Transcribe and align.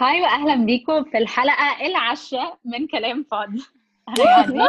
hi 0.00 0.20
واهلا 0.22 0.54
بيكم 0.54 1.04
في 1.04 1.18
الحلقة 1.18 1.86
العاشرة 1.86 2.58
من 2.64 2.86
كلام 2.86 3.26
فاضي. 3.30 3.62
أنا 4.08 4.30
يعني. 4.30 4.68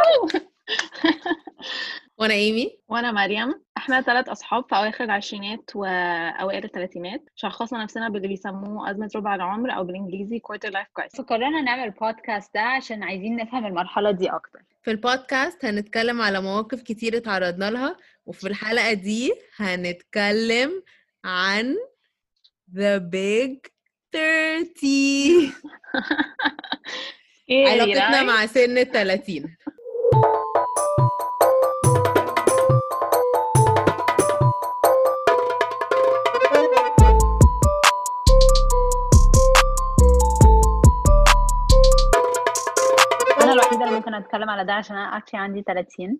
وأنا 2.18 2.34
إيمي. 2.34 2.78
وأنا 2.88 3.12
مريم. 3.12 3.62
إحنا 3.76 4.00
ثلاث 4.00 4.28
أصحاب 4.28 4.64
في 4.68 4.76
أواخر 4.76 5.04
العشرينات 5.04 5.70
وأوائل 5.74 6.64
الثلاثينات 6.64 7.22
شخصنا 7.34 7.82
نفسنا 7.82 8.08
باللي 8.08 8.28
بيسموه 8.28 8.90
أزمة 8.90 9.10
ربع 9.16 9.34
العمر 9.34 9.76
أو 9.76 9.84
بالإنجليزي 9.84 10.38
quarter 10.38 10.70
life 10.70 10.88
crisis 10.92 11.20
فقررنا 11.20 11.60
نعمل 11.60 11.84
البودكاست 11.84 12.54
ده 12.54 12.60
عشان 12.60 13.02
عايزين 13.02 13.36
نفهم 13.36 13.66
المرحلة 13.66 14.10
دي 14.10 14.28
أكتر. 14.30 14.60
في 14.82 14.90
البودكاست 14.90 15.64
هنتكلم 15.64 16.22
على 16.22 16.40
مواقف 16.40 16.82
كتير 16.82 17.16
اتعرضنا 17.16 17.70
لها 17.70 17.96
وفي 18.26 18.48
الحلقة 18.48 18.92
دي 18.92 19.32
هنتكلم 19.56 20.82
عن 21.24 21.76
The 22.74 23.00
Big 23.14 23.71
30 24.12 25.52
علاقتنا 27.68 28.22
مع 28.22 28.46
سن 28.46 28.78
ال 28.78 28.90
30 28.92 29.56
أنا 43.42 43.52
الوحيدة 43.52 43.84
اللي 43.84 43.96
ممكن 43.96 44.14
أتكلم 44.14 44.50
على 44.50 44.64
ده 44.64 44.72
عشان 44.72 44.96
أنا 44.96 45.16
اكشلي 45.16 45.40
عندي 45.40 45.62
30 45.62 46.18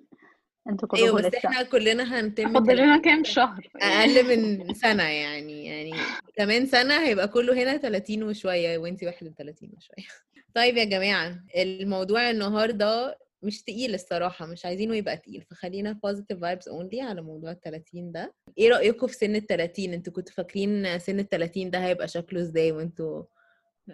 أنتوا 0.69 0.89
كلكم 0.89 1.05
أيوه 1.05 1.23
بس 1.23 1.35
إحنا 1.35 1.63
كلنا 1.63 2.21
هنتم 2.21 2.53
فاضل 2.55 2.77
لنا 2.77 2.99
كام 2.99 3.25
شهر؟ 3.25 3.69
أقل 3.77 4.39
من 4.39 4.75
سنة 4.75 5.03
يعني 5.03 5.67
يعني 5.67 5.93
كمان 6.37 6.67
سنة 6.67 7.07
هيبقى 7.07 7.29
كله 7.29 7.63
هنا 7.63 7.77
30 7.77 8.23
وشوية 8.23 8.79
وإنتي 8.79 9.07
31 9.07 9.71
وشوية. 9.77 10.07
طيب 10.55 10.77
يا 10.77 10.85
جماعة 10.85 11.45
الموضوع 11.57 12.31
النهاردة 12.31 13.19
مش 13.43 13.63
تقيل 13.63 13.95
الصراحة 13.95 14.47
مش 14.47 14.67
عايزينه 14.67 14.97
يبقى 14.97 15.17
تقيل. 15.17 15.43
فخلينا 15.51 15.99
positive 16.07 16.37
vibes 16.37 16.73
only 16.73 17.01
على 17.01 17.23
موضوع 17.23 17.51
ال 17.51 17.61
30 17.61 18.13
ده. 18.13 18.35
إيه 18.59 18.71
رأيكم 18.71 19.07
في 19.07 19.15
سن 19.15 19.37
ال 19.37 19.47
30 19.47 19.93
أنتوا 19.93 20.13
كنتوا 20.13 20.35
فاكرين 20.35 20.99
سن 20.99 21.19
ال 21.21 21.29
30 21.29 21.71
ده 21.71 21.79
هيبقى 21.79 22.09
شكله 22.09 22.41
إزاي 22.41 22.73
وإنتوا 22.73 23.25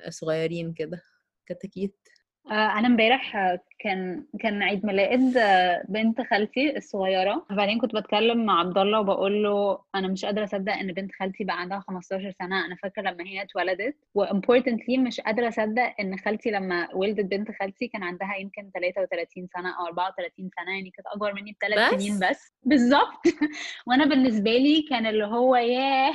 صغيرين 0.08 0.72
كده؟ 0.72 1.02
كتاكيت. 1.46 2.08
أنا 2.50 2.86
امبارح 2.86 3.36
آه، 3.36 3.60
كان 3.78 4.24
كان 4.40 4.62
عيد 4.62 4.86
ميلاد 4.86 5.36
آه، 5.36 5.84
بنت 5.88 6.20
خالتي 6.20 6.76
الصغيرة. 6.76 7.46
وبعدين 7.50 7.78
كنت 7.80 7.94
بتكلم 7.94 8.44
مع 8.46 8.60
عبد 8.60 8.78
الله 8.78 9.00
وبقول 9.00 9.42
له 9.42 9.78
أنا 9.94 10.08
مش 10.08 10.24
قادرة 10.24 10.44
أصدق 10.44 10.72
إن 10.72 10.92
بنت 10.92 11.10
خالتي 11.20 11.44
بقى 11.44 11.60
عندها 11.60 11.80
15 11.80 12.30
سنة. 12.38 12.66
أنا 12.66 12.76
فاكرة 12.82 13.02
لما 13.02 13.24
هي 13.24 13.42
اتولدت. 13.42 13.96
و 14.14 14.21
importantly 14.21 14.98
مش 14.98 15.20
قادرة 15.20 15.48
أصدق 15.48 15.94
إن 16.00 16.18
خالتي 16.18 16.50
لما 16.50 16.88
ولدت 16.94 17.24
بنت 17.24 17.48
خالتي 17.60 17.88
كان 17.88 18.02
عندها 18.02 18.36
يمكن 18.36 18.70
33 18.74 19.46
سنة 19.46 19.70
أو 19.80 19.86
34 19.86 20.50
سنة. 20.56 20.72
يعني 20.74 20.90
كانت 20.90 21.06
أكبر 21.06 21.34
مني 21.34 21.56
بثلاث؟ 21.62 21.90
سنين 22.00 22.30
بس. 22.30 22.52
بالظبط. 22.62 23.22
وأنا 23.86 24.04
بالنسبة 24.04 24.50
لي 24.50 24.82
كان 24.90 25.06
اللي 25.06 25.24
هو 25.24 25.56
ياه! 25.56 26.12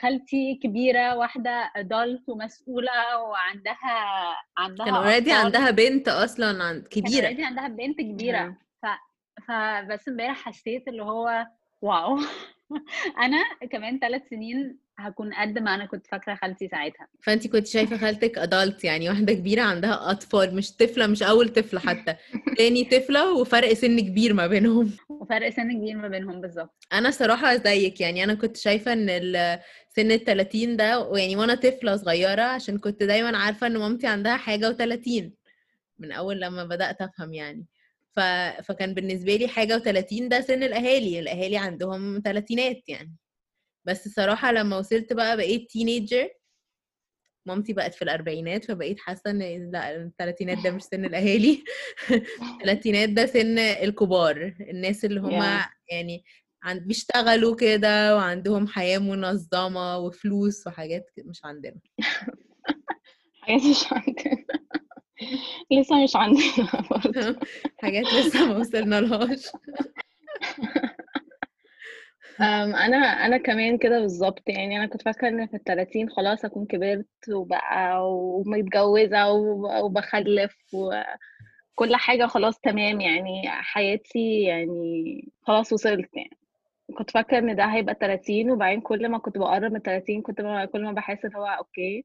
خالتي 0.00 0.54
كبيرة 0.62 1.16
واحدة 1.16 1.72
adult 1.76 2.28
ومسؤولة 2.28 3.18
وعندها 3.22 4.36
عندها 4.58 4.86
كان 4.86 4.94
already. 4.94 5.32
عندها 5.32 5.70
بنت 5.70 6.08
أصلا 6.08 6.64
عند 6.64 6.86
كان 6.88 7.02
كبيرة 7.02 7.24
already 7.24 7.44
عندها 7.44 7.68
بنت 7.68 8.00
كبيرة 8.00 8.42
مم. 8.42 8.56
ف... 8.82 8.86
فبس 9.48 10.08
امبارح 10.08 10.36
حسيت 10.44 10.88
اللي 10.88 11.02
هو 11.02 11.46
wow 11.82 12.18
أنا 13.24 13.38
كمان 13.72 13.98
ثلاث 13.98 14.28
سنين 14.28 14.78
هكون 15.08 15.34
قد 15.34 15.58
ما 15.58 15.74
أنا 15.74 15.86
كنت 15.86 16.06
فاكرة 16.06 16.34
خالتي 16.34 16.68
ساعتها. 16.68 17.08
فانت 17.22 17.46
كنت 17.46 17.66
شايفة 17.66 17.96
خالتك 17.96 18.38
adult 18.38 18.84
يعني 18.84 19.08
واحدة 19.08 19.32
كبيرة 19.32 19.62
عندها 19.62 20.10
أطفال 20.10 20.54
مش 20.54 20.72
طفلة 20.76 21.06
مش 21.06 21.22
أول 21.22 21.48
طفلة 21.48 21.80
حتى. 21.80 22.16
تاني 22.58 22.84
طفلة 22.84 23.32
وفرق 23.34 23.72
سن 23.72 24.00
كبير 24.00 24.34
ما 24.34 24.46
بينهم. 24.46 24.90
وفرق 25.08 25.48
سن 25.50 25.72
كبير 25.78 25.96
ما 25.96 26.08
بينهم 26.08 26.40
بالظبط. 26.40 26.86
أنا 26.92 27.10
صراحة 27.10 27.56
زيك 27.56 28.00
يعني 28.00 28.24
أنا 28.24 28.34
كنت 28.34 28.56
شايفة 28.56 28.92
إن 28.92 29.06
ال- 29.10 29.60
سن 29.96 30.10
ال 30.12 30.24
30 30.24 30.76
ده 30.76 31.16
يعني 31.18 31.36
وأنا 31.36 31.54
طفلة 31.54 31.96
صغيرة 31.96 32.42
عشان 32.42 32.78
كنت 32.78 33.02
دايما 33.02 33.38
عارفة 33.38 33.66
إن 33.66 33.76
مامتي 33.76 34.06
عندها 34.06 34.36
حاجة 34.36 34.72
و30 34.76 35.22
من 35.98 36.12
أول 36.12 36.40
لما 36.40 36.64
بدأت 36.64 37.00
أفهم 37.02 37.32
يعني. 37.32 37.66
ف... 38.16 38.20
فكان 38.64 38.94
بالنسبة 38.94 39.36
لي 39.36 39.48
حاجة 39.48 39.78
و30 39.78 40.22
ده 40.22 40.40
سن 40.40 40.62
الأهالي 40.62 41.18
الأهالي 41.20 41.56
عندهم 41.56 42.20
تلاتينات 42.20 42.88
يعني. 42.88 43.12
بس 43.84 44.06
الصراحه 44.06 44.52
لما 44.52 44.78
وصلت 44.78 45.12
بقى 45.12 45.36
بقيت 45.36 45.70
تينيجر 45.70 46.28
مامتي 47.46 47.72
بقت 47.72 47.94
في 47.94 48.02
الأربعينات 48.02 48.64
فبقيت 48.64 49.00
حاسة 49.00 49.30
إن 49.30 49.70
لا 49.72 49.96
الثلاثينات 49.96 50.58
ده 50.64 50.70
مش 50.70 50.82
سن 50.82 51.04
الأهالي. 51.04 51.64
الثلاثينات 52.58 53.08
ده 53.08 53.26
سن 53.26 53.58
الكبار 53.58 54.54
الناس 54.60 55.04
اللي 55.04 55.20
هم 55.20 55.40
Yeah. 55.40 55.68
يعني 55.92 56.24
عن 56.62 56.78
بيشتغلوا 56.78 57.56
كده 57.56 58.16
وعندهم 58.16 58.66
حياة 58.66 58.98
منظمة 58.98 59.98
وفلوس 59.98 60.66
وحاجات 60.66 61.10
مش 61.18 61.44
عندنا. 61.44 61.76
حاجات 63.42 63.62
مش 63.62 63.84
عندنا. 63.92 64.44
لسه 65.72 66.02
مش 66.04 66.16
عندنا 66.16 66.82
برضه. 66.90 67.38
حاجات 67.82 68.04
لسه 68.14 68.46
ما 68.46 68.56
وصلنا 68.56 69.00
لهاش. 69.00 69.46
أم، 72.40 72.74
أنا 72.76 72.96
أنا 72.96 73.36
كمان 73.38 73.78
كده 73.78 74.00
بالظبط 74.00 74.42
يعني. 74.48 74.76
أنا 74.76 74.86
كنت 74.86 75.02
فاكرة 75.02 75.28
إن 75.28 75.46
في 75.46 75.56
الثلاثين 75.56 76.10
خلاص 76.10 76.44
أكون 76.44 76.66
كبرت 76.66 77.06
وبقى 77.32 77.98
ومتجوزة 78.12 79.30
وب- 79.32 79.84
وبخلف 79.84 80.56
وكل 80.74 81.96
حاجة 81.96 82.26
خلاص 82.26 82.58
تمام 82.60 83.00
يعني. 83.00 83.42
حياتي 83.48 84.42
يعني 84.42 85.28
خلاص 85.42 85.72
وصلت 85.72 86.10
يعني. 86.16 86.36
كنت 86.98 87.10
فاكرة 87.10 87.38
إن 87.38 87.56
ده 87.56 87.64
هيبقى 87.66 87.94
30 88.00 88.50
وبعدين 88.50 88.80
كل 88.80 89.08
ما 89.08 89.18
كنت 89.18 89.38
بقرب 89.38 89.72
من 89.72 89.82
30 89.82 90.22
كنت 90.22 90.40
ما 90.40 90.64
كل 90.64 90.84
ما 90.84 90.92
بحس 90.92 91.24
إن 91.24 91.34
هو 91.36 91.46
أوكي. 91.46 92.04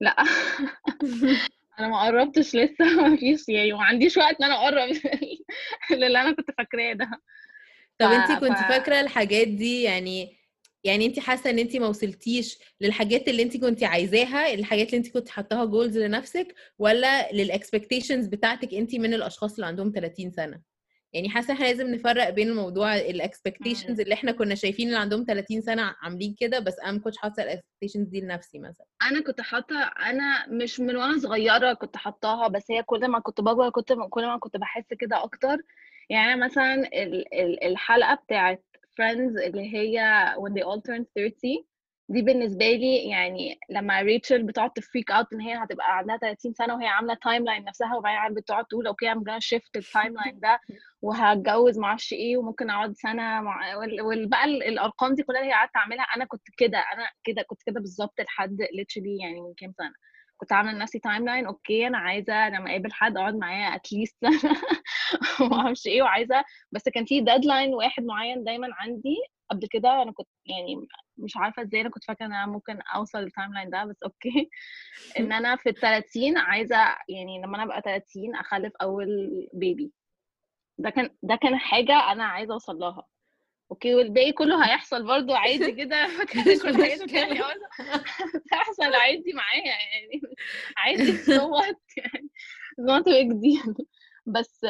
لأ. 0.00 0.16
أنا 1.80 1.88
ما 1.88 2.02
قربتش 2.04 2.56
لسه 2.56 2.84
ما 3.10 3.16
فيش 3.16 3.48
يعني 3.48 3.72
وما 3.72 3.84
عنديش 3.84 4.16
وقت 4.16 4.36
إن 4.40 4.44
أنا 4.46 4.54
أقرب 4.56 4.88
للي 6.00 6.20
أنا 6.20 6.32
كنت 6.36 6.50
فاكراه 6.58 6.92
ده. 6.92 7.10
طب 7.98 8.10
انت 8.12 8.32
كنت 8.40 8.58
ف- 8.58 8.68
فاكرة 8.68 9.00
الحاجات 9.00 9.48
دي 9.48 9.82
يعني 9.82 10.36
يعني 10.84 11.06
انت 11.06 11.18
حاسة 11.20 11.50
ان 11.50 11.58
انت 11.58 11.76
ما 11.76 11.86
وصلتيش 11.86 12.58
للحاجات 12.80 13.28
اللي 13.28 13.42
انت 13.42 13.56
كنت 13.56 13.84
عايزاها 13.84 14.54
الحاجات 14.54 14.86
اللي 14.86 14.96
انت 14.98 15.08
كنت 15.14 15.28
حاطاها 15.28 15.64
goals 15.64 15.98
لنفسك 15.98 16.54
ولا 16.78 17.32
لل 17.32 17.45
expectations 17.45 18.26
بتاعتك 18.26 18.74
انت 18.74 18.94
من 18.94 19.14
الأشخاص 19.14 19.54
اللي 19.54 19.66
عندهم 19.66 19.92
30 19.94 20.30
سنة؟ 20.30 20.60
يعني 21.12 21.28
حاسة 21.28 21.52
إحنا 21.54 21.64
لازم 21.64 21.94
نفرق 21.94 22.30
بين 22.30 22.54
موضوع 22.54 22.96
ال 22.96 23.04
expectations 23.04 24.00
اللي 24.00 24.14
إحنا 24.14 24.32
كنا 24.32 24.54
شايفين 24.54 24.86
اللي 24.88 24.98
عندهم 24.98 25.24
30 25.28 25.60
سنة 25.60 25.94
عاملين 26.02 26.34
كده 26.38 26.58
بس 26.58 26.78
أنا 26.78 26.92
ما 26.92 26.98
كنتش 26.98 27.16
حاطة 27.18 27.42
ال 27.42 27.47
expectations 27.47 28.08
دي 28.08 28.20
لنفسي 28.20 28.58
مثلا. 28.58 28.86
أنا 29.02 29.20
كنت 29.22 29.40
حاطة 29.40 29.76
أنا 29.82 30.46
مش 30.48 30.80
من 30.80 30.96
وأنا 30.96 31.18
صغيرة 31.18 31.72
كنت 31.72 31.96
حطاها 31.96 32.48
بس 32.48 32.62
هي 32.70 32.82
كل 32.82 33.08
ما 33.08 33.18
كنت 33.18 33.40
بكبر 33.40 33.70
كنت 33.70 33.92
كل 34.10 34.26
ما 34.26 34.38
كنت 34.38 34.56
بحس 34.56 34.94
كده 34.98 35.24
أكتر 35.24 35.56
يعني 36.10 36.40
مثلا 36.40 36.74
ال- 36.74 37.34
ال- 37.34 37.64
الحلقة 37.64 38.14
بتاعت 38.14 38.64
Friends 39.00 39.42
اللي 39.46 39.74
هي 39.76 40.00
when 40.38 40.52
they 40.52 40.64
all 40.64 40.80
turn 40.80 41.04
30 41.14 41.64
دي 42.08 42.22
بالنسبة 42.22 42.64
لي 42.72 43.08
يعني 43.08 43.58
لما 43.70 44.00
ريتشل 44.02 44.42
بتقعد 44.42 44.70
ت 44.70 44.77
freak 44.77 45.10
out 45.10 45.32
إن 45.32 45.40
هي 45.40 45.54
هتبقى 45.54 45.98
عندها 45.98 46.16
30 46.16 46.52
سنة 46.54 46.74
وهي 46.74 46.86
عاملة 46.86 47.14
timeline 47.22 47.64
نفسها 47.64 47.96
وبعدين 47.96 48.34
بتقعد 48.34 48.64
تقول 48.64 48.86
okay 48.86 49.12
I'm 49.14 49.18
gonna 49.18 49.40
shift 49.58 49.70
ال 49.76 50.14
timeline 50.14 50.40
ده 50.40 50.60
وهتجوز 51.02 51.78
معرفش 51.78 52.12
إيه 52.12 52.36
وممكن 52.36 52.70
أقعد 52.70 52.92
سنة 52.96 53.40
مع 53.40 53.76
وال- 53.76 54.00
وبقى 54.02 54.44
ال- 54.44 54.62
الأرقام 54.62 55.14
دي 55.14 55.22
كلها 55.22 55.40
اللي 55.40 55.50
هي 55.50 55.54
قعدت 55.54 55.76
أعملها 55.76 56.04
أنا 56.16 56.24
كنت 56.24 56.42
كده 56.58 56.78
أنا 56.78 57.10
كده 57.24 57.42
كنت 57.42 57.62
كده 57.66 57.80
بالظبط 57.80 58.20
لحد 58.20 58.56
literally 58.62 59.20
يعني 59.22 59.40
من 59.40 59.54
كام 59.56 59.72
سنة. 59.78 59.92
كنت 60.36 60.52
عاملة 60.52 60.72
لنفسي 60.72 60.98
timeline 60.98 61.46
okay 61.46 61.86
أنا 61.86 61.98
عايزة 61.98 62.48
لما 62.48 62.70
أقابل 62.70 62.92
حد 62.92 63.16
أقعد 63.16 63.34
معاه 63.36 63.74
at 63.76 63.87
least 63.87 64.16
سنه 64.20 64.40
ومعرفش 65.40 65.86
إيه 65.86 66.02
وعايزة 66.02 66.44
بس 66.72 66.88
كان 66.88 67.04
في 67.04 67.20
deadline 67.20 67.74
واحد 67.74 68.02
معين 68.04 68.44
دايما 68.44 68.68
عندي. 68.72 69.16
قبل 69.50 69.66
كده 69.70 70.02
أنا 70.02 70.12
كنت 70.12 70.28
يعني 70.46 70.86
مش 71.16 71.36
عارفة 71.36 71.62
إزاي 71.62 71.80
أنا 71.80 71.90
كنت 71.90 72.04
فاكرة 72.04 72.26
إن 72.26 72.32
أنا 72.32 72.46
ممكن 72.46 72.78
أوصل 72.94 73.18
لل 73.18 73.54
timeline 73.54 73.70
ده 73.70 73.84
بس 73.84 73.96
okay. 74.04 74.50
إن 75.18 75.32
أنا 75.32 75.56
في 75.56 75.68
ال 75.68 75.74
30 75.74 76.36
عايزة 76.38 76.76
يعني 77.08 77.42
لما 77.44 77.56
أنا 77.56 77.62
أبقى 77.64 77.82
30 77.84 78.34
أخلف 78.36 78.72
أول 78.82 79.06
baby 79.52 79.92
ده 80.78 80.90
كان 80.90 81.10
ده 81.22 81.36
كان 81.36 81.58
حاجة 81.58 82.12
أنا 82.12 82.24
عايزة 82.24 82.54
أوصل 82.54 82.78
لها. 82.78 83.06
okay 83.70 83.94
والباقي 83.94 84.32
كله 84.32 84.64
هيحصل 84.66 85.06
برضو 85.06 85.34
عادي 85.34 85.72
كده. 85.84 86.06
هتحصل 88.34 88.94
عادي 88.94 89.32
معايا 89.32 89.64
يعني. 89.66 90.20
عادي 90.76 91.18
what 91.24 91.76
يعني. 91.96 92.28
A 92.80 93.02
big 93.02 93.32
deal. 93.40 93.84
بس 94.26 94.66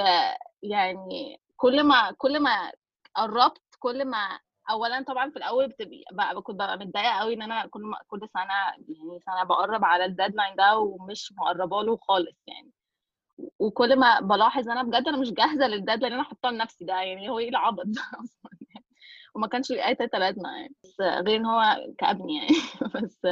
يعني 0.62 1.41
كل 1.56 1.83
ما 1.85 2.12
كل 2.19 2.41
ما 2.43 2.73
قربت 3.15 3.62
كل 3.79 4.05
ما 4.05 4.41
اولا 4.71 5.03
طبعا 5.03 5.31
في 5.31 5.37
الأول 5.37 5.69
بتبقى 5.69 6.05
بقى 6.12 6.43
كنت 6.43 6.55
ببقى 6.56 6.79
متضايقة 6.79 7.11
قوي 7.12 7.35
إن 7.35 7.43
أنا 7.43 7.67
كل 7.67 7.83
ما 7.83 7.99
كل 8.09 8.29
سنة 8.35 8.55
يعني 8.55 9.21
سنة 9.27 9.45
بقرب 9.45 9.85
على 9.85 10.05
ال 10.05 10.10
deadline 10.10 10.56
ده 10.56 10.79
ومش 10.79 11.33
مقربه 11.39 11.83
له 11.83 11.97
خالص 11.97 12.37
يعني. 12.47 12.73
وكل 13.59 13.97
ما 13.99 14.21
بلاحظ 14.21 14.69
أنا 14.69 14.83
بجد 14.83 15.09
أنا 15.09 15.17
مش 15.17 15.33
جاهزة 15.33 15.67
لل 15.67 15.74
deadline 15.74 16.05
اللي 16.05 16.15
أنا 16.15 16.23
حاطاه 16.23 16.50
لنفسي 16.50 16.85
ده 16.85 16.95
يعني 16.95 17.31
هو 17.31 17.39
إيه 17.39 17.49
العبط 17.49 17.85
ده 17.87 18.03
أصلا 18.25 18.50
يعني. 18.75 18.85
وما 19.35 19.47
كانش 19.49 19.71
ليه 19.71 19.87
أي 19.87 19.95
تلاته 19.95 20.19
لازمة 20.19 20.50
يعني 20.57 20.75
بس 20.85 21.00
غير 21.00 21.37
إن 21.37 21.47
هو 21.47 21.77
كأبني 21.99 22.37
يعني. 22.37 22.57
بس 23.05 23.25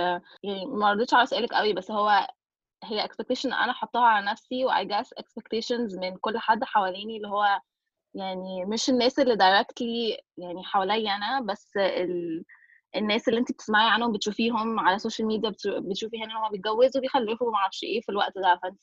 يعني 0.43 0.67
ما 0.67 0.93
رضيتش 0.93 1.15
أسألك 1.15 1.55
قوي 1.55 1.73
بس 1.73 1.91
هو 1.91 2.27
هي 2.84 3.08
expectation 3.08 3.46
أنا 3.46 3.73
حطاها 3.73 4.05
على 4.05 4.26
نفسي 4.26 4.64
و 4.64 4.70
I 4.70 4.84
guess 4.84 5.08
expectations 5.20 6.00
من 6.00 6.17
كل 6.17 6.38
حد 6.38 6.64
حواليني 6.64 7.17
اللي 7.17 7.29
هو 7.29 7.61
يعني 8.14 8.64
مش 8.64 8.90
الناس 8.90 9.19
اللي 9.19 9.34
directly 9.37 10.20
يعني 10.38 10.64
حواليا 10.64 11.12
أنا 11.17 11.40
بس 11.40 11.76
ال... 11.76 12.44
الناس 12.96 13.29
اللي 13.29 13.40
أنت 13.40 13.52
بتسمعي 13.52 13.90
عنهم 13.90 14.12
بتشوفيهم 14.12 14.81
على 14.81 14.96
ال 14.97 15.01
social 15.01 15.29
media 15.29 15.50
بتشوفي 15.79 16.25
هنا 16.25 16.38
هم 16.46 16.50
بيتجوزوا 16.52 17.00
بيخلفوا 17.00 17.50
ما 17.52 17.56
أعرفش 17.58 17.82
إيه 17.84 18.00
في 18.00 18.08
الوقت 18.08 18.32
ده. 18.37 18.61
فأنت 18.62 18.79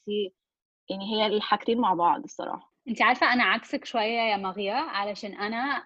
يعني 0.90 1.06
هي 1.16 1.26
الحاجتين 1.28 1.78
مع 1.80 1.94
بعض 1.94 2.24
الصراحة. 2.24 2.74
أنت 2.88 3.02
عارفة 3.02 3.34
أنا 3.34 3.44
عكسك 3.44 3.86
شوية 3.86 4.20
يا 4.32 4.38
مغيا 4.38 4.74
علشان 4.76 5.34
أنا 5.34 5.84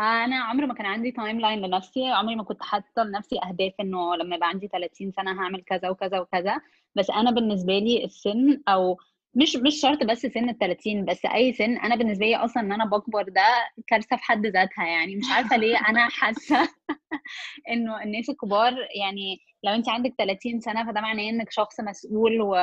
أنا 0.00 0.36
عمري 0.36 0.66
ما 0.66 0.74
كان 0.74 0.86
عندي 0.86 1.12
timeline 1.12 1.58
لنفسي 1.66 2.08
عمري 2.08 2.36
ما 2.36 2.44
كنت 2.44 2.62
حاطة 2.62 3.02
لنفسي 3.04 3.38
أهداف 3.48 3.72
إنه 3.80 4.16
لما 4.16 4.36
يبقى 4.36 4.48
عندي 4.48 4.68
30 4.68 5.12
سنة 5.12 5.42
هعمل 5.42 5.62
كذا 5.66 5.88
وكذا 5.90 6.20
وكذا. 6.20 6.60
بس 6.96 7.10
أنا 7.10 7.30
بالنسبة 7.30 7.78
لي 7.78 8.04
السن 8.04 8.62
أو 8.68 8.98
مش 9.34 9.56
مش 9.56 9.80
شرط 9.80 10.04
بس 10.04 10.26
سن 10.26 10.48
ال 10.48 10.58
30 10.58 11.04
بس 11.04 11.26
أي 11.26 11.52
سن 11.52 11.76
أنا 11.76 11.96
بالنسبة 11.96 12.26
لي 12.26 12.36
أصلا 12.36 12.62
إن 12.62 12.72
أنا 12.72 12.84
بكبر 12.84 13.22
ده 13.22 13.42
كارثة 13.86 14.16
في 14.16 14.22
حد 14.24 14.46
ذاتها 14.46 14.84
يعني. 14.86 15.16
مش 15.16 15.24
عارفة 15.32 15.56
ليه 15.56 15.76
أنا 15.88 16.08
حاسة 16.20 16.68
إنه 17.70 18.02
الناس 18.02 18.30
الكبار 18.30 18.72
يعني 19.00 19.38
لو 19.64 19.72
انت 19.74 19.88
عندك 19.88 20.14
30 20.18 20.60
سنة 20.60 20.86
فده 20.86 21.00
معناه 21.00 21.28
إنك 21.30 21.50
شخص 21.52 21.80
مسؤول 21.80 22.40
و 22.42 22.56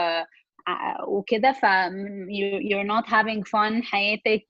وكده. 1.07 1.51
ف 1.51 1.65
you're 2.69 2.87
not 2.87 3.05
having 3.09 3.41
fun 3.43 3.83
حياتك 3.83 4.47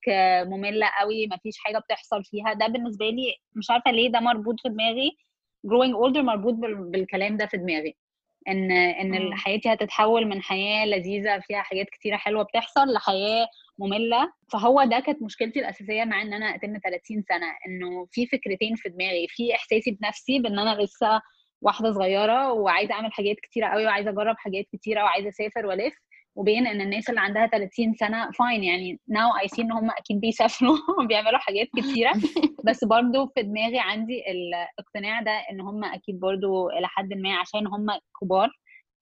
مملة 0.47 0.88
قوي 1.01 1.27
مفيش 1.27 1.57
حاجة 1.59 1.77
بتحصل 1.77 2.24
فيها. 2.24 2.53
ده 2.53 2.68
بالنسبة 2.68 3.06
لي 3.09 3.36
مش 3.56 3.69
عارفة 3.71 3.91
ليه 3.91 4.12
ده 4.12 4.19
مربوط 4.19 4.56
في 4.62 4.69
دماغي. 4.69 5.18
Growing 5.68 5.94
older 6.06 6.18
مربوط 6.24 6.53
بالكلام 6.53 7.38
ده 7.38 7.45
في 7.45 7.57
دماغي. 7.57 7.95
إن 8.48 8.72
إن 8.72 9.36
حياتي 9.36 9.74
هتتحول 9.74 10.25
من 10.25 10.42
حياة 10.42 10.86
لذيذة 10.86 11.40
فيها 11.40 11.62
حاجات 11.62 11.90
كتيرة 11.90 12.18
حلوة 12.18 12.44
بتحصل 12.44 12.94
لحياة 12.94 13.48
مملة. 13.80 14.34
فهو 14.54 14.84
ده 14.84 15.00
كانت 15.00 15.22
مشكلتي 15.24 15.60
الأساسية 15.60 16.04
مع 16.04 16.22
إن 16.22 16.34
أنا 16.34 16.56
أتم 16.56 16.78
30 16.84 17.22
سنة 17.30 17.48
إنه 17.68 18.07
في 18.12 18.25
فكرتين 18.28 18.75
في 18.75 18.90
دماغي 18.90 19.28
في 19.30 19.56
إحساسي 19.56 19.92
بنفسي 19.92 20.40
بإن 20.40 20.60
أنا 20.60 20.81
لسه 20.81 21.22
واحدة 21.62 21.92
صغيرة 21.92 22.51
وعايزة 22.54 22.94
أعمل 22.94 23.13
حاجات 23.13 23.36
كتيرة 23.44 23.68
قوي 23.68 23.86
وعايزة 23.86 24.10
أجرب 24.10 24.36
حاجات 24.38 24.66
كتيرة 24.74 25.04
وعايزة 25.04 25.30
أسافر 25.30 25.66
وألف. 25.66 25.94
وبين 26.35 26.68
إن 26.68 26.81
الناس 26.81 27.09
اللي 27.09 27.19
عندها 27.21 27.47
30 27.47 27.94
سنة 27.94 28.31
fine 28.31 28.63
يعني 28.63 29.00
now 29.07 29.30
I 29.38 29.48
see 29.48 29.62
إن 29.62 29.71
هم 29.71 29.91
أكيد 29.91 30.19
بيسافروا 30.19 30.77
وبيعملوا 31.03 31.39
حاجات 31.39 31.68
كتيرة. 31.77 32.13
بس 32.68 32.83
برضو 32.83 33.27
في 33.27 33.44
دماغي 33.44 33.80
عندي 33.80 34.24
الاقتناع 34.31 35.21
ده 35.21 35.31
إن 35.31 35.62
هم 35.62 35.83
أكيد 35.83 36.19
برضو 36.19 36.69
إلى 36.69 36.88
حد 36.88 37.13
ما 37.13 37.35
عشان 37.35 37.68
هم 37.68 37.85
كبار 38.21 38.50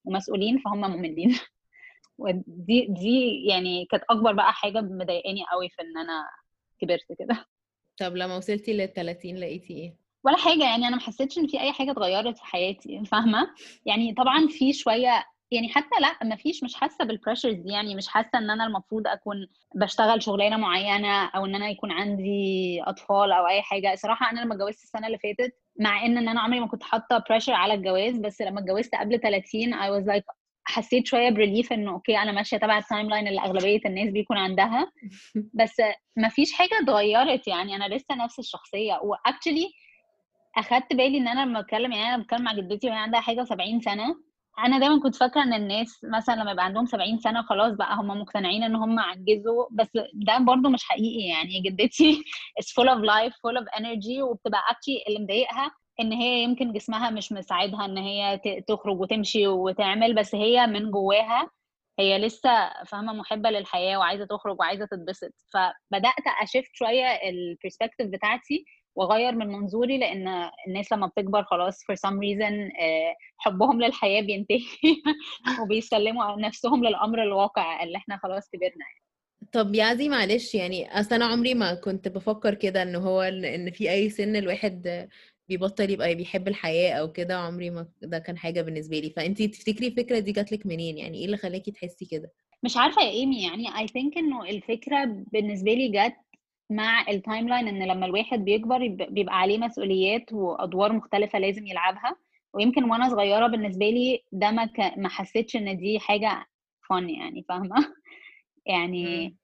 ومسؤولين 0.06 0.58
فهم 0.58 0.82
مملين. 0.82 1.40
ودي 2.18 2.88
دي 2.90 3.46
يعني 3.46 3.86
كانت 3.86 4.04
أكبر 4.10 4.34
بقى 4.34 4.54
حاجة 4.54 4.82
مضايقاني 4.82 5.44
قوي 5.52 5.70
في 5.70 5.82
إن 5.82 5.98
أنا 5.98 6.24
كبرت 6.82 7.20
كده. 7.20 7.46
طب 8.00 8.16
لما 8.16 8.38
وصلتي 8.38 8.74
لل 8.74 8.94
30 8.94 9.36
لقيتي 9.36 9.74
إيه؟ 9.74 9.96
ولا 10.24 10.38
حاجة 10.38 10.64
يعني 10.64 10.88
أنا 10.88 10.96
ما 10.96 11.02
حسيتش 11.02 11.38
إن 11.38 11.48
في 11.48 11.62
أي 11.62 11.72
حاجة 11.72 11.92
اتغيرت 11.92 12.38
في 12.38 12.46
حياتي 12.46 13.06
فاهمة؟ 13.06 13.54
يعني 13.86 14.14
طبعا 14.14 14.48
في 14.48 14.74
شوية 14.74 15.26
يعني 15.52 15.70
حتى 15.70 15.96
لا 16.02 16.30
ما 16.30 16.36
فيش 16.36 16.64
مش 16.64 16.76
حاسة 16.76 17.06
بال 17.06 17.15
pressures 17.15 17.54
دي. 17.56 17.70
يعني 17.72 17.96
مش 17.96 18.08
حاسة 18.08 18.30
إن 18.36 18.50
أنا 18.50 18.66
المفروض 18.66 19.08
أكون 19.08 19.48
بشتغل 19.76 20.24
شغلانة 20.24 20.58
معينة 20.58 21.26
أو 21.26 21.46
إن 21.46 21.56
أنا 21.56 21.70
يكون 21.70 21.92
عندي 21.92 22.82
أطفال 22.84 23.32
أو 23.32 23.48
أي 23.48 23.62
حاجة. 23.62 23.96
صراحة 23.96 24.32
أنا 24.32 24.42
لما 24.42 24.54
اتجوزت 24.56 24.84
السنة 24.84 25.08
اللي 25.08 25.18
فاتت 25.18 25.54
مع 25.80 26.06
إن 26.06 26.18
إن 26.18 26.28
أنا 26.28 26.42
عمري 26.42 26.60
ما 26.60 26.68
كنت 26.68 26.84
حاطة 26.84 27.24
pressure 27.30 27.54
على 27.54 27.74
الجواز 27.74 28.18
بس 28.18 28.42
لما 28.42 28.60
اتجوزت 28.60 28.96
قبل 28.96 29.20
30 29.20 29.74
I 29.74 30.02
was 30.02 30.06
like 30.08 30.36
حسيت 30.64 31.08
شوية 31.08 31.30
ب 31.30 31.36
relief 31.36 31.74
إنه 31.74 31.92
okay 31.92 32.18
أنا 32.18 32.32
ماشية 32.32 32.58
تبع 32.58 32.78
ال 32.78 33.10
timeline 33.10 33.28
اللي 33.28 33.42
أغلبية 33.42 33.80
الناس 33.86 34.10
بيكون 34.10 34.38
عندها. 34.38 34.92
بس 35.60 35.82
ما 36.18 36.30
فيش 36.30 36.54
حاجة 36.54 36.80
اتغيرت. 36.84 37.48
يعني 37.48 37.76
أنا 37.76 37.96
لسه 37.96 38.16
نفس 38.16 38.40
الشخصية. 38.40 39.00
و 39.04 39.11
actually 39.11 39.72
أخدت 40.58 40.94
بالي 40.94 41.18
إن 41.18 41.28
أنا 41.28 41.46
لما 41.46 41.62
بتكلم 41.62 41.92
يعني 41.92 42.16
أنا 42.16 42.24
بتكلم 42.24 42.42
مع 42.44 42.54
جدتي 42.54 42.88
وهي 42.90 42.98
عندها 42.98 43.20
حاجة 43.20 43.44
و70 43.44 43.84
سنة. 43.86 44.16
أنا 44.60 44.80
دايما 44.80 45.00
كنت 45.04 45.16
فاكرة 45.16 45.44
إن 45.44 45.54
الناس 45.54 46.00
مثلا 46.04 46.36
لما 46.36 46.52
يبقى 46.52 46.66
عندهم 46.66 46.86
70 46.86 47.18
سنة 47.20 47.42
خلاص 47.42 47.74
بقى 47.76 47.96
هم 47.96 48.08
مقتنعين 48.08 48.64
إن 48.64 48.76
هم 48.76 49.00
عجزوا 49.00 49.66
بس 49.72 49.88
ده 50.14 50.38
برضو 50.38 50.70
مش 50.70 50.84
حقيقي. 50.84 51.28
يعني 51.28 51.62
جدتي 51.62 52.24
is 52.62 52.66
full 52.66 52.88
of 52.88 53.00
life 53.04 53.34
full 53.34 53.58
of 53.64 53.80
energy 53.82 54.20
وبتبقى 54.22 54.62
اكشلي 54.72 55.04
اللي 55.08 55.20
مضايقها 55.20 55.72
إن 56.00 56.12
هي 56.14 56.44
يمكن 56.44 56.74
جسمها 56.74 57.10
مش 57.10 57.32
مساعدها 57.32 57.86
إن 57.86 57.98
هي 57.98 58.40
تخرج 58.68 59.00
وتمشي 59.02 59.48
وتعمل 59.48 60.16
بس 60.16 60.36
هي 60.36 60.68
من 60.68 60.92
جواها 60.92 61.50
هي 62.00 62.18
لسه 62.20 62.50
فاهمة 62.88 63.14
محبة 63.14 63.50
للحياة 63.50 63.98
وعايزة 63.98 64.26
تخرج 64.26 64.60
وعايزة 64.60 64.86
تتبسط. 64.86 65.32
فبدأت 65.54 66.14
اشفت 66.44 66.70
شوية 66.74 67.06
البرسبكتيف 67.06 68.08
بتاعتي 68.08 68.66
واغير 68.96 69.36
من 69.36 69.48
منظوري 69.48 69.98
لأن 69.98 70.50
الناس 70.68 70.92
لما 70.94 71.08
بتكبر 71.08 71.44
خلاص 71.44 71.80
for 71.84 71.96
some 71.96 72.16
reason 72.16 72.72
حبهم 73.38 73.82
للحياة 73.82 74.22
بينتهي 74.22 74.62
وبيسلموا 75.62 76.36
نفسهم 76.36 76.84
للأمر 76.86 77.24
الواقع 77.24 77.84
اللي 77.84 77.98
إحنا 77.98 78.18
خلاص 78.18 78.50
كبرنا 78.50 78.86
يعني. 78.86 79.02
طب 79.52 79.76
يا 79.76 79.84
عزي 79.84 80.10
معلش 80.10 80.56
يعني 80.56 81.00
أصل 81.00 81.16
أنا 81.16 81.26
عمري 81.26 81.54
ما 81.54 81.74
كنت 81.74 82.08
بفكر 82.08 82.54
كده 82.54 82.82
إن 82.82 82.96
هو 82.96 83.22
إن 83.22 83.72
في 83.72 83.92
أي 83.92 84.10
سن 84.10 84.36
الواحد 84.36 85.08
بيبطل 85.50 85.90
يبقى 85.90 86.16
بيحب 86.16 86.48
الحياة 86.48 86.94
أو 86.94 87.12
كده 87.12 87.38
عمري 87.38 87.70
ما 87.70 87.88
ده 88.02 88.20
كان 88.20 88.38
حاجة 88.38 88.62
بالنسبة 88.62 89.00
لي. 89.00 89.10
فأنت 89.10 89.42
تفتكري 89.42 89.88
الفكرة 89.88 90.20
دي 90.20 90.32
جات 90.32 90.52
لك 90.52 90.66
منين 90.66 90.98
يعني؟ 90.98 91.18
إيه 91.18 91.26
اللي 91.26 91.38
خلاكي 91.38 91.72
تحسي 91.72 92.06
كده؟ 92.06 92.32
مش 92.64 92.78
عارفة 92.78 93.02
يا 93.02 93.10
إيمي 93.10 93.44
يعني 93.44 93.78
I 93.80 93.88
think 93.88 94.18
إنه 94.18 94.44
الفكرة 94.44 95.06
بالنسبة 95.06 95.74
لي 95.74 95.88
جت 95.90 96.16
مع 96.72 97.06
ال 97.10 97.50
timeline 97.50 97.68
إن 97.68 97.84
لما 97.84 98.06
الواحد 98.06 98.40
بيكبر 98.46 98.88
بيبقى 98.88 99.40
عليه 99.40 99.58
مسؤوليات 99.58 100.34
وأدوار 100.34 100.94
مختلفة 100.94 101.40
لازم 101.40 101.68
يلعبها. 101.68 102.16
ويمكن 102.54 102.84
وأنا 102.84 103.10
صغيرة 103.10 103.48
بالنسبة 103.48 103.90
لي 103.90 104.24
ده 104.32 104.52
ما 104.52 104.66
ك... 104.66 104.94
ما 104.98 105.10
حسيتش 105.10 105.56
إن 105.56 105.78
دي 105.78 106.00
حاجة 106.00 106.46
fun 106.90 107.10
يعني 107.10 107.46
فاهمة؟ 107.50 107.76
يعني 108.66 109.36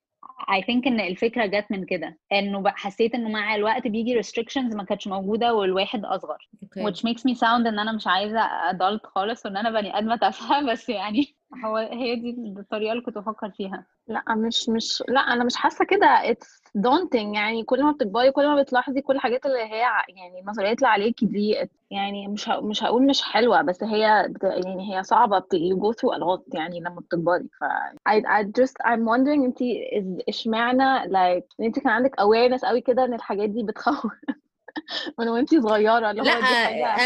I 0.49 0.61
think 0.61 0.87
إن 0.87 0.99
الفكرة 0.99 1.45
جت 1.45 1.65
من 1.69 1.85
كده 1.85 2.17
إنه 2.31 2.63
حسيت 2.69 3.15
إنه 3.15 3.29
مع 3.29 3.55
الوقت 3.55 3.87
بيجي 3.87 4.21
restrictions 4.23 4.75
ما 4.75 4.83
كانتش 4.83 5.07
موجودة 5.07 5.53
والواحد 5.53 6.05
أصغر. 6.05 6.49
Okay. 6.65 6.83
which 6.83 6.97
makes 7.03 7.21
me 7.21 7.35
sound 7.35 7.67
إن 7.67 7.79
أنا 7.79 7.91
مش 7.91 8.07
عايزة 8.07 8.41
adult 8.71 9.05
خالص 9.05 9.45
وإن 9.45 9.57
أنا 9.57 9.71
بني 9.81 9.97
آدمة 9.97 10.15
تافهة 10.15 10.71
بس 10.71 10.89
يعني 10.89 11.36
هو 11.65 11.77
هي 11.77 12.15
دي 12.15 12.55
الطريقة 12.59 12.91
اللي 12.91 13.03
كنت 13.03 13.17
بفكر 13.17 13.49
فيها. 13.51 13.85
لا 14.07 14.23
مش 14.35 14.69
مش 14.69 15.03
لا 15.07 15.19
أنا 15.19 15.43
مش 15.43 15.55
حاسة 15.55 15.85
كده. 15.85 16.33
It's 16.33 16.61
daunting. 16.77 17.35
يعني 17.35 17.63
كل 17.63 17.83
ما 17.83 17.91
بتكبري 17.91 18.31
كل 18.31 18.47
ما 18.47 18.61
بتلاحظي 18.61 19.01
كل 19.01 19.15
الحاجات 19.15 19.45
اللي 19.45 19.59
هي 19.59 19.79
يعني 19.79 20.39
المسؤوليات 20.41 20.77
اللي 20.77 20.87
عليكي 20.87 21.25
دي 21.25 21.67
يعني 21.91 22.27
مش 22.27 22.49
ه... 22.49 22.61
مش 22.61 22.83
هقول 22.83 23.05
مش 23.07 23.21
حلوة 23.21 23.61
بس 23.61 23.83
هي 23.83 23.99
يعني 24.43 24.95
هي 24.97 25.03
صعبة. 25.03 25.39
go 25.39 25.93
through 25.93 26.15
a 26.17 26.19
lot 26.19 26.55
يعني 26.55 26.79
لما 26.79 26.99
بتكبري. 26.99 27.47
ف 27.59 27.63
I, 28.09 28.21
I 28.21 28.43
just 28.61 28.73
I'm 28.87 29.01
wondering 29.05 29.43
انت 29.43 29.57
اشمعنى 30.29 30.99
like 31.09 31.45
انت 31.61 31.79
كان 31.79 31.89
عندك 31.91 32.15
awareness 32.21 32.65
قوي 32.65 32.81
كده 32.81 33.05
إن 33.05 33.13
الحاجات 33.13 33.49
دي 33.49 33.63
بتخوف؟ 33.63 34.11
من 35.19 35.27
وانتي 35.27 35.61
صغيرة 35.61 36.11
لأ 36.11 36.21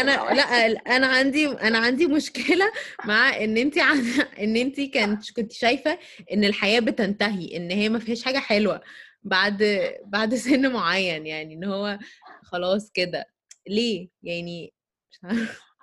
أنا 0.00 0.34
لأ 0.34 0.96
أنا 0.96 1.06
عندي 1.06 1.46
أنا 1.48 1.78
عندي 1.78 2.06
مشكلة 2.06 2.72
مع 3.04 3.36
إن 3.44 3.56
انت 3.56 3.78
إن 4.42 4.56
انت 4.56 4.80
كنت 4.80 5.32
كنت 5.36 5.52
شايفة 5.52 5.98
إن 6.32 6.44
الحياة 6.44 6.80
بتنتهي 6.80 7.56
إن 7.56 7.70
هي 7.70 7.88
ما 7.88 7.98
فيهاش 7.98 8.24
حاجة 8.24 8.38
حلوة 8.38 8.80
بعد 9.22 9.90
بعد 10.04 10.34
سن 10.44 10.72
معين 10.72 11.26
يعني 11.26 11.54
إن 11.54 11.64
هو 11.64 11.98
خلاص 12.42 12.90
كده. 12.90 13.26
ليه؟ 13.68 14.08
يعني 14.22 14.74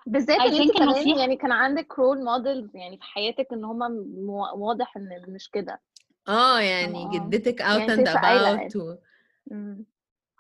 بالذات 0.08 0.42
إن 0.42 0.62
انت 0.62 0.78
كمان 0.78 1.18
يعني 1.18 1.36
كان 1.36 1.52
عندك 1.52 2.00
role 2.00 2.24
models 2.24 2.76
يعني 2.76 2.98
في 2.98 3.04
حياتك 3.04 3.48
إن 3.54 3.64
هم 3.64 3.82
واضح 4.56 4.98
إن 4.98 5.34
مش 5.34 5.50
كده. 5.50 5.82
آه 6.28 6.60
يعني 6.60 7.10
جدتك 7.14 7.62
out 7.62 7.90
and 7.90 8.08
about 8.08 8.98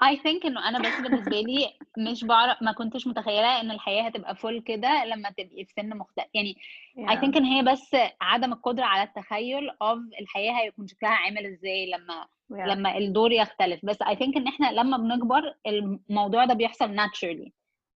I 0.03 0.15
think 0.15 0.45
إنه 0.45 0.69
أنا 0.69 0.79
بس 0.79 1.01
بالنسبة 1.01 1.41
لي 1.41 1.73
مش 1.97 2.23
بعرف 2.23 2.61
ما 2.61 2.71
كنتش 2.71 3.07
متخيلة 3.07 3.61
إن 3.61 3.71
الحياة 3.71 4.01
هتبقى 4.03 4.35
فول 4.35 4.61
كده 4.61 5.05
لما 5.05 5.29
تبقي 5.29 5.65
في 5.65 5.73
سن 5.75 5.89
مختلف 5.97 6.25
يعني 6.33 6.55
yeah. 6.97 7.09
I 7.11 7.15
think 7.15 7.37
إن 7.37 7.45
هي 7.45 7.63
بس 7.63 7.95
عدم 8.21 8.53
القدرة 8.53 8.85
على 8.85 9.03
التخيل 9.03 9.69
of 9.71 10.19
الحياة 10.21 10.51
هيكون 10.53 10.87
شكلها 10.87 11.11
عامل 11.11 11.45
إزاي 11.45 11.91
لما 11.91 12.25
Yeah. 12.51 12.67
لما 12.67 12.97
الدور 12.97 13.31
يختلف 13.31 13.79
بس 13.85 13.97
I 14.03 14.15
think 14.15 14.37
إن 14.37 14.47
إحنا 14.47 14.71
لما 14.71 14.97
بنكبر 14.97 15.41
الموضوع 15.67 16.45
ده 16.45 16.53
بيحصل 16.53 16.97
naturally 16.97 17.49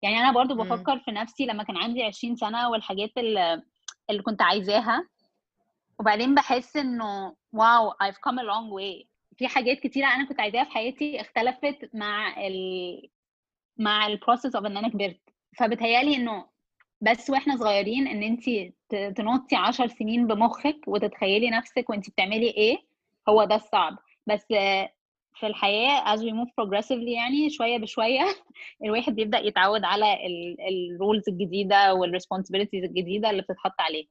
يعني 0.02 0.18
أنا 0.20 0.32
برضو. 0.32 0.54
بفكر 0.54 0.98
في 0.98 1.10
نفسي 1.10 1.46
لما 1.46 1.62
كان 1.62 1.76
عندي 1.76 2.02
20 2.02 2.36
سنة 2.36 2.68
والحاجات 2.70 3.10
اللي, 3.18 3.62
اللي 4.10 4.22
كنت 4.22 4.42
عايزاها 4.42 5.08
وبعدين 6.00 6.34
بحس 6.34 6.76
إنه 6.76 7.34
واو 7.52 7.90
I've 7.90 8.16
come 8.28 8.36
a 8.38 8.42
long 8.42 8.70
way 8.78 9.06
في 9.38 9.48
حاجات 9.48 9.80
كتيرة 9.80 10.06
أنا 10.06 10.28
كنت 10.28 10.40
عايزاها 10.40 10.64
في 10.64 10.70
حياتي 10.70 11.20
اختلفت 11.20 11.90
مع 11.94 12.46
ال 12.46 13.08
مع 13.78 14.06
ال 14.06 14.12
process 14.12 14.54
of 14.56 14.66
إن 14.66 14.76
أنا 14.76 14.88
كبرت 14.88 15.20
فبتهيألي 15.58 16.16
إنه 16.16 16.46
بس 17.00 17.30
وإحنا 17.30 17.56
صغيرين 17.56 18.06
إن 18.08 18.22
انت 18.22 18.44
تنطي 19.16 19.56
عشر 19.56 19.86
سنين 19.88 20.26
بمخك 20.26 20.80
وتتخيلي 20.86 21.50
نفسك 21.50 21.90
وانت 21.90 22.10
بتعملي 22.10 22.50
إيه 22.50 22.76
هو 23.28 23.44
ده 23.44 23.54
الصعب 23.54 23.98
بس 24.26 24.46
في 25.34 25.46
الحياة 25.46 26.16
as 26.16 26.18
we 26.18 26.32
move 26.32 26.50
progressively 26.60 27.08
يعني 27.08 27.50
شوية 27.50 27.78
بشوية 27.78 28.20
الواحد 28.84 29.14
بيبدأ 29.14 29.38
يتعود 29.38 29.84
على 29.84 30.18
ال 30.70 30.80
roles 30.80 31.28
الجديدة 31.28 31.94
وال 31.94 32.04
responsibilities 32.04 32.84
الجديدة 32.84 33.30
اللي 33.30 33.42
بتتحط 33.42 33.80
عليه. 33.80 34.06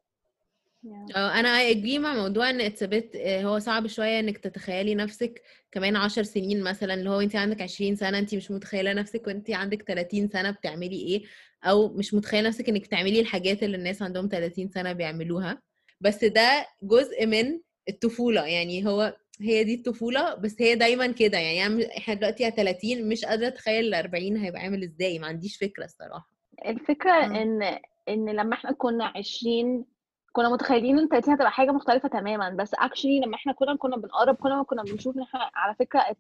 آه 1.16 1.40
أنا 1.40 1.50
اي 1.60 1.72
اجري 1.72 2.00
مع 2.00 2.16
موضوع 2.16 2.50
إن 2.50 2.62
اتس 2.62 2.84
بيت 2.84 3.16
هو 3.16 3.60
صعب 3.60 3.88
شوية 3.88 4.20
إنك 4.20 4.38
تتخيلي 4.38 4.96
نفسك 4.96 5.42
كمان 5.72 5.96
عشر 5.96 6.24
سنين 6.24 6.64
مثلا 6.64 6.94
اللي 6.94 7.10
هو 7.10 7.20
انت 7.22 7.36
عندك 7.36 7.62
20 7.62 7.96
سنة 7.96 8.20
انت 8.20 8.36
مش 8.36 8.52
متخيلة 8.52 8.94
نفسك 8.94 9.28
وانت 9.28 9.52
عندك 9.52 9.82
30 9.82 10.30
سنة 10.30 10.52
بتعملي 10.52 10.96
إيه 10.96 11.24
أو 11.64 11.90
مش 11.94 12.14
متخيلة 12.14 12.48
نفسك 12.48 12.70
إنك 12.70 12.82
بتعملي 12.82 13.20
الحاجات 13.20 13.64
اللي 13.64 13.78
الناس 13.78 14.02
عندهم 14.02 14.28
30 14.28 14.70
سنة 14.70 14.94
بيعملوها. 14.94 15.62
بس 16.02 16.24
ده 16.26 16.66
جزء 16.84 17.26
من 17.26 17.60
الطفولة 17.90 18.46
يعني 18.48 18.88
هو 18.88 19.18
هي 19.42 19.64
دي 19.64 19.76
الطفولة 19.76 20.34
بس 20.36 20.56
هي 20.62 20.76
دايما 20.76 21.08
كده. 21.08 21.38
يعني 21.38 21.98
إحنا 21.98 22.14
دلوقتي 22.14 22.46
على 22.46 22.54
30 22.58 23.10
مش 23.10 23.26
قادرة 23.26 23.48
أتخيل 23.48 23.86
ال 23.86 23.94
40 23.94 24.38
هيبقى 24.38 24.62
عامل 24.62 24.84
إزاي 24.84 25.20
ما 25.20 25.28
عنديش 25.28 25.58
فكرة 25.58 25.86
الصراحة. 25.86 26.32
الفكرة 26.66 27.12
آه. 27.12 27.26
إن 27.42 27.62
إن 28.10 28.30
لما 28.30 28.54
إحنا 28.54 28.72
كنا 28.72 29.14
20 29.16 29.86
كنا 30.32 30.50
متخيلين 30.50 31.00
إن 31.00 31.08
30 31.08 31.34
هتبقى 31.34 31.52
حاجة 31.52 31.72
مختلفة 31.72 32.10
تماما 32.10 32.50
بس 32.50 32.76
actually 32.76 33.26
لما 33.26 33.36
إحنا 33.36 33.54
كنا 33.54 33.76
كنا 33.76 33.98
بنقرب 33.98 34.36
كل 34.36 34.50
ما 34.50 34.64
كنا 34.64 34.84
بنشوف 34.84 35.16
إن 35.18 35.22
إحنا 35.22 35.52
على 35.56 35.76
it's- 35.84 36.16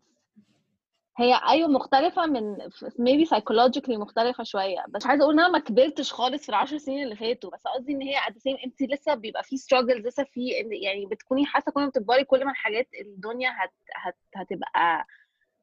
هي 1.17 1.39
أيوه 1.49 1.67
مختلفة 1.69 2.25
من 2.25 2.57
maybe 2.83 3.27
psychologically 3.29 3.97
مختلفة 3.97 4.43
شوية 4.43 4.85
بس 4.89 5.01
مش 5.03 5.07
عايزة 5.07 5.23
أقول 5.23 5.33
إن 5.33 5.39
أنا 5.39 5.49
ما 5.49 5.59
كبرتش 5.59 6.13
خالص 6.13 6.43
في 6.43 6.49
العشر 6.49 6.77
سنين 6.77 7.03
اللي 7.03 7.15
فاتوا 7.15 7.49
بس 7.51 7.63
قصدي 7.67 7.93
إن 7.93 8.01
هي 8.01 8.15
the 8.15 8.33
same 8.51 8.63
أنت 8.65 8.81
لسه 8.81 9.13
بيبقى 9.13 9.43
في 9.43 9.57
struggles 9.57 10.05
لسه 10.07 10.23
في 10.23 10.47
يعني 10.81 11.05
بتكوني 11.05 11.45
حاسة 11.45 11.71
كل 11.71 11.81
ما 11.81 11.87
بتكبري 11.87 12.23
كل 12.23 12.45
ما 12.45 12.51
الحاجات 12.51 12.87
الدنيا 13.01 13.49
هت 13.49 13.71
هت 13.95 14.15
هتبقى 14.35 15.05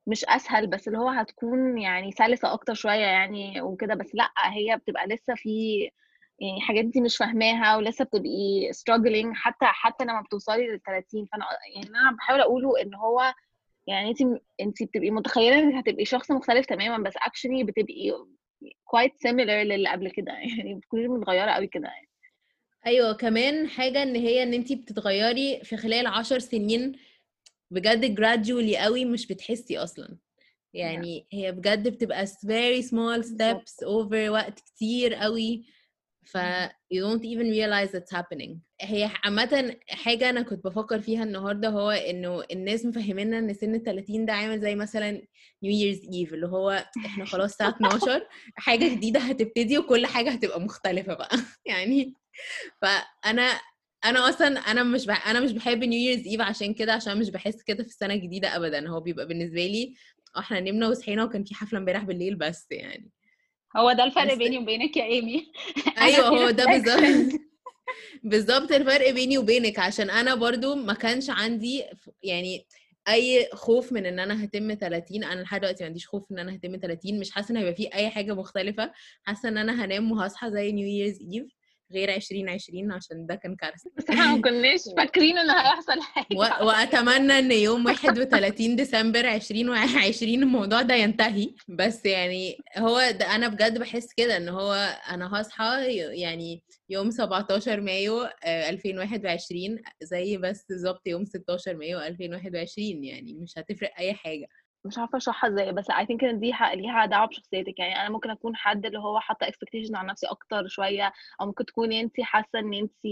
مش 0.07 0.25
أسهل 0.25 0.67
بس 0.67 0.89
اللي 0.89 0.99
هو 0.99 1.09
هتكون 1.09 1.79
يعني 1.79 2.13
سلسة 2.13 2.53
أكتر 2.53 2.75
شوية 2.75 3.07
يعني 3.07 3.61
وكده 3.63 3.95
بس 3.95 4.15
لأ 4.15 4.31
هي 4.45 4.77
بتبقى 4.77 5.07
لسه 5.07 5.35
في 5.35 5.91
يعني 6.41 6.61
حاجات 6.61 6.85
دي 6.85 7.01
مش 7.01 7.17
فاهماها 7.17 7.77
ولسه 7.77 8.05
بتبقي 8.05 8.71
struggling 8.73 9.33
حتى 9.35 9.67
حتى 9.67 10.05
لما 10.05 10.23
بتوصلي 10.23 10.67
لل 10.67 10.81
30 10.83 11.27
فأنا 11.27 11.45
يعني 11.75 11.89
أنا 11.89 12.17
بحاول 12.17 12.41
أقوله 12.41 12.83
إن 12.83 12.95
هو 12.95 13.35
يعني 13.87 14.11
انت 14.11 14.21
انت 14.61 14.83
بتبقي 14.83 15.11
متخيلة 15.11 15.59
انك 15.59 15.75
هتبقي 15.75 16.05
شخص 16.05 16.31
مختلف 16.31 16.67
تماما 16.67 17.05
بس 17.09 17.15
actually 17.15 17.65
بتبقي 17.65 18.13
quite 18.65 19.29
similar 19.29 19.65
للي 19.65 19.89
قبل 19.89 20.11
كده. 20.11 20.33
يعني 20.59 20.75
بتكوني 20.75 21.09
متغيرة 21.09 21.51
قوي 21.51 21.67
كده 21.67 21.89
يعني. 21.89 22.09
أيوه 22.87 23.13
كمان 23.13 23.69
حاجة 23.69 24.03
إن 24.03 24.17
هي 24.17 24.43
إن 24.43 24.55
انت 24.55 24.73
بتتغيري 24.73 25.61
في 25.65 25.77
خلال 25.77 26.07
عشر 26.07 26.39
سنين 26.39 26.93
بجد 27.71 28.21
gradually 28.21 28.77
قوي 28.77 29.05
مش 29.05 29.27
بتحسي 29.27 29.79
أصلا. 29.79 30.19
يعني 30.75 31.27
هي 31.33 31.53
بجد 31.53 31.89
بتبقى 31.89 32.27
very 32.27 32.83
small 32.83 33.23
steps 33.23 33.87
over 33.87 34.29
وقت 34.29 34.61
كتير 34.61 35.15
قوي. 35.15 35.65
ف 36.33 36.39
you 36.95 37.01
don't 37.05 37.23
even 37.25 37.47
realize 37.51 37.95
it's 37.95 38.13
happening. 38.19 38.57
هي 38.81 39.11
عامة 39.25 39.77
حاجة 39.89 40.31
أنا 40.31 40.43
كنت 40.43 40.65
بفكر 40.65 41.01
فيها 41.01 41.23
النهاردة 41.25 41.69
هو 41.69 41.91
إنه 41.91 42.43
الناس 42.53 42.85
مفهمينا 42.87 43.39
إن 43.39 43.55
سن 43.55 43.75
ال 43.75 43.83
30 43.83 44.27
ده 44.27 44.33
عامل 44.33 44.61
زي 44.61 44.75
مثلا 44.75 45.23
New 45.65 45.69
Year's 45.69 46.03
Eve 46.05 46.33
اللي 46.33 46.47
هو 46.47 46.85
إحنا 47.07 47.25
خلاص 47.25 47.51
الساعة 47.51 47.69
12 47.69 48.27
حاجة 48.57 48.89
جديدة 48.95 49.21
هتبتدي 49.21 49.79
وكل 49.79 50.07
حاجة 50.07 50.31
هتبقى 50.31 50.61
مختلفة 50.61 51.15
بقى. 51.15 51.37
يعني 51.67 52.15
فأنا 52.83 53.61
أنا 54.05 54.29
أصلا 54.29 54.47
أنا 54.59 54.83
مش 54.83 55.07
بح... 55.07 55.29
أنا 55.29 55.41
مش 55.41 55.53
بحب 55.53 55.85
نيو 55.85 56.01
ييرز 56.11 56.27
ايف 56.27 56.41
عشان 56.41 56.75
كده 56.75 56.93
عشان 56.93 57.19
مش 57.19 57.31
بحس 57.31 57.63
كده 57.63 57.83
في 57.83 57.89
السنة 57.89 58.15
الجديدة 58.15 58.57
ابدا. 58.57 58.89
هو 58.89 59.01
بيبقى 59.01 59.27
بالنسبة 59.29 59.67
لي 59.67 59.95
إحنا 60.39 60.61
نمنا 60.61 60.89
وصحينا 60.89 61.25
وكان 61.25 61.45
في 61.45 61.55
حفلة 61.55 61.79
امبارح 61.79 62.05
بالليل 62.05 62.35
بس 62.35 62.67
يعني. 62.71 63.11
هو 63.77 63.93
ده 63.93 64.05
الفرق 64.05 64.35
بيني 64.35 64.59
وبينك 64.59 64.97
يا 64.97 65.05
إيمي؟ 65.05 65.53
أيوه 66.03 66.29
هو 66.29 66.51
ده. 66.51 66.65
بالظبط. 66.67 67.41
بالظبط 68.23 68.73
الفرق 68.73 69.11
بيني 69.11 69.39
وبينك 69.39 69.79
عشان 69.79 70.11
أنا 70.11 70.35
برضو 70.35 70.75
ما 70.75 70.95
كانش 70.95 71.31
عندي 71.31 71.85
يعني 72.23 72.67
أي 73.09 73.49
خوف 73.53 73.93
من 73.93 74.07
إن 74.07 74.19
أنا 74.19 74.45
هتم 74.45 74.75
30 74.75 75.25
أنا 75.25 75.41
لحد 75.41 75.61
دلوقتي 75.61 75.83
ما 75.83 75.87
عنديش 75.87 76.09
خوف 76.09 76.31
إن 76.33 76.39
أنا 76.39 76.55
هتم 76.55 76.77
30 76.77 77.21
مش 77.21 77.31
حاسة 77.31 77.53
إن 77.53 77.57
هيبقى 77.57 77.75
في 77.75 77.95
أي 77.95 78.11
حاجة 78.11 78.35
مختلفة. 78.35 78.93
حاسة 79.25 79.49
إن 79.49 79.59
أنا 79.59 79.85
هنام 79.85 80.13
وهصحى 80.13 80.51
زي 80.51 80.73
New 80.73 80.87
Year's 80.89 81.19
Eve 81.33 81.53
غير 81.93 82.15
2020 82.15 82.93
عشان 82.93 83.27
ده 83.27 83.35
كان 83.35 83.57
كارثة. 83.57 83.91
بس 83.97 84.11
إحنا 84.11 84.35
ما 84.37 84.43
كناش 84.43 84.81
فاكرين 84.97 85.39
إن 85.39 85.51
هيحصل 85.51 86.01
حاجة. 86.01 86.27
و- 86.37 86.67
وأتمنى 86.67 87.39
إن 87.39 87.53
يوم 87.53 87.85
31 87.87 88.77
ديسمبر 88.77 89.21
2020 89.21 90.43
الموضوع 90.43 90.83
ده 90.83 90.95
ينتهي. 90.95 91.51
بس 91.69 92.05
يعني 92.07 92.59
هو 92.79 93.11
ده 93.11 93.35
أنا 93.35 93.49
بجد 93.49 93.79
بحس 93.79 94.13
كده 94.13 94.37
إن 94.37 94.49
هو 94.49 94.99
أنا 95.11 95.41
هصحى 95.41 95.87
يعني 96.21 96.63
يوم 96.91 97.11
17 97.11 97.81
مايو 97.81 98.23
آه، 98.45 98.71
2021 98.71 99.79
زي 100.03 100.37
بس 100.37 100.65
بالظبط 100.69 101.07
يوم 101.07 101.25
16 101.25 101.75
مايو 101.77 102.01
2021 102.01 103.05
يعني 103.05 103.35
مش 103.35 103.53
هتفرق 103.59 103.91
أي 103.99 104.15
حاجة. 104.15 104.47
مش 104.85 104.99
عارفة 104.99 105.17
أشرحها 105.19 105.51
إزاي 105.51 105.73
بس 105.73 105.91
I 105.91 105.95
think 106.05 106.25
إن 106.25 106.41
دي 106.41 106.53
ح- 106.55 106.73
ليها 106.73 107.07
دعوة 107.07 107.27
بشخصيتك 107.27 107.79
يعني 107.79 108.01
أنا 108.01 108.09
ممكن 108.11 108.31
أكون 108.31 108.57
حد 108.57 108.87
اللي 108.87 108.99
هو 108.99 109.21
حاطة 109.21 109.47
expectation 109.47 109.95
على 109.95 110.09
نفسي 110.09 110.27
أكتر 110.27 110.67
شوية 110.69 111.13
أو 111.41 111.47
ممكن 111.47 111.65
تكوني 111.65 112.01
انت 112.01 112.21
حاسة 112.21 112.59
إن 112.59 112.75
انت 112.75 113.05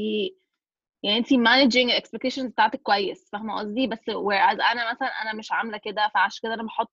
يعني 1.03 1.19
انت 1.19 1.29
managing 1.29 2.03
expectations 2.03 2.47
بتاعتك 2.47 2.83
كويس 2.83 3.31
فاهمة 3.33 3.59
قصدي 3.59 3.87
بس 3.87 3.99
whereas 4.11 4.61
أنا 4.73 4.91
مثلا 4.93 5.09
أنا 5.09 5.33
مش 5.35 5.53
عاملة 5.53 5.79
كده 5.79 6.11
فعشان 6.15 6.41
كده 6.43 6.55
أنا 6.55 6.63
بحط 6.63 6.93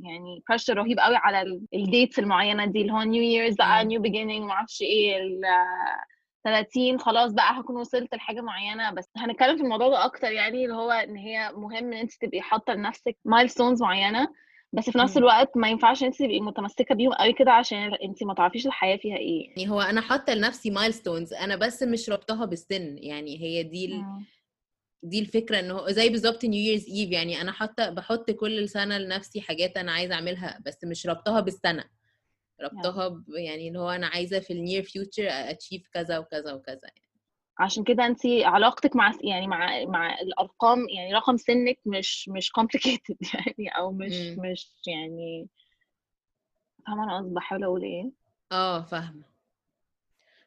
يعني 0.00 0.42
pressure 0.52 0.70
رهيب 0.70 0.98
قوي 1.00 1.16
على 1.16 1.42
ال 1.74 1.81
dates 1.81 2.18
المعينة 2.18 2.64
دي 2.66 2.80
اللي 2.82 2.92
هو 2.92 3.02
New 3.02 3.22
Year's 3.22 3.54
بقى 3.56 3.84
مم. 3.84 3.88
new 3.88 4.02
beginning 4.02 4.42
معرفش 4.48 4.82
إيه 4.82 5.16
ال 5.16 5.40
30 6.44 6.98
خلاص 6.98 7.32
بقى 7.32 7.60
هكون 7.60 7.76
وصلت 7.76 8.14
لحاجة 8.14 8.40
معينة. 8.40 8.90
بس 8.90 9.10
هنتكلم 9.16 9.56
في 9.56 9.62
الموضوع 9.62 9.88
ده 9.88 10.04
أكتر 10.04 10.32
يعني 10.32 10.64
اللي 10.64 10.74
هو 10.76 10.90
إن 10.90 11.16
هي 11.16 11.52
مهم 11.56 11.92
إن 11.92 11.94
أنت 11.94 12.12
تبقي 12.12 12.40
حاطة 12.40 12.72
لنفسك 12.72 13.16
milestones 13.28 13.80
معينة. 13.80 14.28
بس 14.72 14.90
في 14.90 14.98
نفس. 14.98 15.16
الوقت 15.16 15.56
ما 15.56 15.68
ينفعش 15.68 16.02
أنت 16.02 16.18
تبقي 16.18 16.40
متمسكة 16.40 16.94
بيهم 16.94 17.12
قوي 17.12 17.32
كده 17.32 17.52
عشان 17.52 17.94
أنت 17.94 18.22
ما 18.22 18.34
تعرفيش 18.34 18.66
الحياة 18.66 18.96
فيها 18.96 19.16
إيه 19.16 19.48
يعني. 19.48 19.70
هو 19.70 19.80
أنا 19.80 20.00
حاطة 20.00 20.34
لنفسي 20.34 20.70
milestones 20.70 21.32
أنا 21.32 21.56
بس 21.56 21.82
مش 21.82 22.10
ربطها 22.10 22.44
بالسن 22.44 22.96
يعني. 22.98 23.40
هي 23.42 23.62
دي 23.62 23.84
ال... 23.86 24.04
دي 25.02 25.20
الفكرة 25.20 25.60
إن 25.60 25.70
هو 25.70 25.90
زي 25.90 26.08
بالظبط 26.08 26.44
New 26.44 26.60
Year's 26.60 26.88
Eve 26.88 27.10
يعني. 27.10 27.40
أنا 27.40 27.52
حاطة 27.52 27.90
بحط 27.90 28.30
كل 28.30 28.68
سنه 28.68 28.98
لنفسي 28.98 29.40
حاجات 29.40 29.76
أنا 29.76 29.92
عايزة 29.92 30.14
أعملها 30.14 30.60
بس 30.66 30.84
مش 30.84 31.06
ربطها 31.06 31.40
بالسنة. 31.40 31.84
ربطها 32.62 33.08
ب... 33.08 33.24
يعني 33.28 33.68
اللي 33.68 33.78
هو 33.78 33.90
أنا 33.90 34.06
عايزة 34.06 34.40
في 34.40 34.52
ال 34.52 34.58
near 34.58 34.82
future 34.82 35.26
achieve 35.28 35.88
كذا 35.94 36.18
وكذا 36.18 36.52
وكذا 36.52 36.80
يعني. 36.82 37.12
عشان 37.58 37.84
كده 37.84 38.06
انت 38.06 38.20
علاقتك 38.26 38.96
مع 38.96 39.12
يعني 39.24 39.46
مع 39.46 39.84
مع 39.84 40.20
الأرقام 40.20 40.88
يعني 40.88 41.14
رقم 41.14 41.36
سنك 41.36 41.78
مش 41.86 42.28
مش 42.28 42.50
complicated 42.60 43.16
يعني 43.34 43.68
أو 43.68 43.92
مش 43.92 44.12
مم. 44.12 44.50
مش 44.50 44.72
يعني 44.86 45.48
فاهمة 46.86 47.04
أنا 47.04 47.18
قصدي 47.18 47.34
بحاول 47.34 47.64
أقول 47.64 47.82
إيه؟ 47.82 48.10
آه 48.52 48.82
فاهمة. 48.82 49.32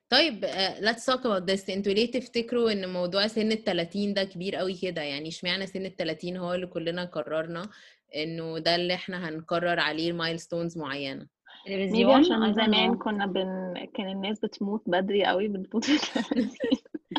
طيب 0.09 0.45
uh, 0.45 0.81
let's 0.81 1.05
talk 1.05 1.19
about 1.19 1.45
this. 1.51 1.69
أنتوا 1.69 1.93
ليه 1.93 2.11
تفتكروا 2.11 2.71
إن 2.71 2.93
موضوع 2.93 3.27
سن 3.27 3.51
ال 3.51 3.63
30 3.63 4.13
ده 4.13 4.23
كبير 4.23 4.55
قوي 4.55 4.73
كده؟ 4.73 5.01
يعني 5.01 5.29
اشمعنى 5.29 5.67
سن 5.67 5.85
ال 5.85 5.95
30 5.95 6.37
هو 6.37 6.53
اللي 6.53 6.67
كلنا 6.67 7.05
قررنا 7.05 7.69
إنه 8.15 8.59
ده 8.59 8.75
اللي 8.75 8.93
إحنا 8.93 9.29
هنقرر 9.29 9.79
عليه 9.79 10.11
مايلستونز 10.11 10.77
معينة؟ 10.77 11.27
Maybe 11.65 11.67
تلفزيون 11.67 12.11
عشان 12.15 12.53
I 12.53 12.55
don't 12.55 12.65
زمان 12.65 12.91
know. 12.93 12.97
كنا 13.03 13.25
بن 13.25 13.73
كان 13.95 14.09
الناس 14.09 14.39
بتموت 14.39 14.83
بدري 14.87 15.25
قوي 15.25 15.47
بتموت 15.47 15.85
في 15.85 15.93
الثلاثين 15.93 16.49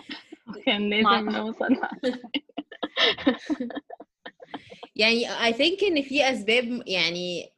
وكان 0.48 1.02
مع- 1.02 1.20
لازم 1.20 1.28
نوصل 1.30 1.76
يعني 4.96 5.28
I 5.28 5.52
think 5.54 5.84
إن 5.84 6.02
في 6.02 6.30
أسباب 6.30 6.82
يعني 6.86 7.52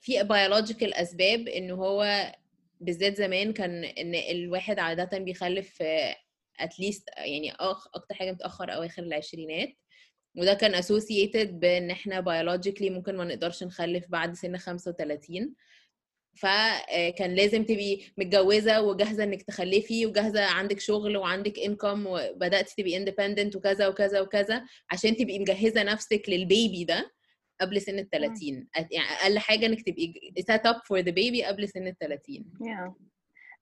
في 0.00 0.20
biological 0.20 0.98
أسباب 1.00 1.48
إن 1.48 1.70
هو 1.70 2.32
بالذات 2.80 3.16
زمان 3.16 3.52
كان 3.52 3.84
إن 3.84 4.14
الواحد 4.14 4.78
عادة 4.78 5.18
بيخلف 5.18 5.82
at 6.62 6.70
least 6.84 7.04
يعني 7.18 7.52
أخ 7.60 7.86
أكتر 7.94 8.14
حاجة 8.14 8.32
متأخر 8.32 8.74
اواخر 8.74 9.02
العشرينات. 9.02 9.68
وده 10.36 10.54
كان 10.54 10.82
associated 10.82 11.46
بإن 11.50 11.90
إحنا 11.90 12.22
biologically 12.22 12.90
ممكن 12.90 13.16
ما 13.16 13.24
نقدرش 13.24 13.62
نخلف 13.62 14.04
بعد 14.08 14.32
سن 14.34 14.56
35 14.56 15.54
فكان 16.34 17.34
لازم 17.34 17.64
تبقي 17.64 17.98
متجوزة 18.18 18.82
وجاهزة 18.82 19.24
إنك 19.24 19.42
تخلفي 19.42 20.06
وجاهزة 20.06 20.44
عندك 20.44 20.80
شغل 20.80 21.16
وعندك 21.16 21.58
انكم 21.58 22.06
وبدأت 22.06 22.70
تبقي 22.78 22.96
اندبندنت 22.96 23.56
وكذا 23.56 23.88
وكذا 23.88 24.20
وكذا 24.20 24.64
عشان 24.90 25.16
تبقي 25.16 25.38
مجهزة 25.38 25.82
نفسك 25.82 26.22
لل 26.28 26.47
baby 26.47 26.84
ده 26.84 27.12
قبل 27.60 27.80
سن 27.80 27.98
ال 27.98 28.10
30 28.10 28.68
يعني 28.76 29.04
أقل 29.22 29.38
حاجة 29.38 29.66
إنك 29.66 29.82
تبقي 29.82 30.12
set 30.50 30.70
up 30.72 30.76
for 30.76 31.02
the 31.02 31.12
baby 31.12 31.44
قبل 31.46 31.68
سن 31.68 31.86
ال 31.86 31.98
30 31.98 32.44
yeah. 32.62 32.92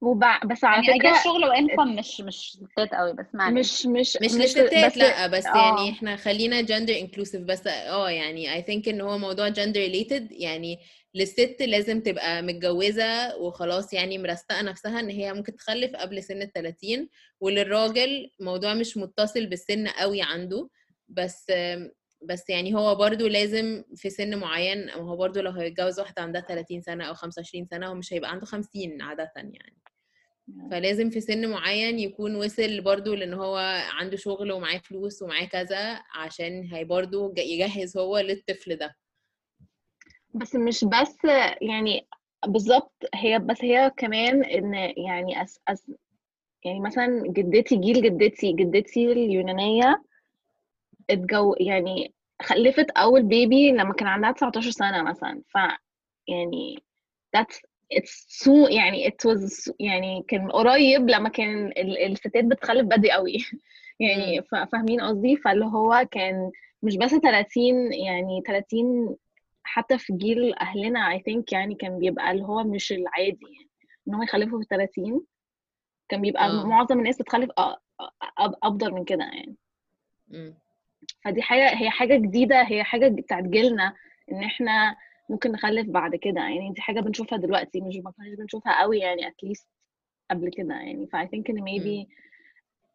وبع... 0.01 0.41
بس 0.45 0.65
على 0.65 0.87
يعني 0.87 1.01
فكرة 1.01 1.11
فكره 1.13 1.23
شغل 1.25 1.45
وانكم 1.45 1.97
مش 1.97 2.21
مش 2.21 2.59
ستات 2.73 2.95
قوي 2.95 3.13
بس 3.13 3.27
ما 3.35 3.45
علينا. 3.45 3.61
مش 3.61 3.87
مش 3.87 4.19
مش 4.23 4.35
للستات 4.35 4.97
لأ 4.97 5.27
بس 5.27 5.47
آه. 5.47 5.57
يعني 5.57 5.91
إحنا 5.91 6.17
خلينا 6.17 6.61
gender 6.61 6.95
inclusive 6.97 7.43
بس 7.43 7.67
آه 7.67 8.11
يعني 8.11 8.63
I 8.63 8.65
think 8.67 8.89
إن 8.89 9.01
هو 9.01 9.19
موضوع 9.19 9.49
gender 9.49 9.81
related 9.89 10.23
يعني 10.31 10.79
للست 11.15 11.57
لازم 11.61 12.01
تبقى 12.01 12.43
متجوزة 12.43 13.37
وخلاص 13.37 13.93
يعني 13.93 14.19
مرستقة 14.19 14.63
نفسها 14.63 15.01
إن 15.01 15.11
هي 15.11 15.33
ممكن 15.33 15.57
تخلف 15.57 15.97
قبل 15.97 16.23
سن 16.23 16.43
ال 16.43 16.53
30 16.53 17.09
وللراجل 17.41 18.31
موضوع 18.41 18.75
مش 18.75 18.97
متصل 18.97 19.47
بالسن 19.47 19.89
قوي 19.89 20.23
عنده 20.23 20.69
بس 21.09 21.53
بس 22.23 22.51
يعني 22.51 22.75
هو 22.75 22.95
برضو 22.95 23.27
لازم 23.27 23.85
في 23.97 24.11
سن 24.11 24.39
معين 24.39 24.91
هو 24.91 25.17
برضو 25.17 25.41
لو 25.41 25.51
هيتجوز 25.51 26.01
واحدة 26.01 26.23
عندها 26.23 26.41
30 26.41 26.83
سنة 26.83 27.05
أو 27.05 27.15
25 27.15 27.67
سنة 27.67 27.87
هو 27.87 27.95
مش 27.95 28.13
هيبقى 28.13 28.31
عنده 28.31 28.47
50 28.47 29.03
عادة 29.03 29.33
يعني. 29.37 29.77
فلازم 30.71 31.11
في 31.11 31.21
سن 31.21 31.51
معين 31.51 31.99
يكون 31.99 32.37
وصل 32.37 32.81
برضو 32.81 33.15
لأن 33.15 33.35
هو 33.35 33.57
عنده 33.93 34.17
شغل 34.17 34.53
ومعاه 34.53 34.79
فلوس 34.79 35.23
ومعاه 35.23 35.45
كذا 35.45 36.03
عشان 36.15 36.65
هي 36.73 36.85
برضو 36.85 37.35
يجهز 37.37 37.97
هو 37.97 38.19
للطفل 38.19 38.77
ده. 38.77 38.97
بس 40.35 40.55
مش 40.55 40.85
بس 40.85 41.17
يعني 41.63 42.07
بالظبط 42.47 42.93
هي 43.15 43.39
بس 43.39 43.57
هي 43.65 43.93
كمان 43.97 44.45
إن 44.45 44.75
يعني 44.97 45.43
أس 45.43 45.61
أس 45.69 45.91
يعني 46.65 46.81
مثلا 46.81 47.23
جدتي 47.27 47.77
جيل 47.77 48.03
جدتي 48.03 48.53
جدتي 48.53 49.13
اليونانية 49.13 50.03
اتجو 51.11 51.55
يعني 51.61 52.13
خلفت 52.43 52.91
أول 52.91 53.23
بيبي 53.23 53.73
لما 53.73 53.93
كان 53.93 54.09
عندها 54.09 54.33
19 54.33 54.71
سنة 54.71 55.03
مثلا. 55.03 55.43
ف 55.49 55.55
يعني 56.29 56.83
that's 57.37 57.57
it's 57.95 58.45
so 58.45 58.71
يعني 58.71 59.09
it 59.11 59.31
was 59.31 59.73
يعني 59.81 60.25
كان 60.29 60.51
قريب 60.51 61.11
لما 61.11 61.29
كان 61.29 61.67
ال- 61.67 61.99
الستات 62.13 62.45
بتخلف 62.45 62.87
بدري 62.87 63.11
قوي. 63.11 63.37
يعني 64.01 64.43
فاهمين 64.73 65.01
قصدي؟ 65.01 65.37
فاللي 65.37 65.65
هو 65.65 66.07
كان 66.11 66.51
مش 66.83 66.97
بس 66.97 67.11
30 67.11 67.93
يعني 67.93 68.43
30 68.47 69.17
حتى 69.63 69.99
في 69.99 70.13
جيل 70.13 70.55
أهلنا 70.55 71.19
I 71.19 71.21
think 71.21 71.43
يعني 71.53 71.75
كان 71.75 71.99
بيبقى 71.99 72.31
اللي 72.31 72.45
هو 72.45 72.65
مش 72.65 72.93
العادي 72.93 73.39
يعني 73.55 73.69
إن 74.09 74.15
هم 74.15 74.23
يخلفوا 74.23 74.59
في 74.61 74.67
30 74.71 75.21
كان 76.09 76.21
بيبقى 76.21 76.47
آه. 76.47 76.65
معظم 76.67 76.99
الناس 76.99 77.19
بتخلف 77.19 77.51
أ- 77.51 77.77
أ- 78.03 78.57
أفضل 78.63 78.93
من 78.93 79.05
كده 79.05 79.25
يعني. 79.25 79.57
مم. 80.29 80.55
فدي 81.25 81.43
حاجة 81.43 81.75
هي 81.83 81.91
حاجة 81.91 82.17
جديدة 82.17 82.63
هي 82.63 82.85
حاجة 82.85 83.09
بتاعت 83.09 83.45
جيلنا 83.45 83.95
إن 84.33 84.43
إحنا 84.43 84.97
ممكن 85.29 85.53
نخلف 85.53 85.87
بعد 85.89 86.17
كده. 86.17 86.41
يعني 86.41 86.73
دي 86.73 86.81
حاجة 86.81 87.01
بنشوفها 87.01 87.39
دلوقتي 87.39 87.81
مش 87.81 87.97
ما 87.97 88.11
كناش 88.11 88.35
بنشوفها 88.39 88.81
قوي 88.81 88.99
يعني 88.99 89.23
least 89.47 89.67
قبل 90.31 90.51
كده. 90.51 90.75
يعني 90.75 91.07
ف 91.07 91.17
I 91.17 91.25
think 91.27 91.51
إن 91.51 91.65
maybe 91.65 92.07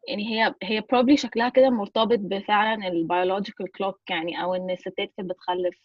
يعني 0.08 0.28
هي 0.28 0.54
هي 0.62 0.80
probably 0.82 1.14
شكلها 1.14 1.48
كده 1.48 1.70
مرتبط 1.70 2.18
بفعلا 2.18 2.88
ال 2.88 3.08
biological 3.12 3.64
clock 3.78 3.96
يعني 4.10 4.42
أو 4.42 4.54
إن 4.54 4.70
الستات 4.70 5.12
كانت 5.16 5.30
بتخلف 5.30 5.78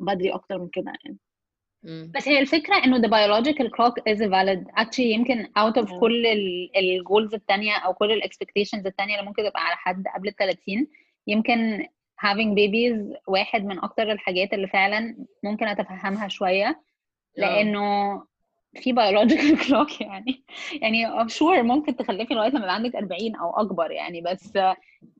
بدري 0.00 0.30
أكتر 0.30 0.58
من 0.58 0.68
كده 0.68 0.92
يعني. 1.04 1.18
بس 2.14 2.28
هي 2.28 2.38
الفكرة 2.38 2.84
إنه 2.84 2.98
the 2.98 3.10
biological 3.10 3.66
clock 3.66 3.94
is 4.14 4.18
valid. 4.18 4.82
Actually 4.82 4.98
يمكن 5.00 5.44
out 5.44 5.82
of 5.82 5.88
Yeah. 5.88 6.00
كل 6.00 6.26
ال 6.26 7.04
goals 7.08 7.34
التانية 7.34 7.76
أو 7.76 7.94
كل 7.94 8.12
ال 8.12 8.22
expectations 8.22 8.86
التانية 8.86 9.14
اللي 9.14 9.26
ممكن 9.26 9.42
تبقى 9.42 9.62
على 9.66 9.76
حد 9.76 10.04
قبل 10.14 10.28
ال 10.28 10.36
30 10.36 10.86
يمكن 11.26 11.86
having 12.26 12.54
babies 12.54 13.18
واحد 13.26 13.64
من 13.64 13.78
أكتر 13.78 14.12
الحاجات 14.12 14.52
اللي 14.52 14.68
فعلا 14.68 15.16
ممكن 15.44 15.66
أتفهمها 15.68 16.28
شوية 16.28 16.66
آه. 16.66 17.40
لأنه 17.40 18.14
في 18.74 18.94
biological 18.94 19.58
clock 19.66 20.00
يعني. 20.00 20.44
يعني 20.82 21.28
sure 21.28 21.62
ممكن 21.62 21.96
تخلفي 21.96 22.34
لغاية 22.34 22.50
لما 22.50 22.58
يبقى 22.58 22.74
عندك 22.74 22.96
40 22.96 23.36
أو 23.36 23.50
أكبر 23.50 23.90
يعني 23.90 24.20
بس 24.20 24.58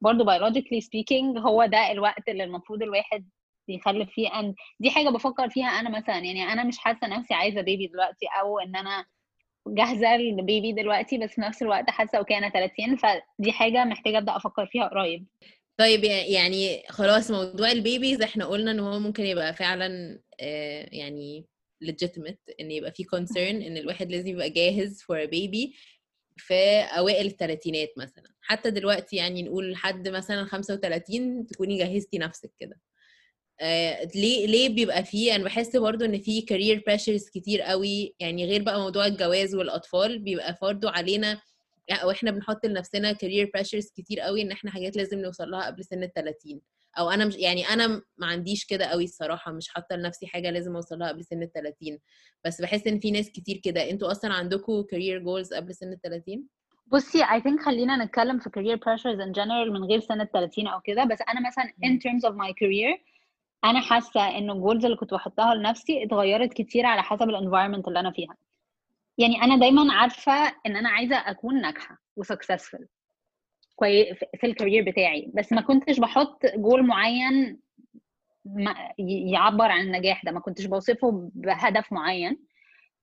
برضه 0.00 0.24
biologically 0.24 0.84
speaking 0.84 1.38
هو 1.38 1.64
ده 1.64 1.92
الوقت 1.92 2.28
اللي 2.28 2.44
المفروض 2.44 2.82
الواحد 2.82 3.28
يخلف 3.68 4.10
فيه. 4.10 4.28
And 4.28 4.54
دي 4.80 4.90
حاجة 4.90 5.08
بفكر 5.08 5.48
فيها 5.48 5.66
أنا 5.66 5.98
مثلا. 5.98 6.18
يعني 6.18 6.42
أنا 6.52 6.64
مش 6.64 6.78
حاسة 6.78 7.06
نفسي 7.06 7.34
عايزة 7.34 7.60
baby 7.60 7.86
دلوقتي 7.86 8.26
أو 8.40 8.58
إن 8.58 8.76
أنا 8.76 9.04
جاهزة 9.66 10.16
لل 10.16 10.35
baby 10.35 10.72
دلوقتي 10.72 11.18
بس 11.18 11.30
في 11.30 11.40
نفس 11.40 11.62
الوقت 11.62 11.90
حاسة 11.90 12.18
okay 12.18 12.38
أنا 12.38 12.48
30 12.48 12.96
فدي 12.96 13.52
حاجة 13.52 13.84
محتاجة 13.84 14.18
أبدأ 14.18 14.36
أفكر 14.36 14.66
فيها 14.66 14.88
قريب. 14.88 15.26
طيب 15.80 16.04
يعني 16.04 16.82
خلاص 16.88 17.30
موضوع 17.30 17.70
ال 17.72 17.79
babies 17.79 18.22
إحنا 18.22 18.44
قلنا 18.46 18.70
إن 18.70 18.80
هو 18.80 18.98
ممكن 18.98 19.26
يبقى 19.26 19.54
فعلا 19.54 20.20
آه، 20.40 20.88
يعني 20.92 21.46
legitimate 21.84 22.54
إن 22.60 22.70
يبقى 22.70 22.92
في 22.92 23.04
concern 23.04 23.38
إن 23.38 23.76
الواحد 23.76 24.10
لازم 24.10 24.28
يبقى 24.28 24.50
جاهز 24.50 25.02
for 25.02 25.16
a 25.26 25.28
baby 25.30 25.76
في 26.36 26.54
أوائل 26.98 27.26
الثلاثينات 27.26 27.88
مثلا. 27.96 28.34
حتى 28.40 28.70
دلوقتي 28.70 29.16
يعني 29.16 29.42
نقول 29.42 29.72
لحد 29.72 30.08
مثلا 30.08 30.44
35 30.44 31.46
تكوني 31.46 31.78
جهزتي 31.78 32.18
نفسك 32.18 32.52
كده. 32.58 32.80
آه، 33.60 34.08
ليه 34.14 34.46
ليه 34.46 34.68
بيبقى 34.68 35.04
فيه؟ 35.04 35.34
أنا 35.34 35.44
بحس 35.44 35.76
برضو 35.76 36.04
إن 36.04 36.20
في 36.20 36.42
career 36.42 36.78
pressures 36.92 37.30
كتير 37.34 37.60
قوي. 37.62 38.14
يعني 38.20 38.46
غير 38.46 38.62
بقى 38.62 38.80
موضوع 38.80 39.06
الجواز 39.06 39.54
والأطفال 39.54 40.18
بيبقى 40.18 40.58
برضو 40.62 40.88
علينا 40.88 41.40
أو 41.90 42.10
إحنا 42.10 42.30
بنحط 42.30 42.66
لنفسنا 42.66 43.12
career 43.12 43.46
pressures 43.58 43.92
كتير 43.96 44.20
قوي 44.20 44.42
إن 44.42 44.52
إحنا 44.52 44.70
حاجات 44.70 44.96
لازم 44.96 45.18
نوصل 45.18 45.50
لها 45.50 45.66
قبل 45.66 45.84
سن 45.84 46.02
ال 46.02 46.12
30 46.12 46.60
أو 46.98 47.10
أنا 47.10 47.24
مش 47.24 47.36
يعني 47.36 47.68
أنا 47.68 47.86
ما 48.18 48.26
عنديش 48.26 48.64
كده 48.64 48.84
قوي 48.86 49.04
الصراحة 49.04 49.52
مش 49.52 49.68
حاطة 49.68 49.96
لنفسي 49.96 50.26
حاجة 50.26 50.50
لازم 50.50 50.76
أوصل 50.76 50.98
لها 50.98 51.08
قبل 51.08 51.24
سن 51.24 51.42
ال 51.42 51.52
30 51.52 51.98
بس 52.44 52.60
بحس 52.60 52.86
إن 52.86 53.00
في 53.00 53.10
ناس 53.10 53.30
كتير 53.30 53.56
كده. 53.64 53.90
أنتوا 53.90 54.10
أصلا 54.10 54.32
عندكم 54.34 54.82
career 54.82 55.22
goals 55.24 55.56
قبل 55.56 55.74
سن 55.74 55.92
ال 55.92 56.00
30 56.00 56.48
بصي 56.86 57.24
I 57.24 57.40
think 57.40 57.64
خلينا 57.64 58.04
نتكلم 58.04 58.38
في 58.38 58.50
career 58.50 58.78
pressures 58.78 59.18
in 59.28 59.32
general 59.42 59.70
من 59.72 59.84
غير 59.84 60.00
سنة 60.00 60.24
30 60.24 60.66
أو 60.66 60.80
كده. 60.80 61.04
بس 61.04 61.18
أنا 61.28 61.46
مثلا 61.48 61.64
in 61.64 61.88
مم. 61.88 61.98
terms 61.98 62.22
of 62.32 62.34
my 62.34 62.50
career 62.52 63.00
أنا 63.64 63.80
حاسة 63.80 64.38
إنه 64.38 64.52
ال 64.52 64.57
goals 64.57 64.84
اللي 64.84 64.96
كنت 64.96 65.14
بحطها 65.14 65.54
لنفسي 65.54 66.04
اتغيرت 66.04 66.52
كتير 66.52 66.86
على 66.86 67.02
حسب 67.02 67.22
ال 67.22 67.36
environment 67.50 67.88
اللي 67.88 68.00
أنا 68.00 68.10
فيها. 68.10 68.36
يعني 69.18 69.42
أنا 69.42 69.56
دايما 69.56 69.92
عارفة 69.92 70.32
إن 70.66 70.76
أنا 70.76 70.88
عايزة 70.88 71.16
أكون 71.16 71.60
ناجحة 71.60 71.98
و 72.16 72.24
successful 72.24 72.84
كويس 73.76 74.16
في 74.40 74.46
ال 74.46 74.51
career 74.51 74.84
بتاعي. 74.90 75.30
بس 75.34 75.52
ما 75.52 75.60
كنتش 75.60 76.00
بحط 76.00 76.46
جول 76.46 76.86
معين 76.86 77.60
يعبر 78.98 79.64
عن 79.70 79.80
النجاح 79.80 80.24
ده. 80.24 80.32
ما 80.32 80.40
كنتش 80.40 80.66
بوصفه 80.66 81.30
بهدف 81.34 81.92
معين. 81.92 82.38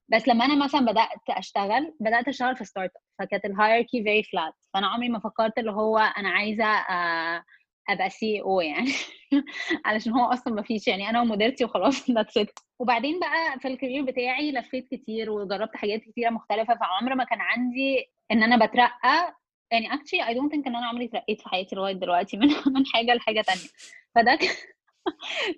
بس 0.09 0.27
لما 0.27 0.45
أنا 0.45 0.65
مثلا 0.65 0.81
بدأت 0.81 1.29
أشتغل 1.29 1.93
بدأت 1.99 2.27
أشتغل 2.27 2.55
في 2.55 2.65
startup 2.65 3.01
فكانت 3.19 3.45
ال 3.45 3.51
hierarchy 3.51 4.03
very 4.03 4.23
flat 4.23 4.53
فأنا 4.73 4.87
عمري 4.87 5.09
ما 5.09 5.19
فكرت 5.19 5.57
اللي 5.57 5.71
هو 5.71 5.97
أنا 5.97 6.29
عايزة 6.29 6.65
آه، 6.65 7.43
أبقى 7.89 8.09
C 8.09 8.41
O 8.41 8.61
يعني. 8.61 8.91
علشان 9.85 10.11
هو 10.13 10.25
أصلا 10.25 10.53
ما 10.53 10.61
فيش 10.61 10.87
يعني 10.87 11.09
أنا 11.09 11.21
ومديرتي 11.21 11.65
وخلاص 11.65 12.09
that's 12.11 12.37
it 12.37 12.59
وبعدين 12.79 13.19
بقى 13.19 13.59
في 13.59 13.67
ال 13.67 13.73
career 13.73 14.03
بتاعي 14.03 14.51
لفيت 14.51 14.87
كتير 14.91 15.29
وجربت 15.31 15.75
حاجات 15.77 16.01
كتيرة 16.01 16.29
مختلفة 16.29 16.75
فعمر 16.75 17.15
ما 17.15 17.23
كان 17.23 17.41
عندي 17.41 18.05
إن 18.31 18.43
أنا 18.43 18.65
بترقى. 18.65 19.35
يعني 19.71 19.89
actually 19.89 20.23
I 20.29 20.33
don't 20.33 20.51
think 20.53 20.67
إن 20.67 20.75
أنا 20.75 20.87
عمري 20.87 21.05
اترقيت 21.05 21.41
في 21.41 21.49
حياتي 21.49 21.75
لغاية 21.75 21.93
دلوقتي 21.93 22.37
من 22.41 22.47
من 22.47 22.85
حاجة 22.93 23.13
لحاجة 23.13 23.41
تانية. 23.41 23.67
فده 24.15 24.35
ك- 24.35 24.77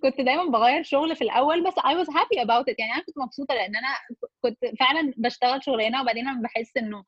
كنت 0.03 0.21
دايما 0.21 0.43
بغير 0.45 0.83
شغل 0.83 1.15
في 1.15 1.23
الأول 1.23 1.63
بس 1.63 1.73
I 1.73 1.93
was 2.05 2.07
happy 2.13 2.41
about 2.45 2.63
it. 2.71 2.75
يعني 2.79 2.93
أنا 2.93 3.03
كنت 3.05 3.17
مبسوطة 3.17 3.55
لأن 3.55 3.75
أنا 3.75 3.87
كنت 4.41 4.57
فعلا 4.79 5.13
بشتغل 5.17 5.63
شغلانة 5.63 6.01
وبعدين 6.01 6.27
أنا 6.27 6.41
بحس 6.41 6.77
إنه 6.77 7.03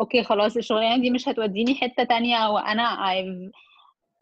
okay 0.00 0.22
خلاص 0.24 0.56
الشغلانة 0.56 1.02
دي 1.02 1.10
مش 1.10 1.28
هتوديني 1.28 1.74
حتة 1.74 2.04
تانية 2.04 2.48
وأنا 2.50 2.96
I've 2.96 3.50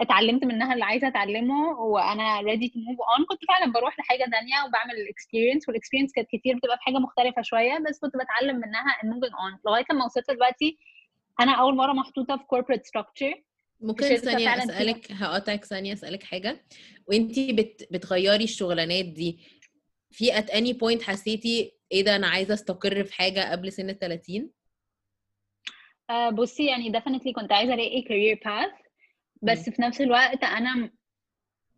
اتعلمت 0.00 0.44
منها 0.44 0.72
اللي 0.74 0.84
عايزة 0.84 1.08
أتعلمه 1.08 1.80
وأنا 1.80 2.40
ready 2.42 2.68
to 2.68 2.74
move 2.76 3.00
on. 3.18 3.26
كنت 3.28 3.44
فعلا 3.48 3.72
بروح 3.72 3.98
لحاجة 3.98 4.24
تانية 4.30 4.64
وبعمل 4.66 4.94
ال 4.94 5.01
experience 5.01 5.68
وال 5.68 5.76
experience 5.76 6.12
كانت 6.12 6.28
كتير 6.32 6.56
بتبقى 6.56 6.76
في 6.76 6.82
حاجة 6.82 6.98
مختلفة 6.98 7.42
شوية 7.42 7.78
بس 7.88 7.98
كنت 7.98 8.12
بتعلم 8.16 8.56
منها 8.56 8.84
moving 9.04 9.32
on. 9.32 9.60
لغاية 9.66 9.84
لما 9.92 10.04
وصلت 10.04 10.30
دلوقتي 10.30 10.78
أنا 11.40 11.52
أول 11.52 11.76
مرة 11.76 11.92
محطوطة 11.92 12.36
في 12.36 12.42
corporate 12.44 12.82
structure. 12.82 13.42
ممكن 13.80 14.16
ثانية 14.16 14.58
أسألك 14.58 15.12
هقاطعك 15.12 15.64
ثانية 15.64 15.92
أسألك 15.92 16.22
حاجة. 16.22 16.64
وانتي 17.06 17.52
بت 17.52 17.88
بتغيري 17.90 18.44
الشغلانات 18.44 19.04
دي. 19.04 19.38
في 20.10 20.32
at 20.32 20.44
any 20.50 20.74
point 20.80 21.02
حسيتي 21.02 21.72
إيه 21.92 22.04
ده 22.04 22.16
أنا 22.16 22.26
عايزة 22.28 22.54
أستقر 22.54 23.04
في 23.04 23.14
حاجة 23.14 23.52
قبل 23.52 23.72
سن 23.72 23.90
ال 23.90 23.98
30 23.98 24.50
آه، 26.10 26.30
بصي 26.30 26.66
يعني 26.66 26.92
definitely 26.92 27.32
كنت 27.34 27.52
عايزة 27.52 27.74
ألاقي 27.74 28.02
career 28.02 28.38
path. 28.38 28.87
بس 29.42 29.70
في 29.70 29.82
نفس 29.82 30.00
الوقت 30.00 30.44
أنا 30.44 30.90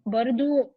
برضو 0.07 0.71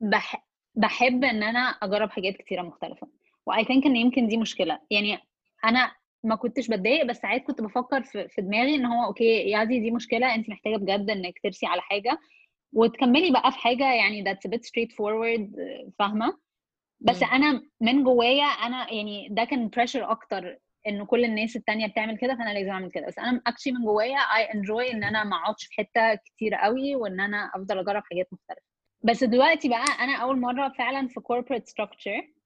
بح... 0.00 0.46
بحب 0.74 1.24
إن 1.24 1.42
أنا 1.42 1.60
أجرب 1.60 2.10
حاجات 2.10 2.36
كتيرة 2.36 2.62
مختلفة. 2.62 3.08
واي 3.46 3.64
ثينك 3.64 3.86
إن 3.86 3.96
يمكن 3.96 4.28
دي 4.28 4.36
مشكلة. 4.36 4.78
يعني 4.90 5.18
أنا 5.64 5.92
ما 6.24 6.34
كنتش 6.36 6.68
بتضايق 6.68 7.04
بس 7.06 7.16
ساعات 7.16 7.42
كنت 7.42 7.60
بفكر 7.60 8.02
في, 8.02 8.28
في 8.28 8.42
دماغي 8.42 8.74
إن 8.74 8.84
هو 8.84 9.04
okay 9.04 9.50
يا 9.50 9.64
دي 9.64 9.80
دي 9.80 9.90
مشكلة 9.90 10.34
انت 10.34 10.48
محتاجة 10.48 10.76
بجد 10.76 11.10
إنك 11.10 11.40
ترسي 11.42 11.66
على 11.66 11.80
حاجة. 11.80 12.18
وتكملي 12.72 13.30
بقى 13.30 13.52
في 13.52 13.58
حاجة 13.58 13.94
يعني 13.94 14.24
that's 14.24 14.48
a 14.48 14.50
bit 14.50 14.60
straight 14.60 14.92
forward 14.92 15.50
فاهمة؟ 15.98 16.38
بس 17.00 17.22
مم. 17.22 17.28
أنا 17.28 17.62
من 17.80 18.04
جوايا 18.04 18.44
أنا 18.44 18.92
يعني 18.92 19.28
ده 19.30 19.44
كان 19.44 19.68
pressure 19.68 20.10
أكتر 20.10 20.58
إنه 20.86 21.04
كل 21.06 21.24
الناس 21.24 21.56
التانية 21.56 21.86
بتعمل 21.86 22.18
كده 22.18 22.34
فأنا 22.34 22.50
لازم 22.50 22.70
أعمل 22.70 22.90
كده. 22.90 23.06
بس 23.06 23.18
أنا 23.18 23.40
actually 23.46 23.72
من 23.72 23.84
جوايا 23.84 24.18
I 24.18 24.48
enjoy 24.52 24.94
إن 24.94 25.04
أنا 25.04 25.24
ما 25.24 25.36
أقعدش 25.36 25.66
في 25.66 25.74
حتة 25.74 26.14
كتير 26.14 26.54
قوي 26.54 26.94
وإن 26.96 27.20
أنا 27.20 27.50
أفضل 27.54 27.78
أجرب 27.78 28.02
حاجات 28.10 28.28
مختلفة. 28.32 28.62
بس 29.04 29.24
دلوقتي 29.24 29.68
بقى 29.68 29.84
أنا 30.00 30.16
أول 30.16 30.40
مرة 30.40 30.68
فعلا 30.78 31.08
في 31.08 31.20
corporate 31.20 31.64
structure. 31.72 32.40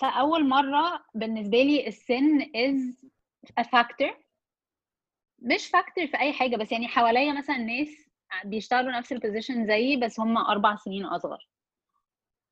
فأول 0.00 0.48
مرة 0.48 1.04
بالنسبة 1.14 1.62
لي 1.62 1.86
السن 1.86 2.40
is 2.40 3.06
a 3.60 3.64
factor. 3.64 4.14
مش 5.38 5.66
factor 5.68 6.06
في 6.06 6.18
أي 6.20 6.32
حاجة 6.32 6.56
بس 6.56 6.72
يعني 6.72 6.88
حواليا 6.88 7.32
مثلا 7.32 7.56
ناس 7.56 7.88
بيشتغلوا 8.44 8.92
نفس 8.92 9.12
ال 9.12 9.18
position 9.18 9.66
زيي 9.66 9.96
بس 9.96 10.20
هم 10.20 10.38
أربع 10.38 10.76
سنين 10.76 11.04
أصغر. 11.04 11.48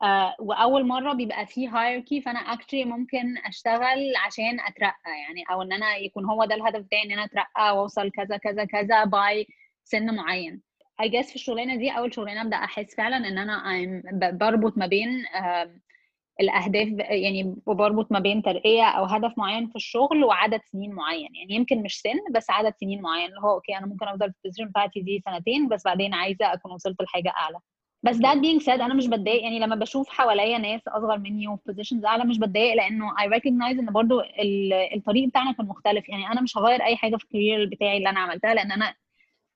آه 0.03 0.37
وأول 0.39 0.87
مرة 0.87 1.13
بيبقى 1.13 1.47
فيه 1.47 1.69
hierarchy 1.71 2.25
فأنا 2.25 2.55
actually 2.57 2.87
ممكن 2.87 3.39
أشتغل 3.45 4.17
عشان 4.27 4.61
أترقى 4.61 5.11
يعني 5.27 5.45
أو 5.51 5.63
إن 5.63 5.73
أنا 5.73 5.97
يكون 5.97 6.25
هو 6.25 6.45
ده 6.45 6.55
الهدف 6.55 6.81
بتاعي 6.81 7.03
إن 7.05 7.13
أنا 7.13 7.25
أترقى 7.25 7.77
وأوصل 7.77 8.11
كذا 8.11 8.37
كذا 8.37 8.65
كذا 8.65 9.05
by 9.05 9.47
سن 9.85 10.15
معين. 10.15 10.63
I 11.03 11.07
guess 11.07 11.29
في 11.29 11.35
الشغلانة 11.35 11.77
دي 11.77 11.91
أول 11.91 12.15
شغلانة 12.15 12.43
أبدأ 12.43 12.57
أحس 12.57 12.95
فعلا 12.97 13.17
إن 13.17 13.39
أنا 13.39 13.63
بربط 14.33 14.79
ما 14.79 14.87
بين 14.87 15.27
آه 15.27 15.81
الأهداف 16.41 16.89
يعني 16.99 17.57
بربط 17.67 18.13
ما 18.13 18.19
بين 18.19 18.43
ترقية 18.43 18.85
أو 18.85 19.05
هدف 19.05 19.39
معين 19.39 19.69
في 19.69 19.77
الشغل 19.77 20.25
وعدد 20.25 20.61
سنين 20.73 20.93
معين. 20.95 21.35
يعني 21.35 21.55
يمكن 21.55 21.83
مش 21.83 22.01
سن 22.01 22.19
بس 22.35 22.51
عدد 22.51 22.75
سنين 22.81 23.03
معين 23.03 23.29
اللي 23.31 23.41
هو 23.41 23.51
okay 23.55 23.79
أنا 23.79 23.87
ممكن 23.87 24.09
أفضل 24.09 24.33
في 24.33 24.39
ال 24.45 24.48
position 24.48 24.71
بتاعتي 24.71 25.01
دي 25.01 25.23
سنتين 25.27 25.69
بس 25.69 25.85
بعدين 25.85 26.15
عايزة 26.15 26.53
أكون 26.53 26.73
وصلت 26.73 27.03
لحاجة 27.03 27.29
أعلى. 27.37 27.59
بس 28.05 28.17
that 28.17 28.37
being 28.39 28.65
said 28.67 28.81
أنا 28.81 28.95
مش 28.95 29.07
بتضايق. 29.07 29.43
يعني 29.43 29.59
لما 29.59 29.77
بشوف 29.77 30.09
حواليا 30.09 30.59
ناس 30.59 30.81
أصغر 30.89 31.19
مني 31.19 31.49
وفي 31.49 31.63
positions 31.67 32.05
أعلى 32.05 32.25
مش 32.25 32.39
بتضايق 32.39 32.75
لأنه 32.75 33.11
I 33.11 33.29
recognize 33.39 33.79
إن 33.79 33.87
برضو 33.93 34.21
ال- 34.21 34.73
الطريق 34.97 35.29
بتاعنا 35.29 35.53
كان 35.53 35.67
مختلف. 35.67 36.09
يعني 36.09 36.27
أنا 36.33 36.41
مش 36.41 36.59
هغير 36.59 36.83
أي 36.83 36.97
حاجة 36.97 37.17
في 37.17 37.25
ال 37.25 37.31
career 37.31 37.67
بتاعي 37.73 37.97
اللي 37.97 38.09
أنا 38.11 38.21
عملتها 38.21 38.55
لأن 38.55 38.73
أنا 38.73 38.95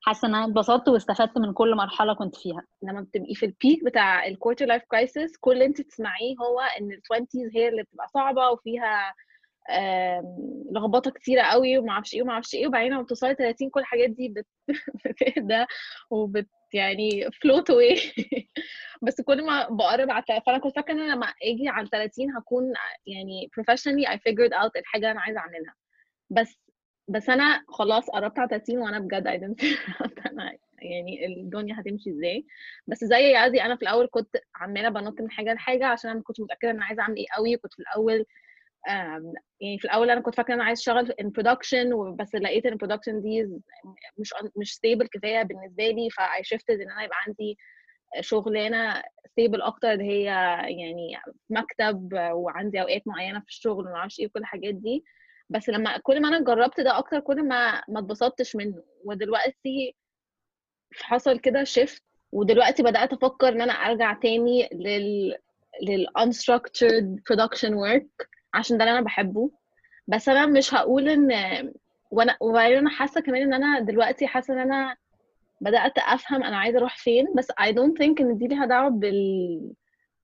حاسة 0.03 0.29
إن 0.29 0.35
أنا 0.35 0.45
اتبسطت 0.45 0.89
واستفدت 0.89 1.39
من 1.39 1.53
كل 1.53 1.75
مرحلة 1.77 2.15
كنت 2.15 2.37
فيها. 2.37 2.63
لما 2.83 3.01
بتبقي 3.01 3.35
في 3.35 3.47
ال 3.47 3.55
peak 3.55 3.85
بتاع 3.85 4.27
ال 4.27 4.32
quarter 4.32 4.67
life 4.67 4.83
crisis 4.89 5.37
كل 5.41 5.53
اللي 5.53 5.65
أنت 5.65 5.81
تسمعيه 5.81 6.35
هو 6.41 6.61
إن 6.81 6.93
ال 6.93 7.01
20s 7.15 7.57
هي 7.57 7.69
اللي 7.69 7.83
بتبقى 7.83 8.09
صعبة 8.15 8.51
وفيها 8.51 9.15
لخبطة 10.73 11.11
كتيرة 11.11 11.43
قوي 11.43 11.79
وما 11.79 11.93
أعرفش 11.93 12.15
إيه 12.15 12.23
وما 12.23 12.33
أعرفش 12.33 12.55
إيه 12.55 12.67
وبعدين 12.67 12.93
لما 12.93 13.03
بتوصلي 13.03 13.35
30 13.35 13.71
كل 13.71 13.81
الحاجات 13.81 14.11
دي 14.11 14.29
بت- 14.29 14.47
بتهدى 15.07 15.65
وبت 16.11 16.49
يعني 16.75 17.31
float 17.43 17.71
away 17.71 17.97
بس 19.03 19.21
كل 19.21 19.45
ما 19.47 19.69
بقرب 19.69 20.11
على 20.11 20.25
فأنا 20.47 20.59
كنت 20.59 20.77
فاكرة 20.77 20.93
إن 20.95 21.01
أنا 21.01 21.13
لما 21.15 21.27
آجي 21.27 21.69
على 21.69 21.89
30 21.93 22.37
هكون 22.37 22.73
يعني 23.07 23.51
professionally 23.61 24.09
I 24.09 24.17
figured 24.17 24.53
out 24.63 24.71
الحاجة 24.77 25.11
أنا 25.11 25.21
عايزة 25.21 25.41
أعملها. 25.41 25.75
بس 26.31 26.59
بس 27.09 27.29
أنا 27.31 27.65
خلاص 27.69 28.11
قربت 28.11 28.39
على 28.39 28.49
30 28.49 28.79
وأنا 28.79 28.99
بجد 28.99 29.27
out 30.03 30.27
أنا 30.27 30.53
يعني 30.83 31.27
الدنيا 31.27 31.81
هتمشي 31.81 32.11
إزاي. 32.11 32.47
بس 32.87 33.05
زي 33.05 33.31
يازي 33.33 33.63
أنا 33.63 33.77
في 33.77 33.83
الأول 33.83 34.09
كنت 34.11 34.37
عمالة 34.55 34.89
بنط 34.89 35.21
من 35.21 35.31
حاجة 35.31 35.53
لحاجة 35.55 35.87
عشان 35.87 36.11
أنا 36.11 36.19
ما 36.19 36.25
كنتش 36.25 36.41
متأكدة 36.41 36.71
إن 36.71 36.77
أنا 36.77 36.85
عايزة 36.85 37.03
أعمل 37.03 37.17
إيه 37.17 37.27
قوي 37.37 37.57
كنت 37.57 37.73
في 37.75 37.79
الأول 37.79 38.25
يعني 38.87 39.79
في 39.79 39.85
الأول 39.85 40.11
أنا 40.11 40.21
كنت 40.21 40.35
فاكرة 40.35 40.55
إن 40.55 40.61
أنا 40.61 40.65
عايزة 40.69 40.81
أشتغل 40.81 41.13
in 41.23 41.27
production 41.27 42.17
بس 42.19 42.35
لقيت 42.35 42.67
إن 42.67 42.79
production 42.79 43.15
دي 43.23 43.43
مش 44.19 44.35
مش 44.57 44.75
stable 44.75 45.07
كفاية 45.13 45.43
بالنسبة 45.43 45.89
لي 45.89 46.11
ف 46.11 46.21
I 46.21 46.57
shifted 46.57 46.71
إن 46.81 46.91
أنا 46.91 47.05
يبقى 47.05 47.17
عندي 47.27 47.59
شغلانة 48.21 49.01
stable 49.01 49.65
أكتر 49.67 49.93
اللي 49.93 50.05
هي 50.05 50.25
يعني 50.79 51.17
مكتب 51.51 52.09
وعندي 52.33 52.81
أوقات 52.81 53.03
معينة 53.07 53.41
في 53.41 53.47
الشغل 53.49 53.87
وما 53.87 53.97
أعرفش 53.97 54.21
إيه 54.21 54.27
وكل 54.27 54.41
الحاجات 54.41 54.75
دي. 54.75 55.05
بس 55.51 55.69
لما 55.69 55.99
كل 55.99 56.23
ما 56.23 56.29
أنا 56.29 56.41
جربت 56.45 56.81
ده 56.81 56.99
أكتر 56.99 57.21
كل 57.21 57.49
ما 57.49 57.83
ما 57.89 57.99
اتبسطتش 58.01 58.57
منه. 58.57 58.83
ودلوقتي 59.05 59.97
حصل 60.95 61.39
كده 61.39 61.65
شيفت 61.65 62.03
ودلوقتي 62.33 62.83
بدأت 62.83 63.13
أفكر 63.13 63.49
إن 63.49 63.61
أنا 63.61 63.73
أرجع 63.73 64.13
تاني 64.13 64.69
لل 64.73 65.37
لل 65.83 66.07
unstructured 66.19 67.21
production 67.33 67.71
work. 67.71 68.27
عشان 68.55 68.79
ده 68.79 68.85
اللي 68.85 68.93
أنا 68.99 69.05
بحبه. 69.05 69.51
بس 70.09 70.29
أنا 70.29 70.47
مش 70.47 70.75
هقول 70.75 71.09
إن 71.09 71.33
وأنا 72.11 72.37
وبعدين 72.41 72.77
أنا 72.79 72.91
حاسة 72.91 73.21
كمان 73.21 73.43
إن 73.43 73.55
أنا 73.55 73.81
دلوقتي 73.81 74.27
حاسة 74.27 74.55
إن 74.55 74.59
أنا 74.59 74.97
بدأت 75.61 75.99
أفهم 75.99 76.43
أنا 76.43 76.57
عايزة 76.59 76.79
أروح 76.79 76.97
فين. 76.97 77.27
بس 77.37 77.51
I 77.51 77.67
don't 77.73 77.99
think 78.03 78.21
إن 78.21 78.39
دي 78.39 78.47
ليها 78.49 78.67
دعوة 78.67 78.91
بال 78.91 79.73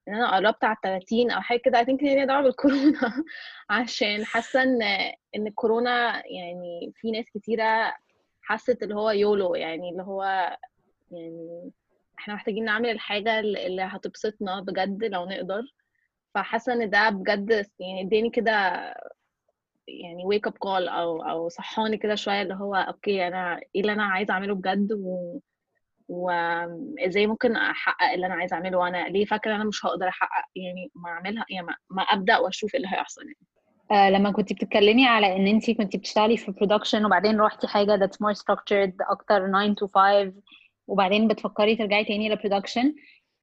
إن 0.09 0.15
أنا 0.15 0.37
قربت 0.37 0.65
على 0.65 0.77
30 0.83 1.31
أو 1.31 1.41
حاجة 1.41 1.59
كده. 1.59 1.83
I 1.83 1.87
think 1.87 2.03
هي 2.03 2.15
ليها 2.15 2.25
دعوة 2.25 2.43
بالكورونا. 2.43 3.25
عشان 3.71 4.25
حاسة 4.25 4.63
إن 4.63 4.83
إن 5.37 5.47
الكورونا 5.47 6.23
يعني 6.27 6.93
في 6.97 7.11
ناس 7.11 7.31
كتيرة 7.35 7.95
حست 8.43 8.83
اللي 8.83 8.95
هو 8.95 9.11
يولو. 9.11 9.55
يعني 9.55 9.91
اللي 9.91 10.03
هو 10.03 10.23
يعني 11.11 11.71
إحنا 12.19 12.35
محتاجين 12.35 12.65
نعمل 12.65 12.91
الحاجة 12.91 13.41
اللي 13.41 13.67
اللي 13.67 13.83
هتبسطنا 13.83 14.61
بجد 14.61 15.05
لو 15.05 15.25
نقدر. 15.27 15.63
فحاسة 16.35 16.73
إن 16.73 16.91
ده 16.91 17.11
بجد 17.11 17.51
يعني 17.81 18.03
إداني 18.03 18.31
كده 18.31 18.51
يعني 19.89 20.23
wake 20.25 20.51
up 20.51 20.55
call 20.55 20.89
أو 20.89 21.23
أو 21.23 21.49
صحاني 21.49 21.97
كده 21.97 22.15
شوية 22.15 22.43
اللي 22.43 22.55
هو 22.55 22.75
أوكي 22.75 23.27
أنا 23.27 23.61
إيه 23.75 23.81
اللي 23.81 23.93
أنا 23.93 24.05
عايزة 24.05 24.35
أعمله 24.35 24.55
بجد؟ 24.55 24.93
و 24.93 25.39
وازاي 26.09 27.27
ممكن 27.27 27.57
أحقق 27.57 28.13
اللي 28.13 28.27
أنا 28.27 28.35
عايزة 28.35 28.57
أعمله؟ 28.57 28.79
وأنا 28.79 29.09
ليه 29.09 29.25
فاكرة 29.25 29.55
أنا 29.57 29.65
مش 29.65 29.87
هقدر 29.87 30.09
أحقق؟ 30.09 30.45
يعني 30.57 30.91
ما 30.95 31.11
أعملها 31.11 31.45
يعني 31.51 31.67
ما, 31.91 32.03
أبدأ 32.03 32.39
وأشوف 32.39 32.75
إيه 32.75 32.81
اللي 32.81 32.97
هيحصل 32.97 33.23
يعني. 33.23 33.39
آه 33.91 34.11
لما 34.11 34.31
كنت 34.33 34.53
بتتكلمي 34.53 35.07
على 35.07 35.37
إن 35.37 35.47
انت 35.47 35.71
كنت 35.71 35.97
بتشتغلي 35.97 36.37
في 36.37 36.53
production 36.53 37.05
وبعدين 37.05 37.37
روحتي 37.37 37.67
حاجة 37.67 37.97
that's 37.97 38.17
more 38.27 38.35
structured 38.39 38.93
أكتر 39.11 39.49
9 39.49 39.75
to 39.75 39.87
5 39.95 40.33
وبعدين 40.87 41.29
بتفكري 41.29 41.77
ترجعي 41.77 42.05
تاني 42.05 42.29
ل 42.29 42.35
production 42.35 42.95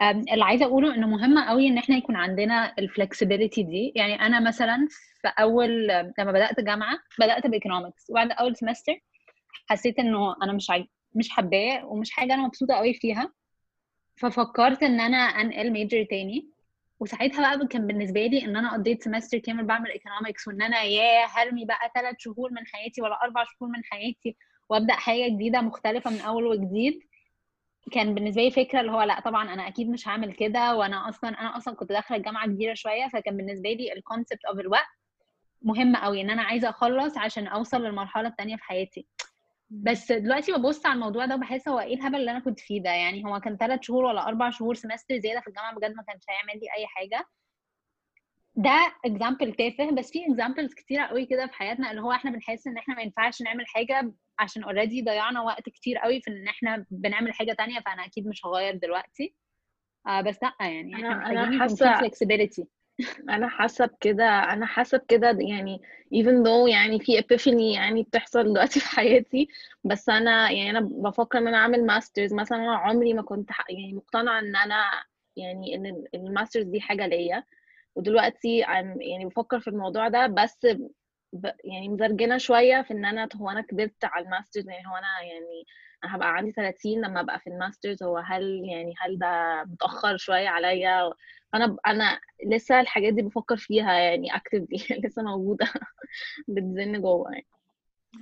اللي 0.01 0.43
عايزة 0.45 0.65
أقوله 0.65 0.95
إنه 0.95 1.07
مهم 1.07 1.39
قوي 1.39 1.67
إن 1.67 1.77
إحنا 1.77 1.97
يكون 1.97 2.15
عندنا 2.15 2.73
ال 2.79 2.86
flexibility 2.86 3.63
دي. 3.63 3.93
يعني 3.95 4.21
أنا 4.21 4.39
مثلا 4.39 4.87
في 5.21 5.27
أول 5.39 5.87
لما 5.87 6.31
بدأت 6.31 6.59
جامعة 6.59 6.97
بدأت 7.19 7.47
ب 7.47 7.53
economics 7.53 8.09
وبعد 8.09 8.31
أول 8.31 8.55
semester 8.55 8.93
حسيت 9.69 9.99
إنه 9.99 10.35
أنا 10.43 10.53
مش 10.53 10.69
عايز 10.69 10.85
مش 11.15 11.29
حباه 11.29 11.85
ومش 11.85 12.11
حاجة 12.11 12.33
أنا 12.33 12.41
مبسوطة 12.43 12.73
قوي 12.75 12.93
فيها. 12.93 13.33
ففكرت 14.15 14.83
إن 14.83 14.99
أنا 14.99 15.17
أنقل 15.17 15.71
major 15.71 16.03
تاني. 16.09 16.47
وساعتها 16.99 17.55
بقى 17.55 17.67
كان 17.67 17.87
بالنسبة 17.87 18.25
لي 18.25 18.45
إن 18.45 18.55
أنا 18.57 18.73
قضيت 18.73 19.03
semester 19.03 19.37
كامل 19.37 19.65
بعمل 19.65 19.91
economics 19.91 20.47
وإن 20.47 20.61
أنا 20.61 20.83
ياه 20.83 21.25
هرمي 21.25 21.65
بقى 21.65 21.91
ثلاث 21.95 22.15
شهور 22.19 22.51
من 22.51 22.67
حياتي 22.67 23.01
ولا 23.01 23.19
أربع 23.23 23.43
شهور 23.43 23.71
من 23.71 23.83
حياتي 23.83 24.37
وأبدأ 24.69 24.93
حاجة 24.93 25.27
جديدة 25.29 25.61
مختلفة 25.61 26.11
من 26.11 26.19
أول 26.21 26.45
وجديد. 26.45 26.99
كان 27.91 28.13
بالنسبة 28.15 28.41
لي 28.41 28.51
فكرة 28.51 28.81
اللي 28.81 28.91
هو 28.91 29.01
لأ 29.01 29.19
طبعا 29.19 29.53
أنا 29.53 29.67
أكيد 29.67 29.89
مش 29.89 30.07
هعمل 30.07 30.33
كده 30.33 30.75
وأنا 30.75 31.09
أصلا 31.09 31.29
أنا 31.29 31.57
أصلا 31.57 31.75
كنت 31.75 31.89
داخلة 31.89 32.17
الجامعة 32.17 32.45
كبيرة 32.47 32.73
شوية 32.73 33.07
فكان 33.07 33.37
بالنسبة 33.37 33.69
لي 33.69 33.93
ال 33.93 34.00
concept 34.00 34.45
of 34.45 34.59
الوقت 34.59 34.87
مهم 35.61 35.95
قوي 35.95 36.21
إن 36.21 36.29
أنا 36.29 36.41
عايزة 36.41 36.69
أخلص 36.69 37.17
عشان 37.17 37.47
أوصل 37.47 37.83
للمرحلة 37.83 38.27
الثانية 38.27 38.55
في 38.55 38.63
حياتي. 38.63 39.07
بس 39.69 40.11
دلوقتي 40.11 40.51
ببص 40.51 40.85
على 40.85 40.93
الموضوع 40.95 41.25
ده 41.25 41.35
وبحس 41.35 41.67
هو 41.67 41.79
إيه 41.79 41.95
الهبل 41.95 42.15
اللي 42.15 42.31
أنا 42.31 42.39
كنت 42.39 42.59
فيه 42.59 42.81
ده 42.83 42.89
يعني 42.89 43.25
هو 43.25 43.39
كان 43.39 43.57
ثلاث 43.57 43.79
شهور 43.81 44.03
ولا 44.05 44.27
أربع 44.27 44.49
شهور 44.49 44.75
semester 44.75 45.17
زيادة 45.17 45.41
في 45.41 45.47
الجامعة 45.47 45.75
بجد 45.75 45.95
ما 45.95 46.03
كانش 46.03 46.23
هيعمل 46.29 46.59
لي 46.61 46.67
أي 46.77 46.87
حاجة. 46.87 47.25
ده 48.55 48.93
example 49.05 49.53
تافه 49.53 49.91
بس 49.91 50.11
في 50.11 50.25
examples 50.31 50.73
كتيرة 50.73 51.03
قوي 51.03 51.25
كده 51.25 51.47
في 51.47 51.53
حياتنا 51.53 51.91
اللي 51.91 52.01
هو 52.01 52.11
إحنا 52.11 52.31
بنحس 52.31 52.67
إن 52.67 52.77
إحنا 52.77 52.95
ما 52.95 53.01
ينفعش 53.01 53.41
نعمل 53.41 53.67
حاجة 53.67 54.11
عشان 54.39 54.63
already 54.63 55.01
ضيعنا 55.01 55.41
وقت 55.41 55.69
كتير 55.69 55.97
قوي 55.97 56.21
في 56.21 56.31
إن 56.31 56.47
إحنا 56.47 56.85
بنعمل 56.91 57.33
حاجة 57.33 57.53
تانية 57.53 57.79
فأنا 57.79 58.05
أكيد 58.05 58.27
مش 58.27 58.45
هغير 58.45 58.75
دلوقتي. 58.75 59.35
آه 60.07 60.21
بس 60.21 60.37
لأ 60.43 60.53
يعني 60.67 60.95
إحنا 60.95 61.15
محتاجين 61.15 61.59
حاسة 61.59 61.97
flexibility. 61.99 62.63
أنا 63.29 63.47
حاسة 63.49 63.85
بكده 63.85 64.25
أنا 64.53 64.65
حاسة 64.65 64.97
بكده 64.97 65.37
يعني 65.39 65.81
even 66.15 66.45
though 66.45 66.69
يعني 66.69 66.99
في 66.99 67.21
epiphany 67.21 67.75
يعني 67.75 68.03
بتحصل 68.03 68.43
دلوقتي 68.43 68.79
في 68.79 68.89
حياتي 68.89 69.47
بس 69.83 70.09
أنا 70.09 70.51
يعني 70.51 70.69
أنا 70.69 70.79
بفكر 70.81 71.37
إن 71.37 71.47
أنا 71.47 71.57
أعمل 71.57 71.85
masters 71.85 72.33
مثلا 72.33 72.57
أنا 72.57 72.75
عمري 72.77 73.13
ما 73.13 73.21
كنت 73.21 73.49
يعني 73.69 73.93
مقتنعة 73.93 74.39
إن 74.39 74.55
أنا 74.55 74.83
يعني 75.35 75.75
إن 75.75 75.85
ال- 75.85 76.07
ال 76.15 76.21
masters 76.21 76.65
دي 76.65 76.81
حاجة 76.81 77.07
ليا. 77.07 77.43
ودلوقتي 77.95 78.63
I'm 78.65 78.97
يعني 79.01 79.25
بفكر 79.25 79.59
في 79.59 79.67
الموضوع 79.69 80.07
ده 80.07 80.27
بس 80.27 80.57
ب... 81.33 81.45
يعني 81.63 81.89
مزرجنة 81.89 82.37
شوية 82.37 82.81
في 82.81 82.91
إن 82.93 83.05
أنا 83.05 83.29
هو 83.35 83.49
أنا 83.49 83.61
كبرت 83.61 84.03
على 84.03 84.25
ال 84.25 84.31
masters 84.31 84.69
يعني 84.69 84.87
هو 84.87 84.95
أنا 84.95 85.21
يعني 85.21 85.63
أنا 86.03 86.15
هبقى 86.15 86.33
عندي 86.35 86.51
30 86.51 87.01
لما 87.01 87.19
أبقى 87.19 87.39
في 87.39 87.47
ال 87.49 87.56
masters 87.56 88.03
هو 88.03 88.17
هل 88.17 88.61
يعني 88.65 88.93
هل 88.99 89.17
ده 89.19 89.63
متأخر 89.71 90.17
شوية 90.17 90.49
عليا؟ 90.49 91.13
أنا 91.55 91.77
أنا 91.87 92.19
لسه 92.45 92.79
الحاجات 92.79 93.13
دي 93.13 93.21
بفكر 93.21 93.57
فيها 93.57 93.93
يعني 93.93 94.35
اكتفلي 94.35 94.77
لسه 95.05 95.21
موجودة 95.23 95.67
بتزن 96.47 97.01
جوه 97.01 97.31
يعني. 97.31 97.47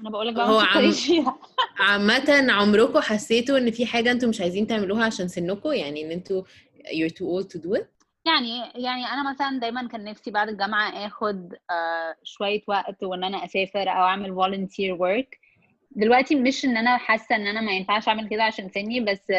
أنا 0.01 0.09
بقول 0.09 0.27
لك 0.27 0.33
بقى 0.33 0.49
هو 0.49 0.59
ما 0.59 0.65
عم- 0.65 0.91
فيها 0.91 1.39
عامة 1.89 2.51
عمركم 2.51 2.99
حسيتوا 2.99 3.57
إن 3.57 3.71
في 3.71 3.85
حاجة 3.85 4.11
أنتوا 4.11 4.29
مش 4.29 4.41
عايزين 4.41 4.67
تعملوها 4.67 5.05
عشان 5.05 5.27
سنكم؟ 5.27 5.71
يعني 5.71 6.05
إن 6.05 6.11
أنتوا 6.11 6.43
you're 6.79 7.11
too 7.11 7.25
old 7.25 7.47
to 7.57 7.61
do 7.61 7.79
it 7.81 7.85
يعني 8.33 8.71
يعني 8.75 9.05
أنا 9.05 9.31
مثلا 9.31 9.59
دايما 9.59 9.87
كان 9.87 10.03
نفسي 10.03 10.31
بعد 10.31 10.49
الجامعة 10.49 10.89
آخد 11.07 11.53
آه، 11.71 12.15
شوية 12.23 12.61
وقت 12.67 13.03
وإن 13.03 13.23
أنا 13.23 13.45
أسافر 13.45 13.89
أو 13.89 14.03
أعمل 14.03 14.35
volunteer 14.35 14.97
work. 14.99 15.39
دلوقتي 15.91 16.35
مش 16.35 16.65
إن 16.65 16.77
أنا 16.77 16.97
حاسة 16.97 17.35
إن 17.35 17.47
أنا 17.47 17.61
ما 17.61 17.71
ينفعش 17.71 18.07
أعمل 18.07 18.29
كده 18.29 18.43
عشان 18.43 18.69
سني 18.69 18.99
بس 18.99 19.31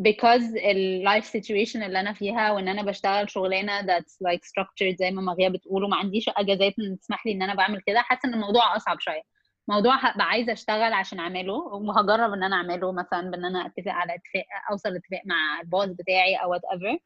because 0.00 0.56
ال 0.64 1.04
life 1.08 1.24
situation 1.26 1.76
اللي 1.76 2.00
أنا 2.00 2.12
فيها 2.12 2.52
وإن 2.52 2.68
أنا 2.68 2.82
بشتغل 2.82 3.30
شغلانة 3.30 3.80
that's 3.82 4.12
like 4.28 4.40
structured 4.44 4.96
زي 4.98 5.10
ما 5.10 5.22
مغيا 5.22 5.48
بتقول 5.48 5.84
وما 5.84 5.96
عنديش 5.96 6.30
أجازات 6.36 6.74
تسمح 7.00 7.26
لي 7.26 7.32
إن 7.32 7.42
أنا 7.42 7.54
بعمل 7.54 7.80
كده 7.86 8.00
حاسة 8.00 8.28
إن 8.28 8.34
الموضوع 8.34 8.76
أصعب 8.76 9.00
شوية. 9.00 9.22
موضوع 9.68 9.94
هبقى 9.96 10.26
عايزة 10.26 10.52
أشتغل 10.52 10.92
عشان 10.92 11.18
أعمله 11.20 11.54
وهجرب 11.54 12.32
إن 12.32 12.42
أنا 12.42 12.56
أعمله 12.56 12.92
مثلا 12.92 13.30
بإن 13.30 13.44
أنا 13.44 13.66
أتفق 13.66 13.92
على 13.92 14.14
اتفاق 14.14 14.44
أوصل 14.70 14.88
اتفاق 14.96 15.20
مع 15.24 15.60
ال 15.60 15.66
boss 15.66 15.88
بتاعي 15.88 16.36
أو 16.36 16.50
whatever 16.50 16.98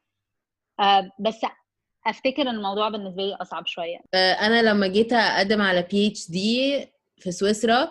بس 1.19 1.41
أفتكر 2.07 2.41
الموضوع 2.41 2.89
بالنسبة 2.89 3.23
لي 3.23 3.35
أصعب 3.35 3.67
شوية. 3.67 3.97
آه، 4.13 4.31
أنا 4.33 4.61
لما 4.61 4.87
جيت 4.87 5.13
أقدم 5.13 5.61
على 5.61 5.81
PhD 5.91 6.85
في 7.17 7.31
سويسرا 7.31 7.89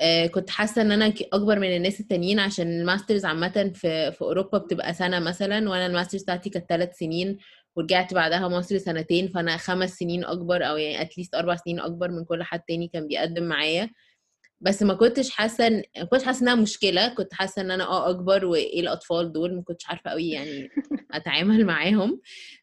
آه، 0.00 0.26
كنت 0.26 0.50
حاسة 0.50 0.82
إن 0.82 0.92
أنا 0.92 1.14
أكبر 1.32 1.58
من 1.58 1.76
الناس 1.76 2.00
التانيين 2.00 2.38
عشان 2.40 2.80
ال 2.80 2.86
masters 2.86 3.24
عامه 3.24 3.72
في 3.74 4.12
في 4.12 4.22
أوروبا 4.22 4.58
بتبقى 4.58 4.94
سنة 4.94 5.18
مثلا 5.20 5.70
وأنا 5.70 5.86
ال 5.86 5.90
masters 5.90 6.22
بتاعتي 6.22 6.50
كانت 6.50 6.68
ثلاث 6.68 6.96
سنين 6.96 7.38
ورجعت 7.76 8.14
بعدها 8.14 8.48
مصر 8.48 8.78
سنتين 8.78 9.28
فأنا 9.28 9.56
خمس 9.56 9.90
سنين 9.94 10.24
أكبر 10.24 10.68
أو 10.68 10.76
يعني 10.76 11.02
at 11.02 11.11
least 11.11 11.34
أربع 11.34 11.56
سنين 11.56 11.80
أكبر 11.80 12.10
من 12.10 12.24
كل 12.24 12.42
حد 12.42 12.60
تاني 12.60 12.88
كان 12.88 13.06
بيقدم 13.08 13.42
معايا. 13.42 13.90
بس 14.60 14.82
ما 14.82 14.94
كنتش 14.94 15.30
حاسة 15.30 15.68
ما 15.98 16.04
كنتش 16.10 16.24
حاسة 16.24 16.42
إنها 16.42 16.54
مشكلة 16.54 17.08
كنت 17.08 17.34
حاسة 17.34 17.62
إن 17.62 17.70
أنا 17.70 17.84
آه 17.84 18.10
أكبر 18.10 18.44
وإيه 18.44 18.80
الأطفال 18.80 19.32
دول 19.32 19.54
ما 19.56 19.62
كنتش 19.62 19.86
عارفة 19.86 20.10
قوي 20.10 20.30
يعني 20.30 20.68
أتعامل 21.12 21.64
معاهم. 21.66 22.20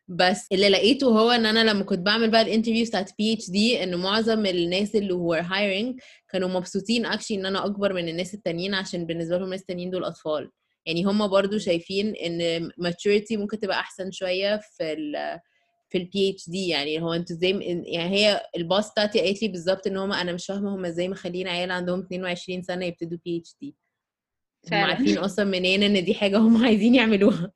بس 0.07 0.47
اللي 0.51 0.69
لقيته 0.69 1.07
هو 1.07 1.31
إن 1.31 1.45
أنا 1.45 1.69
لما 1.71 1.83
كنت 1.83 1.99
بعمل 1.99 2.31
بقى 2.31 2.41
ال 2.41 2.46
interviews 2.46 2.89
بتاعت 2.89 3.11
PhD 3.17 3.83
إن 3.83 3.95
معظم 3.95 4.45
الناس 4.45 4.95
اللي 4.95 5.13
هو 5.13 5.33
hiring 5.33 5.99
كانوا 6.29 6.49
مبسوطين 6.49 7.05
actually 7.05 7.37
إن 7.37 7.45
أنا 7.45 7.65
أكبر 7.65 7.93
من 7.93 8.09
الناس 8.09 8.33
التانيين 8.33 8.73
عشان 8.73 9.05
بالنسبة 9.05 9.35
لهم 9.37 9.45
الناس 9.45 9.61
التانيين 9.61 9.89
دول 9.89 10.03
أطفال. 10.03 10.51
يعني 10.85 11.03
هم 11.03 11.27
برضو 11.27 11.57
شايفين 11.57 12.15
إن 12.15 12.69
maturity 12.69 13.31
ممكن 13.37 13.59
تبقى 13.59 13.79
أحسن 13.79 14.11
شوية 14.11 14.57
في 14.57 14.93
ال 14.93 15.39
في 15.89 15.97
ال 15.97 16.29
PhD 16.29 16.67
يعني 16.67 17.01
هو 17.01 17.13
أنتوا 17.13 17.35
إزاي 17.35 17.83
يعني 17.85 18.15
هي 18.15 18.41
ال 18.57 18.64
boss 18.64 18.91
بتاعتي 18.91 19.19
قالت 19.21 19.41
لي 19.41 19.47
بالظبط 19.47 19.87
ان 19.87 19.97
هم 19.97 20.13
أنا 20.13 20.33
مش 20.33 20.45
فاهمة 20.45 20.75
هم 20.75 20.85
إزاي 20.85 21.09
مخلين 21.09 21.47
عيال 21.47 21.71
عندهم 21.71 21.99
22 21.99 22.61
سنة 22.61 22.85
يبتدوا 22.85 23.17
PhD 23.25 23.75
هم. 24.71 24.77
عارفين 24.77 25.17
أصلا 25.17 25.45
منين 25.45 25.83
ان 25.83 26.03
دي 26.05 26.13
حاجة 26.13 26.37
هم 26.37 26.65
عايزين 26.65 26.95
يعملوها 26.95 27.51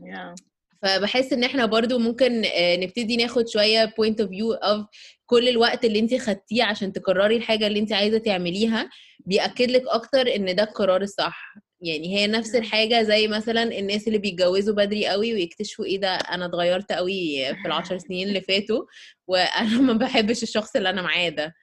yeah. 0.00 0.34
فبحس 0.82 1.32
ان 1.32 1.44
إحنا 1.44 1.66
برضو 1.66 1.98
ممكن 1.98 2.44
آه، 2.44 2.76
نبتدي 2.76 3.16
ناخد 3.16 3.48
شوية 3.48 3.86
point 3.86 4.24
of 4.24 4.28
view 4.28 4.68
of 4.68 4.86
كل 5.26 5.48
الوقت 5.48 5.84
اللي 5.84 5.98
انت 5.98 6.14
خدتيه 6.14 6.64
عشان 6.64 6.92
تقرري 6.92 7.36
الحاجة 7.36 7.66
اللي 7.66 7.78
انت 7.78 7.92
عايزة 7.92 8.18
تعمليها 8.18 8.90
بيأكد 9.26 9.70
لك 9.70 9.82
أكتر 9.88 10.34
ان 10.36 10.54
ده 10.54 10.62
القرار 10.62 11.02
الصح 11.02 11.54
يعني 11.82 12.16
هي 12.16 12.26
نفس 12.26 12.54
الحاجة 12.54 13.02
زي 13.02 13.28
مثلا 13.28 13.62
الناس 13.62 14.06
اللي 14.08 14.18
بيتجوزوا 14.18 14.74
بدري 14.74 15.06
قوي 15.06 15.34
ويكتشفوا 15.34 15.84
إيه 15.84 16.00
ده 16.00 16.08
أنا 16.14 16.46
اتغيرت 16.46 16.92
قوي 16.92 17.46
في 17.54 17.66
العشر 17.66 17.98
سنين 18.08 18.28
اللي 18.28 18.40
فاتوا 18.40 18.84
وأنا 19.26 19.80
ما 19.80 19.92
بحبش 19.92 20.42
الشخص 20.42 20.76
اللي 20.76 20.90
أنا 20.90 21.02
معاه 21.02 21.28
ده. 21.28 21.54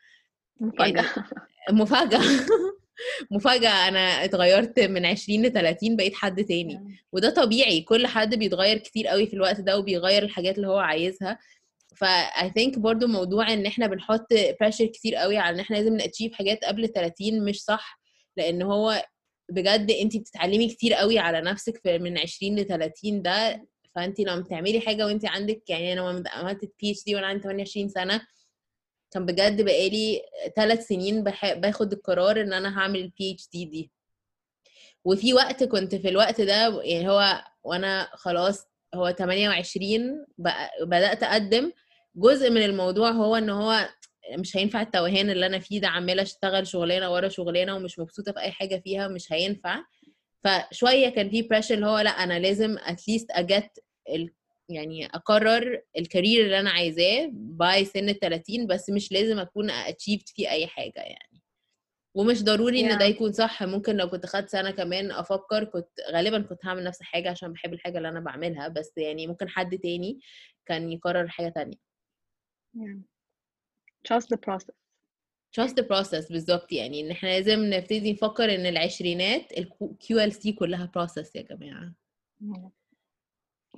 مفاجأة. 0.61 1.05
مفاجأة. 1.71 2.21
مفاجأة 3.31 3.87
أنا 3.87 3.99
اتغيرت 4.23 4.79
من 4.79 5.05
20 5.05 5.45
ل 5.45 5.51
30 5.53 5.95
بقيت 5.95 6.15
حد 6.15 6.43
تاني. 6.43 6.99
وده 7.11 7.29
طبيعي 7.29 7.81
كل 7.81 8.07
حد 8.07 8.35
بيتغير 8.35 8.77
كتير 8.77 9.07
قوي 9.07 9.27
في 9.27 9.33
الوقت 9.33 9.61
ده 9.61 9.77
وبيغير 9.77 10.23
الحاجات 10.23 10.55
اللي 10.57 10.67
هو 10.67 10.79
عايزها. 10.79 11.39
ف 11.95 12.05
I 12.35 12.45
think 12.45 12.79
برضو 12.79 13.07
موضوع 13.07 13.53
إن 13.53 13.65
إحنا 13.65 13.87
بنحط 13.87 14.33
pressure 14.33 14.91
كتير 14.93 15.15
قوي 15.15 15.37
على 15.37 15.55
إن 15.55 15.59
إحنا 15.59 15.75
لازم 15.75 15.95
ن 15.97 16.02
achieve 16.02 16.33
حاجات 16.33 16.65
قبل 16.65 16.83
ال 16.83 16.93
30 16.93 17.45
مش 17.45 17.63
صح 17.63 17.99
لأن 18.37 18.61
هو 18.61 19.03
بجد 19.51 19.91
انت 19.91 20.17
بتتعلمي 20.17 20.67
كتير 20.69 20.93
قوي 20.93 21.19
على 21.19 21.41
نفسك 21.41 21.77
في 21.77 21.97
من 21.99 22.17
20 22.17 22.55
ل 22.59 22.65
30 22.65 23.21
ده 23.21 23.67
فانت 23.95 24.19
لما 24.19 24.39
بتعملي 24.41 24.79
حاجة 24.81 25.05
وانت 25.05 25.25
عندك 25.25 25.69
يعني 25.69 25.93
أنا 25.93 25.99
لما 26.01 26.23
عملت 26.29 26.63
ال 26.63 26.91
PhD 26.91 27.15
وأنا 27.15 27.27
عندي 27.27 27.43
28 27.43 27.89
سنة 27.89 28.21
كان 29.11 29.25
بجد 29.25 29.61
بقالي 29.61 30.21
ثلاث 30.55 30.87
سنين 30.87 31.23
بح... 31.23 31.53
باخد 31.53 31.93
القرار 31.93 32.41
إن 32.41 32.53
أنا 32.53 32.79
هعمل 32.79 32.99
ال 32.99 33.31
PhD. 33.33 33.65
دي 33.65 33.91
وفي 35.05 35.33
وقت 35.33 35.63
كنت 35.63 35.95
في 35.95 36.09
الوقت 36.09 36.41
ده 36.41 36.81
يعني 36.83 37.09
هو 37.09 37.43
وأنا 37.63 38.09
خلاص 38.13 38.65
هو 38.95 39.11
28 39.11 40.25
بقى 40.37 40.69
بدأت 40.81 41.23
أقدم. 41.23 41.71
جزء 42.15 42.49
من 42.49 42.63
الموضوع 42.63 43.09
هو 43.11 43.35
إن 43.35 43.49
هو 43.49 43.89
مش 44.37 44.57
هينفع 44.57 44.81
التوهان 44.81 45.29
اللي 45.29 45.45
أنا 45.45 45.59
فيه 45.59 45.81
ده 45.81 45.87
عمالة 45.87 46.21
أشتغل 46.21 46.67
شغلانة 46.67 47.13
ورا 47.13 47.29
شغلانة 47.29 47.75
ومش 47.75 47.99
مبسوطة 47.99 48.31
في 48.31 48.39
أي 48.39 48.51
حاجة 48.51 48.81
فيها 48.83 49.07
مش 49.07 49.33
هينفع 49.33 49.83
فشوية 50.43 51.09
كان 51.09 51.29
في 51.29 51.41
pressure 51.41 51.75
اللي 51.75 51.85
هو 51.85 51.99
لأ 51.99 52.09
أنا 52.09 52.39
لازم 52.39 52.77
at 52.79 52.94
least 52.94 53.31
اجت 53.31 53.83
ال... 54.09 54.33
يعني 54.69 55.05
أقرر 55.05 55.81
ال 55.97 56.04
career 56.04 56.45
اللي 56.45 56.59
أنا 56.59 56.69
عايزاه 56.69 57.29
by 57.33 57.85
سن 57.85 58.09
ال 58.09 58.19
30 58.19 58.67
بس 58.67 58.89
مش 58.89 59.11
لازم 59.11 59.39
أكون 59.39 59.69
achieved 59.71 60.29
فيه 60.29 60.49
أي 60.49 60.67
حاجة 60.67 60.99
يعني 61.01 61.41
ومش 62.15 62.43
ضروري 62.43 62.79
إن 62.79 62.97
ده 62.97 63.05
Yeah. 63.05 63.09
يكون 63.09 63.31
صح 63.33 63.63
ممكن 63.63 63.97
لو 63.97 64.09
كنت 64.09 64.25
خدت 64.25 64.49
سنة 64.49 64.71
كمان 64.71 65.11
أفكر 65.11 65.63
كنت 65.63 65.89
غالبا 66.11 66.41
كنت 66.41 66.65
هعمل 66.65 66.83
نفس 66.83 67.01
الحاجة 67.01 67.29
عشان 67.29 67.53
بحب 67.53 67.73
الحاجة 67.73 67.97
اللي 67.97 68.09
أنا 68.09 68.19
بعملها 68.19 68.67
بس 68.67 68.91
يعني 68.97 69.27
ممكن 69.27 69.49
حد 69.49 69.77
تاني 69.77 70.19
كان 70.65 70.91
يقرر 70.91 71.27
حاجة 71.27 71.49
تانية 71.49 71.77
Yeah. 72.77 72.97
Trust 74.07 74.27
the 74.29 74.37
process. 74.37 74.75
Trust 75.51 75.73
the 75.75 75.83
process 75.83 76.31
بالظبط. 76.31 76.71
يعني 76.71 77.01
إن 77.01 77.11
إحنا 77.11 77.27
لازم 77.27 77.59
نبتدي 77.73 78.13
نفكر 78.13 78.55
إن 78.55 78.65
العشرينات 78.65 79.51
ال 79.57 80.33
QLC 80.33 80.51
كلها 80.51 80.91
process 80.97 81.35
يا 81.35 81.41
جماعة. 81.41 81.93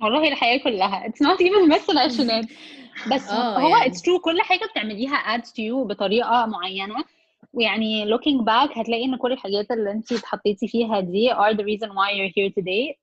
والله 0.02 0.28
الحياة 0.28 0.58
كلها. 0.58 1.08
It's 1.08 1.26
not 1.26 1.38
even 1.40 1.74
بس 1.74 1.90
العشرينات. 1.90 2.44
بس 3.14 3.28
آه 3.30 3.58
هو 3.58 3.68
يعني. 3.76 3.90
it's 3.90 3.96
true. 3.98 4.20
كل 4.20 4.40
حاجة 4.40 4.66
بتعمليها 4.72 5.36
adds 5.36 5.46
to 5.48 5.60
you 5.70 5.86
بطريقة 5.86 6.46
معينة. 6.46 7.04
ويعني 7.52 8.16
looking 8.16 8.44
back 8.44 8.78
هتلاقي 8.78 9.04
إن 9.04 9.16
كل 9.16 9.32
الحاجات 9.32 9.70
اللي 9.70 9.90
انت 9.90 10.12
اتحطيتي 10.12 10.68
فيها 10.68 11.00
دي 11.00 11.30
are 11.34 11.54
the 11.54 11.62
reason 11.64 11.88
why 11.88 12.10
you're 12.12 12.32
here 12.36 12.52
today. 12.60 12.96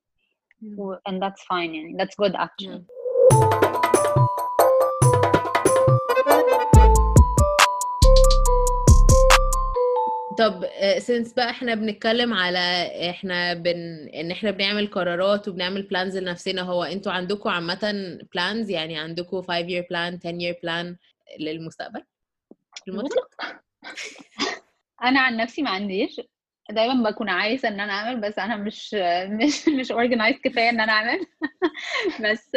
and 1.09 1.21
that's 1.21 1.41
fine 1.43 1.73
يعني. 1.75 1.97
That's 1.97 2.15
good 2.25 2.35
actually. 2.35 3.88
طب 10.39 10.65
since 10.97 11.33
بقى 11.33 11.49
إحنا 11.49 11.75
بنتكلم 11.75 12.33
على 12.33 12.59
إحنا 13.09 13.53
بن 13.53 14.09
ان 14.15 14.31
إحنا 14.31 14.51
بنعمل 14.51 14.87
قرارات 14.87 15.47
وبنعمل 15.47 15.81
plans 15.83 16.17
لنفسنا 16.17 16.61
هو 16.61 16.83
أنتوا 16.83 17.11
عندكم 17.11 17.49
عامة 17.49 18.17
plans 18.33 18.69
يعني 18.69 18.99
عندكم 18.99 19.41
5 19.41 19.61
year 19.67 19.83
plan 19.83 20.19
10 20.25 20.31
year 20.31 20.55
plan 20.55 20.95
للمستقبل؟ 21.39 22.03
المطلق 22.87 23.29
أنا 25.03 25.19
عن 25.19 25.37
نفسي 25.37 25.61
ما 25.61 25.69
عنديش. 25.69 26.21
دايما 26.69 27.09
بكون 27.09 27.29
عايزة 27.29 27.67
إن 27.67 27.79
أنا 27.79 27.93
أعمل 27.93 28.21
بس 28.21 28.39
أنا 28.39 28.55
مش 28.55 28.93
مش 29.43 29.67
مش 29.67 29.91
organized 29.91 30.41
كفاية 30.43 30.69
إن 30.69 30.79
أنا 30.79 30.91
أعمل. 30.91 31.19
بس 32.31 32.51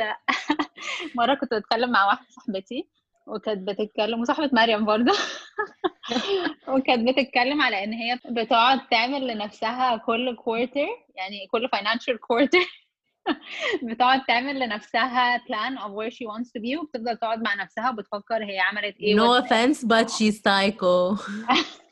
مرة 1.15 1.35
كنت 1.35 1.55
بتكلم 1.55 1.91
مع 1.93 2.07
واحدة 2.07 2.27
صاحبتي 2.31 2.89
وكانت 3.27 3.69
بتتكلم 3.69 4.21
وصاحبة 4.21 4.51
مريم 4.53 4.85
برضه. 4.85 5.13
وكانت 6.69 7.09
بتتكلم 7.09 7.63
على 7.63 7.85
إن 7.85 7.93
هي 7.93 8.19
بتقعد 8.31 8.81
تعمل 8.91 9.27
لنفسها 9.27 9.97
كل 9.97 10.37
كوارتر 10.37 10.89
يعني 11.17 11.47
كل 11.51 11.69
financial 11.69 12.15
quarter. 12.15 12.83
بتقعد 13.89 14.25
تعمل 14.29 14.61
لنفسها 14.61 15.39
plan 15.39 15.79
of 15.79 15.91
where 15.93 16.11
she 16.11 16.27
wants 16.27 16.49
to 16.49 16.61
be 16.61 16.77
وبتفضل 16.79 17.17
تقعد 17.17 17.43
مع 17.43 17.55
نفسها 17.55 17.91
وبتفكر 17.91 18.45
هي 18.45 18.59
عملت 18.59 18.97
إيه 19.01 19.17
no 19.17 19.43
offense 19.43 19.79
but 19.85 20.09
she's 20.11 20.37
psycho. 20.41 21.21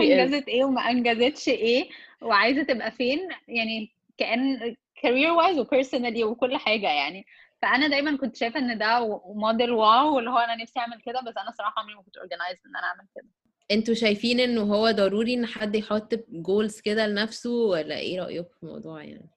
أنجزت 0.00 0.48
إيه 0.48 0.64
وما 0.64 0.80
أنجزتش 0.90 1.48
إيه 1.48 1.88
وعايزة 2.22 2.62
تبقى 2.62 2.90
فين؟ 2.90 3.28
يعني 3.48 3.92
كأن 4.18 4.76
career 4.98 5.42
wise 5.42 5.58
و 5.58 5.64
personally 5.64 6.22
وكل 6.22 6.56
حاجة 6.56 6.88
يعني. 6.88 7.26
فأنا 7.62 7.88
دايما 7.88 8.16
كنت 8.16 8.36
شايفة 8.36 8.58
إن 8.60 8.78
ده 8.78 9.20
موديل 9.34 9.70
wow 9.70 10.14
واللي 10.16 10.30
هو 10.30 10.38
أنا 10.38 10.62
نفسي 10.62 10.78
أعمل 10.80 11.00
كده 11.06 11.20
بس 11.20 11.36
أنا 11.36 11.50
صراحة 11.50 11.74
عمري 11.82 11.94
ما 11.94 12.02
كنت 12.02 12.16
organized 12.16 12.60
إن 12.66 12.76
أنا 12.76 12.86
أعمل 12.86 13.06
كده. 13.14 13.26
أنتوا 13.70 13.94
شايفين 13.94 14.40
انه 14.40 14.62
هو 14.62 14.90
ضروري 14.90 15.34
إن 15.34 15.46
حد 15.46 15.74
يحط 15.76 16.14
goals 16.28 16.80
كده 16.80 17.06
لنفسه 17.06 17.50
ولا 17.50 17.98
إيه 17.98 18.20
رأيكم 18.20 18.48
في 18.56 18.62
الموضوع 18.62 19.04
يعني؟ 19.04 19.30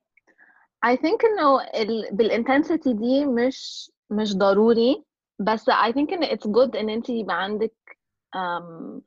I 0.85 0.95
think 0.97 1.17
إنه 1.25 1.61
ال... 1.81 2.03
بال 2.13 2.27
intensity 2.27 2.89
دي 2.89 3.25
مش 3.25 3.91
مش 4.09 4.35
ضروري 4.35 5.03
بس 5.39 5.69
I 5.69 5.91
think 5.91 6.13
إن 6.13 6.23
it's 6.25 6.47
good 6.51 6.75
إن 6.75 6.89
أنت 6.89 7.09
يبقى 7.09 7.43
عندك 7.43 7.73
um, 8.37 9.01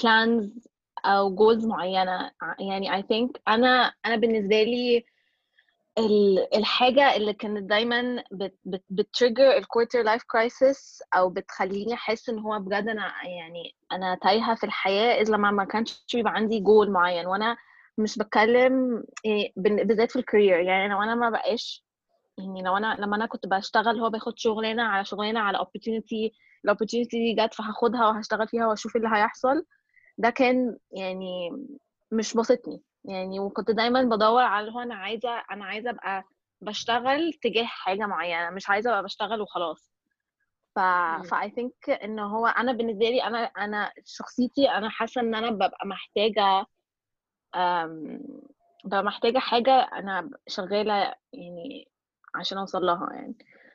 plans 0.00 0.68
أو 1.04 1.36
goals 1.36 1.64
معينة. 1.66 2.30
يعني 2.60 3.02
I 3.02 3.04
think 3.04 3.30
أنا 3.48 3.92
أنا 4.06 4.16
بالنسبة 4.16 4.62
لي 4.62 5.04
الحاجة 6.56 7.16
اللي 7.16 7.32
كانت 7.34 7.62
دايما 7.70 8.24
بت 8.32 8.58
بت 8.64 8.84
بت 8.90 9.05
trigger 9.05 9.56
ال 9.56 9.62
quarter 9.62 10.02
life 10.02 10.22
crisis 10.22 11.02
أو 11.14 11.30
بتخليني 11.30 11.94
أحس 11.94 12.28
إن 12.28 12.38
هو 12.38 12.58
بجد 12.58 12.88
أنا 12.88 13.12
يعني 13.24 13.74
أنا 13.92 14.18
تايهة 14.22 14.54
في 14.54 14.64
الحياة 14.66 15.20
اذا 15.22 15.32
لما 15.34 15.50
ما 15.50 15.64
كانش 15.64 16.04
بيبقى 16.14 16.32
عندي 16.34 16.60
جول 16.60 16.90
معين. 16.90 17.26
وأنا 17.26 17.56
مش 17.98 18.18
بتكلم 18.18 19.04
إيه 19.24 19.52
بال- 19.56 19.84
بالذات 19.84 20.10
في 20.10 20.16
ال 20.18 20.24
career 20.24 20.60
يعني 20.60 20.88
لو 20.88 21.02
أنا 21.02 21.14
ما 21.14 21.30
بقاش 21.30 21.84
يعني 22.38 22.62
لو 22.62 22.76
أنا 22.76 22.96
لما 23.00 23.16
أنا 23.16 23.26
كنت 23.26 23.46
بشتغل 23.46 24.00
هو 24.00 24.10
باخد 24.10 24.38
شغلانة 24.38 24.82
على 24.82 25.04
شغلانة 25.04 25.40
على 25.40 25.58
opportunity 25.58 26.30
ال 26.64 26.68
opportunity 26.68 27.18
دي 27.34 27.42
جت 27.46 27.54
فهاخدها 27.54 28.06
وهشتغل 28.08 28.48
فيها 28.48 28.66
وأشوف 28.66 28.96
اللي 28.96 29.08
هيحصل. 29.12 29.64
ده 30.18 30.30
كان 30.30 30.76
يعني 30.92 31.50
مش 32.12 32.34
بسطني. 32.36 32.82
يعني 33.04 33.40
وكنت 33.40 33.70
دايما 33.70 34.02
بدور 34.02 34.42
على 34.42 34.66
اللي 34.66 34.76
هو 34.78 34.80
أنا 34.80 34.94
عايزة 34.94 35.42
أنا 35.50 35.64
عايزة 35.64 35.90
أبقى 35.90 36.24
بشتغل 36.60 37.32
تجاه 37.42 37.64
حاجة 37.64 38.06
معينة 38.06 38.50
مش 38.50 38.70
عايزة 38.70 38.90
أبقى 38.90 39.02
بشتغل 39.02 39.40
وخلاص. 39.40 39.90
ف 40.76 40.78
ف 41.28 41.34
I 41.34 41.48
think 41.48 42.02
إن 42.04 42.18
هو 42.18 42.46
أنا 42.46 42.72
بالنسبة 42.72 43.04
لي 43.10 43.22
أنا 43.24 43.38
أنا 43.38 43.92
شخصيتي 44.04 44.70
أنا 44.70 44.88
حاسة 44.90 45.20
إن 45.20 45.34
أنا 45.34 45.50
ببقى 45.50 45.86
محتاجة 45.86 46.66
ببقى 48.84 49.02
محتاجة 49.02 49.38
حاجة 49.38 49.72
أنا 49.80 50.30
شغالة 50.48 51.14
يعني 51.32 51.88
عشان 52.34 52.58
أوصل 52.58 52.82
لها 52.86 53.08
يعني. 53.12 53.34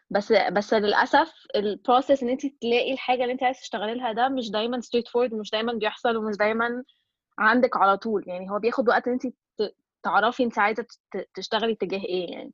بس 0.10 0.32
بس 0.32 0.74
للأسف 0.74 1.34
ال 1.56 1.64
process 1.64 2.24
إن 2.24 2.30
انت 2.30 2.46
تلاقي 2.46 2.94
الحاجة 2.94 3.22
اللي 3.22 3.34
انت 3.34 3.44
عايز 3.44 3.60
تشتغلي 3.60 3.96
لها 3.96 4.12
ده 4.12 4.30
مش 4.30 4.52
دايما 4.52 4.80
straightforward 4.82 5.34
ومش 5.34 5.50
دايما 5.52 5.74
بيحصل 5.74 6.18
ومش 6.18 6.36
دايما 6.38 6.84
عندك 7.40 7.78
على 7.78 7.98
طول. 7.98 8.24
يعني 8.28 8.52
هو 8.52 8.60
بياخد 8.60 8.90
وقت 8.90 9.08
إن 9.08 9.14
انت 9.14 9.34
تعرفي 10.04 10.44
انت 10.44 10.60
عايزة 10.60 10.86
تشتغلي 11.36 11.76
تجاه 11.76 12.00
إيه 12.00 12.32
يعني. 12.32 12.54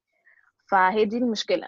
فهي 0.72 1.06
دي 1.06 1.18
المشكلة. 1.18 1.68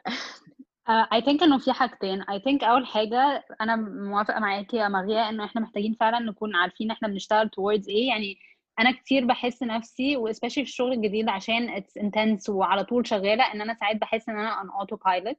Uh, 0.89 1.05
I 1.17 1.21
think 1.21 1.43
إنه 1.43 1.57
في 1.57 1.73
حاجتين. 1.73 2.23
I 2.23 2.39
think 2.39 2.63
أول 2.63 2.85
حاجة 2.85 3.43
أنا 3.61 3.75
موافقة 3.75 4.39
معاكي 4.39 4.77
يا 4.77 4.87
مغيا 4.87 5.29
إنه 5.29 5.45
إحنا 5.45 5.61
محتاجين 5.61 5.93
فعلا 5.99 6.19
نكون 6.19 6.55
عارفين 6.55 6.91
إحنا 6.91 7.07
بنشتغل 7.07 7.47
towards 7.47 7.87
إيه. 7.89 8.07
يعني 8.07 8.37
أنا 8.79 8.91
كتير 8.91 9.25
بحس 9.25 9.63
نفسي 9.63 10.17
و 10.17 10.33
especially 10.33 10.53
في 10.53 10.61
الشغل 10.61 10.93
الجديد 10.93 11.29
عشان 11.29 11.75
it's 11.75 12.01
intense 12.01 12.49
وعلى 12.49 12.83
طول 12.83 13.07
شغالة 13.07 13.43
إن 13.53 13.61
أنا 13.61 13.73
ساعات 13.73 13.95
بحس 13.95 14.29
إن 14.29 14.39
أنا 14.39 14.55
on 14.55 14.85
autopilot. 14.85 15.35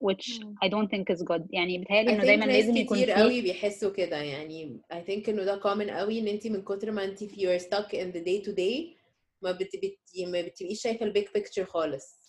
Which 0.00 0.40
مم. 0.44 0.54
I 0.64 0.68
don't 0.68 0.88
think 0.88 1.16
is 1.16 1.22
good. 1.24 1.42
يعني 1.50 1.78
بيتهيألي 1.78 2.08
I 2.10 2.12
إنه 2.12 2.22
think 2.22 2.26
دايما 2.26 2.44
لازم 2.44 2.76
يكون 2.76 2.96
كتير 2.98 3.10
قوي 3.10 3.40
بيحسوا 3.42 3.90
كده. 3.90 4.16
يعني 4.16 4.80
I 4.92 4.96
think 4.96 5.28
إنه 5.28 5.44
ده 5.44 5.60
common 5.60 5.90
قوي 5.90 6.18
إن 6.20 6.28
انت 6.28 6.46
من 6.46 6.62
كتر 6.62 6.90
ما 6.90 7.04
انت 7.04 7.24
في 7.24 7.36
you're 7.36 7.62
stuck 7.62 7.88
in 7.88 8.14
the 8.16 8.24
day 8.24 8.46
to 8.46 8.54
day 8.56 9.04
ما 9.42 9.58
ما 10.32 10.42
بتبقيش 10.42 10.82
شايفة 10.82 11.06
ال 11.06 11.11
big 11.11 11.24
picture 11.34 11.64
خالص. 11.64 12.24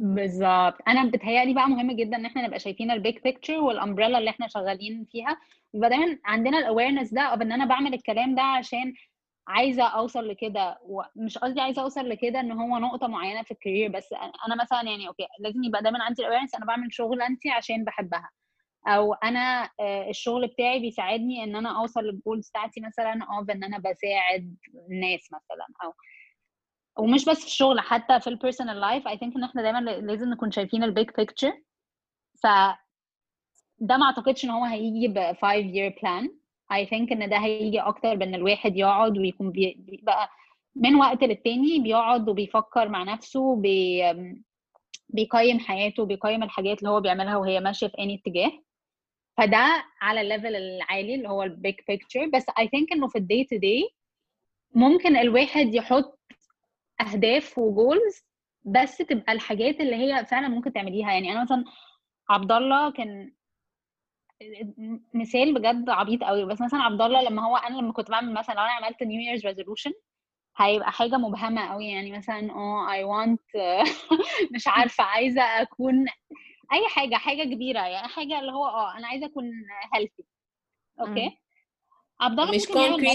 بالظبط. 0.00 0.74
أنا 0.88 1.10
بتهيألي 1.10 1.54
بقى 1.54 1.68
مهم 1.68 1.92
جدا 1.96 2.16
إن 2.16 2.24
إحنا 2.24 2.46
نبقى 2.46 2.58
شايفين 2.58 2.90
ال 2.90 2.97
big 2.97 3.18
picture 3.18 3.60
وال 3.60 3.72
umbrella 3.72 4.18
اللي 4.18 4.30
إحنا 4.30 4.48
شغالين 4.48 5.04
فيها. 5.12 5.38
يبقى 5.74 5.90
دايما 5.90 6.18
عندنا 6.24 6.58
ال 6.58 6.64
awareness 6.64 7.14
ده 7.14 7.34
of 7.36 7.40
إن 7.40 7.52
أنا 7.52 7.64
بعمل 7.64 7.94
الكلام 7.94 8.34
ده 8.34 8.42
عشان 8.42 8.94
عايزة 9.48 9.82
أوصل 9.84 10.28
لكده 10.28 10.78
ومش 10.82 11.38
قصدي 11.38 11.60
عايزة 11.60 11.82
أوصل 11.82 12.08
لكده 12.08 12.40
إن 12.40 12.52
هو 12.52 12.78
نقطة 12.78 13.06
معينة 13.06 13.42
في 13.42 13.50
ال 13.50 13.55
career 13.55 13.88
بس 13.90 14.12
أنا 14.46 14.62
مثلا 14.62 14.82
يعني 14.82 15.08
okay 15.08 15.26
لازم 15.40 15.64
يبقى 15.64 15.82
دايما 15.82 16.02
عندي 16.04 16.22
ال 16.22 16.25
awareness 16.25 16.54
أنا 16.54 16.64
بعمل 16.66 16.94
شغلانتي 16.94 17.50
عشان 17.50 17.84
بحبها. 17.84 18.30
أو 18.86 19.14
أنا 19.14 19.70
آه، 19.80 20.10
الشغل 20.10 20.46
بتاعي 20.46 20.80
بيساعدني 20.80 21.44
إن 21.44 21.56
أنا 21.56 21.80
أوصل 21.80 22.00
لل 22.00 22.14
goals 22.14 22.48
بتاعتي 22.50 22.80
مثلا 22.80 23.24
أو 23.24 23.44
إن 23.52 23.64
أنا 23.64 23.78
بساعد 23.78 24.56
الناس 24.90 25.28
مثلا 25.32 25.66
أو 25.84 25.92
ومش 27.04 27.24
بس 27.24 27.40
في 27.40 27.46
الشغل 27.46 27.80
حتى 27.80 28.20
في 28.20 28.26
ال 28.26 28.32
personal 28.32 28.80
life 28.80 29.08
I 29.08 29.18
think 29.18 29.36
إن 29.36 29.44
إحنا 29.44 29.62
دايما 29.62 29.78
لازم 29.80 30.28
نكون 30.30 30.50
شايفين 30.50 30.84
ال 30.84 30.90
big 30.90 31.10
picture 31.16 31.52
ف 32.42 32.46
ده 33.78 33.96
ما 33.96 34.06
أعتقدش 34.06 34.44
إن 34.44 34.50
هو 34.50 34.64
هيجي 34.64 35.08
ب 35.08 35.18
5 35.18 35.72
year 35.72 35.92
plan. 35.92 36.45
I 36.72 36.84
think 36.86 37.12
إن 37.12 37.28
ده 37.28 37.36
هيجي 37.38 37.80
أكتر 37.80 38.14
بإن 38.14 38.34
الواحد 38.34 38.76
يقعد 38.76 39.18
ويكون 39.18 39.50
بي- 39.50 39.76
بيبقى 39.78 40.28
من 40.76 40.94
وقت 40.94 41.24
للتاني 41.24 41.78
بيقعد 41.80 42.28
وبيفكر 42.28 42.88
مع 42.88 43.02
نفسه 43.02 43.56
بي 43.56 44.02
بيقيم 45.08 45.58
حياته 45.58 46.04
بيقيم 46.06 46.42
الحاجات 46.42 46.78
اللي 46.78 46.90
هو 46.90 47.00
بيعملها 47.00 47.36
وهي 47.36 47.60
ماشية 47.60 47.86
في 47.86 47.98
اني 47.98 48.14
اتجاه. 48.26 48.52
فده 49.36 49.84
على 50.00 50.20
ال 50.20 50.26
level 50.26 50.56
العالي 50.56 51.14
اللي 51.14 51.28
هو 51.28 51.42
ال 51.42 51.50
big 51.50 51.74
picture 51.88 52.26
بس 52.26 52.42
I 52.50 52.64
think 52.64 52.86
إنه 52.92 53.08
في 53.08 53.18
ال 53.18 53.24
day 53.24 53.44
to 53.44 53.56
day 53.56 53.88
ممكن 54.74 55.16
الواحد 55.16 55.74
يحط 55.74 56.18
أهداف 57.00 57.58
و 57.58 57.69
goals 57.69 58.24
بس 58.64 58.96
تبقى 58.98 59.32
الحاجات 59.32 59.80
اللي 59.80 59.96
هي 59.96 60.24
فعلا 60.24 60.48
ممكن 60.48 60.72
تعمليها. 60.72 61.12
يعني 61.12 61.32
أنا 61.32 61.42
مثلا 61.42 61.64
عبد 62.30 62.52
الله 62.52 62.90
كان 62.90 63.32
مثال 65.14 65.54
بجد 65.54 65.90
عبيط 65.90 66.24
قوي. 66.24 66.44
بس 66.44 66.60
مثلا 66.60 66.82
عبد 66.82 67.02
الله 67.02 67.22
لما 67.22 67.46
هو 67.46 67.56
أنا 67.56 67.76
لما 67.80 67.92
كنت 67.92 68.10
بعمل 68.10 68.34
مثلا 68.34 68.54
لو 68.54 68.60
أنا 68.60 68.70
عملت 68.72 69.02
New 69.02 69.20
Year's 69.20 69.46
resolution 69.46 69.92
هيبقى 70.56 70.92
حاجة 70.92 71.16
مبهمة 71.16 71.68
قوي. 71.72 71.86
يعني 71.88 72.12
مثلا 72.18 72.50
آه 72.52 72.92
اي 72.92 73.04
وانت 73.04 73.40
مش 74.54 74.68
عارفة 74.68 75.04
عايزة 75.04 75.42
أكون 75.42 76.06
أي 76.72 76.88
حاجة 76.88 77.14
حاجة 77.14 77.42
كبيرة 77.54 77.80
يعني 77.80 78.08
حاجة 78.08 78.40
اللي 78.40 78.52
هو 78.52 78.66
آه 78.66 78.98
أنا 78.98 79.06
عايزة 79.06 79.26
أكون 79.26 79.50
healthy 79.94 80.24
okay؟ 81.00 81.38
عبد 82.20 82.40
الله 82.40 82.50
مش 82.54 82.56
نفس- 82.56 82.68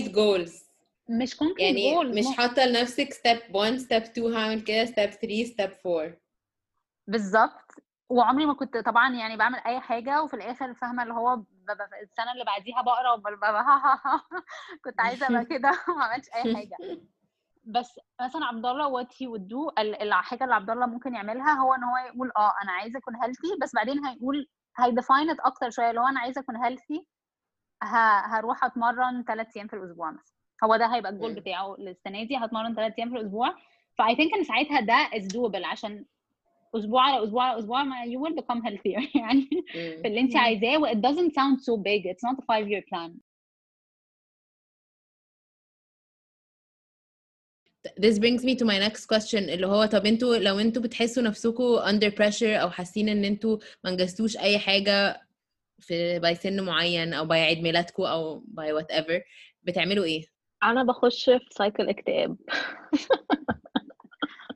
goals. 0.10 0.72
مش 1.10 1.36
concrete 1.38 1.60
يعني 1.78 1.94
goals 1.96 2.18
مش 2.18 2.38
حاطة 2.38 2.66
لنفسك 2.66 3.14
step 3.14 3.56
1 3.56 3.80
step 3.80 3.94
2 4.10 4.34
هعمل 4.36 4.62
كده 4.62 4.86
step 4.86 4.92
3 5.22 5.46
step 5.46 5.72
4 5.86 6.18
بالظبط. 7.08 7.72
وعمري 8.12 8.46
ما 8.46 8.54
كنت 8.54 8.78
طبعا 8.78 9.16
يعني 9.16 9.38
بعمل 9.38 9.60
أي 9.60 9.80
حاجة 9.80 10.24
وفي 10.24 10.34
الآخر 10.34 10.74
فاهمة 10.74 11.04
اللي 11.04 11.14
هو 11.14 11.34
السنة 12.04 12.32
اللي 12.32 12.44
بعديها 12.46 12.82
بقرا 12.82 13.16
كنت 14.86 15.00
عايزة 15.00 15.28
أبقى 15.28 15.46
كده 15.46 15.72
وما 15.90 16.04
عملتش 16.04 16.30
أي 16.36 16.56
حاجة. 16.56 16.78
بس 17.64 18.00
مثلا 18.22 18.46
عبد 18.46 18.66
الله 18.66 18.88
what 18.88 19.24
he 19.24 19.28
do 19.28 19.80
ال- 19.80 20.02
الحاجة 20.02 20.44
اللي 20.44 20.56
عبد 20.56 20.70
الله 20.70 20.86
ممكن 20.86 21.16
يعملها 21.16 21.54
هو 21.54 21.74
إن 21.74 21.84
هو 21.84 21.98
يقول 21.98 22.32
آه 22.38 22.54
أنا 22.64 22.72
عايزة 22.72 23.00
أكون 23.00 23.16
healthy 23.16 23.60
بس 23.62 23.76
بعدين 23.76 24.06
هيقول 24.06 24.48
هي 24.78 24.91
define 24.91 25.30
it 25.30 25.40
أكتر 25.40 25.70
شوية 25.70 25.92
لو 25.92 26.08
أنا 26.08 26.20
عايزة 26.20 26.42
أكون 26.42 26.58
healthy 26.58 27.02
ه- 27.84 28.26
هروح 28.38 28.64
أتمرن 28.64 29.24
ثلاث 29.24 29.48
أيام 29.58 29.68
في 29.68 29.76
الأسبوع 29.76 30.12
مثلا. 30.12 30.36
هو 30.64 30.76
ده 30.76 30.96
هيبقى 30.96 31.12
الجول. 31.12 31.34
بتاعه 31.34 31.76
للسنة 31.80 32.24
دي 32.24 32.38
هتمرن 32.38 32.76
ثلاث 32.76 32.94
أيام 33.00 33.10
في 33.10 33.16
الأسبوع. 33.16 33.56
ف 33.98 34.16
I 34.16 34.19
think 34.19 34.34
إن 34.34 34.44
ساعتها 34.44 34.80
ده 34.80 34.94
is 35.18 35.28
doable 35.28 35.66
عشان 35.66 36.06
أسبوع 36.76 37.02
على 37.04 37.24
أسبوع 37.24 37.44
على 37.44 37.60
أسبوع 37.60 37.84
ما 37.84 37.96
you 38.06 38.20
will 38.20 38.36
become 38.42 38.62
healthier 38.68 39.16
يعني 39.22 39.50
في 39.74 40.02
اللي 40.08 40.20
انت. 40.20 40.36
عايزاه 40.36 40.78
و 40.78 40.88
it 40.88 40.96
doesn't 40.98 41.32
sound 41.34 41.60
so 41.60 41.78
big 41.78 42.06
it's 42.06 42.24
not 42.30 42.38
a 42.38 42.46
five 42.46 42.68
year 42.68 42.82
plan 42.92 43.12
This 47.98 48.20
brings 48.20 48.44
me 48.46 48.56
to 48.56 48.66
my 48.66 48.78
next 48.88 49.06
question 49.08 49.50
اللي 49.50 49.68
هو 49.68 49.86
طب 49.86 50.06
أنتوا 50.06 50.36
لو 50.38 50.60
أنتوا 50.60 50.82
بتحسوا 50.82 51.24
نفسكم 51.24 51.80
under 51.80 52.12
pressure 52.12 52.44
أو 52.62 52.70
حاسين 52.70 53.10
إن 53.10 53.26
أنتوا 53.26 53.58
ما 53.84 53.90
انجزتوش 53.90 54.38
أي 54.38 54.60
حاجة 54.60 55.22
في 55.80 56.20
by 56.20 56.36
سن 56.36 56.66
معين 56.66 57.14
أو 57.14 57.26
by 57.26 57.42
عيد 57.42 57.60
ميلادكم 57.62 58.04
أو 58.04 58.40
by 58.48 58.74
whatever 58.74 59.22
بتعملوا 59.64 60.06
إيه؟ 60.06 60.24
أنا 60.64 60.84
بخش 60.84 61.26
في 61.26 61.40
cycle 61.52 61.90
اكتئاب 61.90 62.38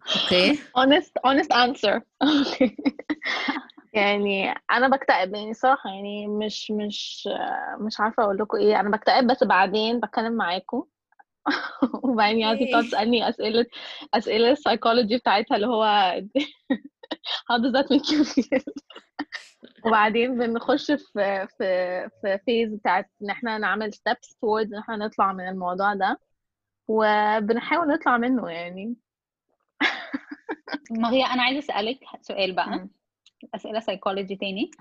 okay. 0.06 0.56
Honest 0.56 1.12
honest 1.28 1.52
answer. 1.54 2.02
يعني 3.94 4.54
أنا 4.72 4.88
بكتئب 4.88 5.36
يعني 5.36 5.54
صراحة 5.54 5.90
يعني 5.90 6.28
مش 6.28 6.72
مش 6.72 7.30
مش 7.80 8.00
عارفة 8.00 8.24
أقول 8.24 8.38
لكم 8.38 8.58
إيه. 8.58 8.80
أنا 8.80 8.90
بكتئب 8.90 9.28
بس 9.28 9.44
بعدين 9.44 10.00
بتكلم 10.00 10.34
معاكم. 10.34 10.84
وبعدين 12.04 12.40
يازي 12.40 12.66
بتقعد 12.66 12.84
إيه. 12.84 12.90
تسألني 12.90 13.30
أسئلة 13.30 13.66
أسئلة 14.14 14.52
السايكولوجي 14.52 15.18
بتاعتها 15.18 15.56
اللي 15.56 15.68
هو 15.68 16.14
how 17.52 17.58
does 17.58 17.72
that 17.74 17.88
make 17.90 18.10
you 18.10 18.24
feel 18.24 18.74
وبعدين 19.86 20.38
بنخش 20.38 20.92
في 20.92 21.48
في 21.58 22.10
في 22.22 22.40
phase 22.46 22.74
بتاعت 22.74 23.10
إن 23.22 23.30
إحنا 23.30 23.58
نعمل 23.58 23.94
steps 23.94 24.30
towards 24.30 24.68
إن 24.74 24.76
إحنا 24.76 24.96
نطلع 24.96 25.34
من 25.34 25.48
الموضوع 25.48 25.94
ده. 25.94 26.20
وبنحاول 26.88 27.88
نطلع 27.88 28.18
منه 28.18 28.50
يعني. 28.50 28.96
ما 31.02 31.12
هي 31.12 31.24
أنا 31.26 31.44
عايزة 31.44 31.60
أسألك 31.60 32.00
سؤال 32.22 32.52
بقى. 32.56 32.88
أسئلة 33.56 33.80
سايكولوجي 33.80 34.36
تاني. 34.36 34.72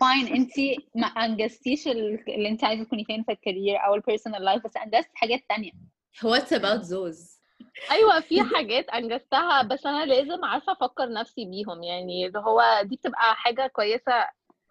fine 0.00 0.26
انت 0.26 0.52
ما 0.94 1.06
أنجزتيش 1.06 1.88
ال- 1.88 2.30
اللي 2.34 2.48
انت 2.48 2.64
عايزة 2.64 2.84
تكوني 2.84 3.04
فين 3.04 3.22
في 3.22 3.32
ال 3.32 3.38
career 3.38 3.76
أو 3.86 3.94
ال 3.94 3.99
personal 3.99 4.42
life 4.44 4.64
بس 4.64 4.76
انجزت 4.76 5.10
حاجات 5.14 5.40
تانية. 5.48 5.70
What's 6.16 6.52
about 6.52 6.82
those 6.90 7.42
أيوه 7.90 8.20
في 8.20 8.42
حاجات 8.42 8.88
أنجزتها 8.88 9.62
بس 9.62 9.86
أنا 9.86 10.04
لازم 10.04 10.44
عارفة 10.44 10.72
أفكر 10.72 11.12
نفسي 11.12 11.44
بيهم. 11.44 11.82
يعني 11.82 12.26
اللي 12.26 12.38
هو 12.38 12.62
دي 12.82 12.96
بتبقى 12.96 13.34
حاجة 13.34 13.66
كويسة. 13.66 14.22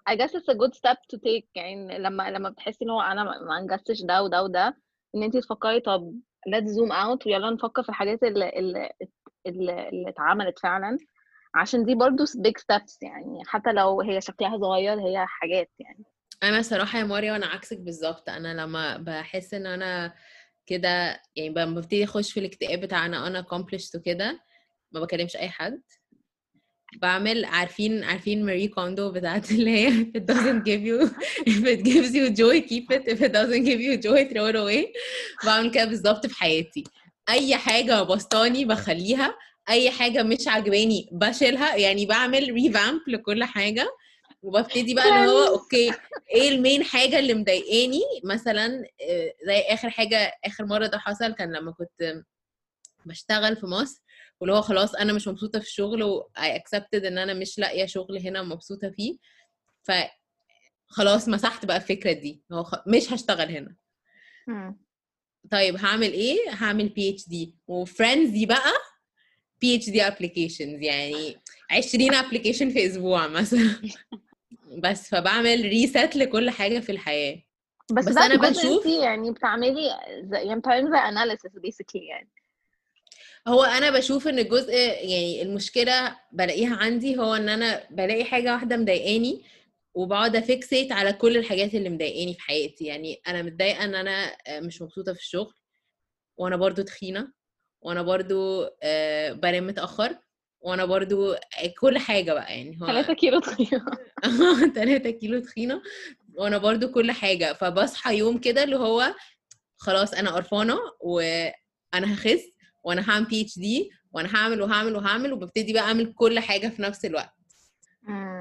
I 0.09 0.13
guess 0.15 0.31
it's 0.31 0.53
a 0.53 0.57
good 0.57 0.73
step 0.75 0.97
to 1.13 1.17
take. 1.17 1.45
يعني 1.55 1.97
لما 1.99 2.29
لما 2.31 2.49
بتحسي 2.49 2.85
إن 2.85 2.89
هو 2.89 3.01
أنا 3.01 3.23
ما 3.23 3.31
ما 3.47 3.57
أنجزتش 3.57 4.01
ده 4.01 4.23
وده 4.23 4.43
وده 4.43 4.77
إن 5.15 5.23
انت 5.23 5.37
تفكري 5.37 5.79
طب 5.79 6.13
let's 6.49 6.67
zoom 6.67 6.91
out 6.91 7.25
ويلا 7.27 7.49
نفكر 7.49 7.83
في 7.83 7.89
الحاجات 7.89 8.23
اللي 8.23 8.49
اللي 8.49 8.89
اللي, 9.47 10.05
اتعملت 10.07 10.59
فعلا 10.59 10.97
عشان 11.55 11.85
دي 11.85 11.95
برضو 11.95 12.25
big 12.25 12.57
steps 12.61 12.97
يعني 13.01 13.41
حتى 13.45 13.71
لو 13.71 14.01
هي 14.01 14.21
شكلها 14.21 14.57
صغير 14.57 14.99
هي 14.99 15.25
حاجات 15.27 15.69
يعني. 15.79 16.03
أنا 16.43 16.61
صراحة 16.61 16.99
يا 16.99 17.03
ماريا 17.03 17.31
وأنا 17.31 17.45
عكسك 17.45 17.79
بالظبط 17.79 18.29
أنا 18.29 18.61
لما 18.61 18.97
بحس 18.97 19.53
إن 19.53 19.65
أنا 19.65 20.13
كده 20.65 21.21
يعني 21.35 21.49
ببتدي 21.49 22.03
أخش 22.03 22.31
في 22.31 22.39
الاكتئاب 22.39 22.79
بتاع 22.81 23.05
أنا 23.05 23.27
un-accomplished 23.27 23.95
وكده 23.95 24.39
ما 24.91 24.99
بكلمش 24.99 25.35
أي 25.35 25.49
حد. 25.49 25.81
بعمل 27.01 27.45
عارفين 27.45 28.03
عارفين 28.03 28.45
ماري 28.45 28.67
كوندو 28.67 29.11
بتاعت 29.11 29.51
اللي 29.51 29.69
هي 29.69 29.89
it 30.17 30.21
doesn't 30.33 30.63
give 30.63 30.83
you 30.85 31.09
if 31.49 31.63
it 31.65 31.83
gives 31.85 32.13
you 32.13 32.29
joy 32.41 32.61
keep 32.69 32.97
it 32.97 33.03
if 33.13 33.21
it 33.21 33.31
doesn't 33.33 33.63
give 33.63 33.79
you 33.81 33.97
joy 34.07 34.29
throw 34.31 34.47
it 34.51 34.55
away. 34.55 34.85
بعمل 35.45 35.71
كده 35.71 35.85
بالظبط 35.85 36.27
في 36.27 36.35
حياتي. 36.35 36.83
أي 37.29 37.55
حاجة 37.57 38.03
بسطاني 38.03 38.65
بخليها 38.65 39.37
أي 39.69 39.91
حاجة 39.91 40.23
مش 40.23 40.47
عجباني 40.47 41.09
بشيلها 41.11 41.75
يعني 41.75 42.05
بعمل 42.05 42.51
revamp 42.53 43.01
لكل 43.07 43.43
حاجة 43.43 43.95
وببتدي 44.41 44.93
بقى 44.93 45.07
اللي 45.07 45.31
هو 45.31 45.47
okay 45.47 45.91
إيه 46.35 46.49
ال 46.49 46.56
main 46.56 46.83
حاجة 46.83 47.19
اللي 47.19 47.33
مضايقاني؟ 47.33 48.01
مثلا 48.23 48.85
آه، 49.09 49.33
زي 49.45 49.59
آخر 49.61 49.89
حاجة 49.89 50.33
آخر 50.45 50.65
مرة 50.65 50.87
ده 50.87 50.97
حصل 50.97 51.33
كان 51.33 51.53
لما 51.53 51.71
كنت 51.71 52.23
بشتغل 53.05 53.55
في 53.55 53.65
مصر 53.65 54.01
واللي 54.39 54.55
هو 54.55 54.61
خلاص 54.61 54.95
أنا 54.95 55.13
مش 55.13 55.27
مبسوطة 55.27 55.59
في 55.59 55.65
الشغل 55.65 56.03
و 56.03 56.29
I 56.39 56.41
accepted 56.59 57.05
إن 57.05 57.17
أنا 57.17 57.33
مش 57.33 57.59
لاقية 57.59 57.85
شغل 57.85 58.17
هنا 58.17 58.43
مبسوطه 58.43 58.89
فيه 58.89 59.17
ف 59.83 59.91
خلاص 60.87 61.27
مسحت 61.29 61.65
بقى 61.65 61.77
الفكرة 61.77 62.11
دي 62.11 62.41
هو. 62.51 62.83
مش 62.87 63.13
هشتغل 63.13 63.49
هنا. 63.51 63.75
طيب 65.51 65.75
هعمل 65.75 66.11
إيه؟ 66.13 66.37
هعمل 66.49 66.89
بي 66.89 67.09
اتش 67.09 67.27
دي 67.29 67.55
وفريندز 67.67 68.29
دي 68.29 68.45
بقى 68.45 68.71
بي 69.61 69.75
اتش 69.75 69.89
دي 69.89 70.01
ابلكيشنز 70.07 70.81
يعني 70.83 71.37
20 71.71 72.13
application 72.13 72.69
في 72.69 72.85
أسبوع 72.85 73.27
مثلا. 73.27 73.75
بس 74.83 75.09
فبعمل 75.09 75.61
reset 75.61 76.15
لكل 76.15 76.49
حاجة 76.49 76.79
في 76.79 76.91
الحياة. 76.91 77.41
بس, 77.91 78.05
بس 78.05 78.15
جزء 78.15 78.37
بشوف- 78.37 78.85
يعني 78.85 79.31
بتعملي 79.31 79.89
زي 80.23 80.37
يعني 80.37 80.59
بتعملي 80.59 80.91
زي 80.91 80.97
analysis 80.97 81.51
basically 81.51 82.01
يعني. 82.09 82.29
هو 83.47 83.63
أنا 83.63 83.89
بشوف 83.91 84.27
إن 84.27 84.39
الجزء 84.39 84.73
يعني 84.73 85.41
المشكلة 85.41 86.15
بلاقيها 86.31 86.75
عندي 86.75 87.17
هو 87.17 87.35
إن 87.35 87.49
أنا 87.49 87.83
بلاقي 87.89 88.23
حاجة 88.23 88.53
واحدة 88.53 88.77
مضايقاني 88.77 89.41
وبقعد 89.93 90.35
أ 90.35 90.43
fixate 90.43 90.91
على 90.91 91.13
كل 91.13 91.37
الحاجات 91.37 91.75
اللي 91.75 91.89
مضايقاني 91.89 92.33
في 92.33 92.41
حياتي. 92.41 92.85
يعني 92.85 93.21
أنا 93.27 93.41
متضايقة 93.41 93.83
إن 93.85 93.95
أنا 93.95 94.37
مش 94.59 94.81
مبسوطة 94.81 95.13
في 95.13 95.19
الشغل 95.19 95.53
وأنا 96.37 96.55
برضو 96.55 96.81
تخينة 96.81 97.31
وأنا 97.81 98.01
برضو 98.01 98.63
آه، 98.83 99.31
بنام 99.31 99.67
متأخر 99.67 100.15
وأنا 100.61 100.85
برضو 100.85 101.35
كل 101.79 101.97
حاجة 101.97 102.33
بقى. 102.33 102.57
يعني 102.57 102.77
هو 102.81 102.85
3 102.87 103.13
كيلو 103.13 103.39
تخينة. 103.39 103.85
3 104.75 105.09
كيلو 105.09 105.39
تخينة 105.39 105.81
وأنا 106.33 106.57
برضو 106.57 106.91
كل 106.91 107.11
حاجة. 107.11 107.53
فبصحى 107.53 108.17
يوم 108.17 108.37
كده 108.37 108.63
اللي 108.63 108.75
هو 108.75 109.15
خلاص 109.77 110.13
أنا 110.13 110.31
قرفانة 110.31 110.77
وأنا 111.01 112.13
هخس 112.13 112.41
وأنا 112.83 113.09
هعمل 113.09 113.25
بي 113.25 113.41
اتش 113.41 113.59
دي 113.59 113.89
وأنا 114.13 114.35
هعمل 114.35 114.61
وهعمل 114.61 114.95
وهعمل 114.95 115.33
وببتدي 115.33 115.73
بقى 115.73 115.83
أعمل 115.83 116.13
كل 116.13 116.39
حاجة 116.39 116.67
في 116.67 116.81
نفس 116.81 117.05
الوقت. 117.05 117.33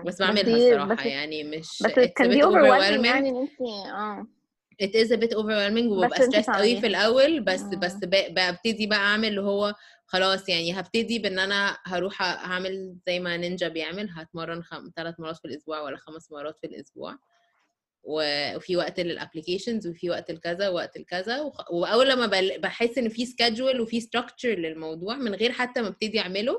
بس 0.07 0.23
بعملها 0.23 0.57
الصراحة 0.57 0.95
بس 0.95 1.07
يعني 1.07 1.45
مش 1.45 1.83
بس 1.85 1.93
كان 1.93 2.31
دي 2.31 2.43
overwhelming 2.43 3.07
يعني 3.07 3.29
إن 3.29 3.37
انت 3.37 3.61
آه 3.61 4.27
it 4.83 4.91
is 5.07 5.09
a 5.11 5.17
bit 5.21 5.35
overwhelming 5.37 5.87
وببقى 5.91 6.19
stressed 6.21 6.51
قوي 6.57 6.81
في. 6.81 6.87
الأول 6.87 7.41
بس 7.41 7.61
مم. 7.63 7.81
بس 7.81 7.95
ب- 7.95 8.35
ببتدي 8.35 8.87
بقى 8.87 8.99
أعمل 8.99 9.29
اللي 9.29 9.41
هو 9.41 9.75
خلاص 10.07 10.49
يعني 10.49 10.81
هبتدي 10.81 11.19
بإن 11.19 11.39
أنا 11.39 11.79
هروح 11.85 12.23
هعمل 12.23 12.97
زي 13.07 13.21
ما 13.21 13.37
نينجا 13.37 13.69
بيعمل 13.69 14.11
هتمرن 14.11 14.63
خم... 14.63 14.91
ثلاث 14.97 15.21
مرات 15.21 15.37
في 15.37 15.45
الأسبوع 15.45 15.81
ولا 15.81 15.97
خمس 15.97 16.33
مرات 16.33 16.59
في 16.59 16.67
الأسبوع 16.67 17.19
وفي 18.03 18.77
وقت 18.77 19.01
لل 19.01 19.13
applications 19.13 19.87
وفي 19.87 20.11
وقت 20.11 20.31
الكذا 20.31 20.69
ووقت 20.69 20.97
الكذا 20.97 21.41
وخ... 21.41 21.71
وأول 21.73 22.09
لما 22.09 22.27
بحس 22.59 22.99
إن 22.99 23.09
في 23.09 23.27
schedule 23.27 23.81
وفي 23.81 24.01
structure 24.01 24.49
للموضوع 24.55 25.17
من 25.17 25.35
غير 25.35 25.53
حتى 25.53 25.83
ما 25.83 25.89
أبتدي 25.89 26.21
أعمله 26.21 26.57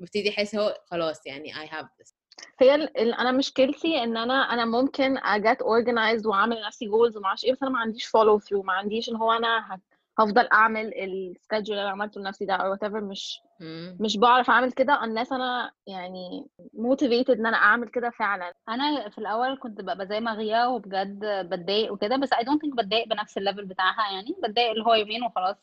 ببتدي 0.00 0.30
أحس 0.30 0.54
هو 0.54 0.76
خلاص 0.86 1.26
يعني 1.26 1.54
I 1.54 1.66
have 1.68 1.86
this 2.02 2.13
هي 2.58 2.74
ال... 2.74 2.98
ال... 3.00 3.14
أنا 3.14 3.32
مشكلتي 3.32 4.02
إن 4.02 4.16
أنا 4.16 4.34
أنا 4.34 4.64
ممكن 4.64 5.18
a 5.18 5.29
get 5.29 5.62
organized 5.62 6.26
وأعمل 6.26 6.56
لنفسي 6.62 6.86
goals 6.86 7.16
وما 7.16 7.26
أعرفش 7.26 7.44
إيه 7.44 7.52
بس 7.52 7.62
أنا 7.62 7.70
ما 7.70 7.78
عنديش 7.78 8.06
follow 8.06 8.40
through 8.40 8.64
ما 8.64 8.72
عنديش 8.72 9.08
ان 9.08 9.16
هو 9.16 9.32
أنا. 9.32 9.78
هفضل 10.18 10.48
أعمل 10.52 10.94
ال 10.94 11.03
schedule 11.03 11.76
اللي 11.76 11.82
أنا 11.82 11.90
عملته 11.90 12.20
لنفسي 12.20 12.44
ده 12.44 12.54
أو 12.54 12.76
whatever 12.76 13.02
مش 13.02 13.40
مم. 13.60 13.96
مش 14.00 14.16
بعرف 14.16 14.50
أعمل 14.50 14.72
كده 14.72 14.96
unless 15.00 15.32
أنا 15.32 15.70
يعني 15.86 16.46
motivated 16.76 17.30
إن 17.30 17.46
أنا 17.46 17.56
أعمل 17.56 17.88
كده 17.88 18.10
فعلا 18.10 18.54
أنا 18.68 19.08
في 19.08 19.18
الأول 19.18 19.58
كنت 19.58 19.80
ببقى 19.80 20.06
زي 20.06 20.20
مغية 20.20 20.68
وبجد 20.68 21.18
بتضايق 21.24 21.92
وكده 21.92 22.16
بس 22.16 22.34
I 22.34 22.36
don't 22.36 22.58
think 22.66 22.74
بتضايق 22.78 23.08
بنفس 23.08 23.38
ال 23.38 23.42
level 23.42 23.64
بتاعها 23.64 24.12
يعني 24.12 24.36
بتضايق 24.44 24.70
اللي 24.70 24.84
هو 24.84 24.94
يومين 24.94 25.22
وخلاص 25.24 25.56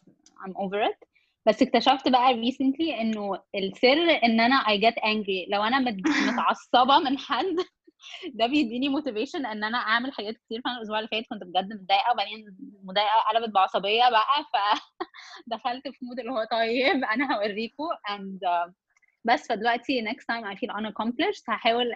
I'm 0.45 0.51
over 0.51 0.89
it 0.91 1.07
بس 1.47 1.61
اكتشفت 1.61 2.07
بقى 2.09 2.33
recently 2.33 2.99
إنه 2.99 3.43
السر 3.55 4.19
إن 4.23 4.39
أنا 4.39 4.59
I 4.63 4.77
get 4.81 4.95
angry. 5.03 5.51
لو 5.51 5.63
أنا 5.63 5.79
مت- 5.79 6.01
متعصبة 6.33 6.99
من 6.99 7.17
حد 7.17 7.55
ده 8.33 8.45
بيديني 8.47 8.89
motivation 8.89 9.45
إن 9.45 9.63
أنا 9.63 9.77
أعمل 9.77 10.13
حاجات 10.13 10.33
كتير. 10.37 10.61
فأنا 10.65 10.77
الأسبوع 10.77 10.99
اللي 10.99 11.09
فات 11.11 11.23
كنت 11.29 11.43
بجد 11.43 11.73
متضايقة 11.73 12.11
وبعدين 12.13 12.45
المضايقه 12.81 13.09
قلبت 13.33 13.49
بعصبية 13.53 14.03
بقى. 14.09 14.45
فدخلت 14.53 15.83
في 15.93 16.05
mood 16.05 16.19
اللي 16.19 16.31
هو 16.31 16.47
طيب 16.51 17.03
أنا 17.03 17.35
هوريكم 17.37 17.83
and 18.09 18.47
uh, 18.47 18.71
بس 19.25 19.47
فدلوقتي 19.47 20.01
next 20.05 20.23
time 20.31 20.45
I 20.45 20.55
feel 20.59 20.73
unaccomplished 20.75 21.43
هحاول 21.49 21.95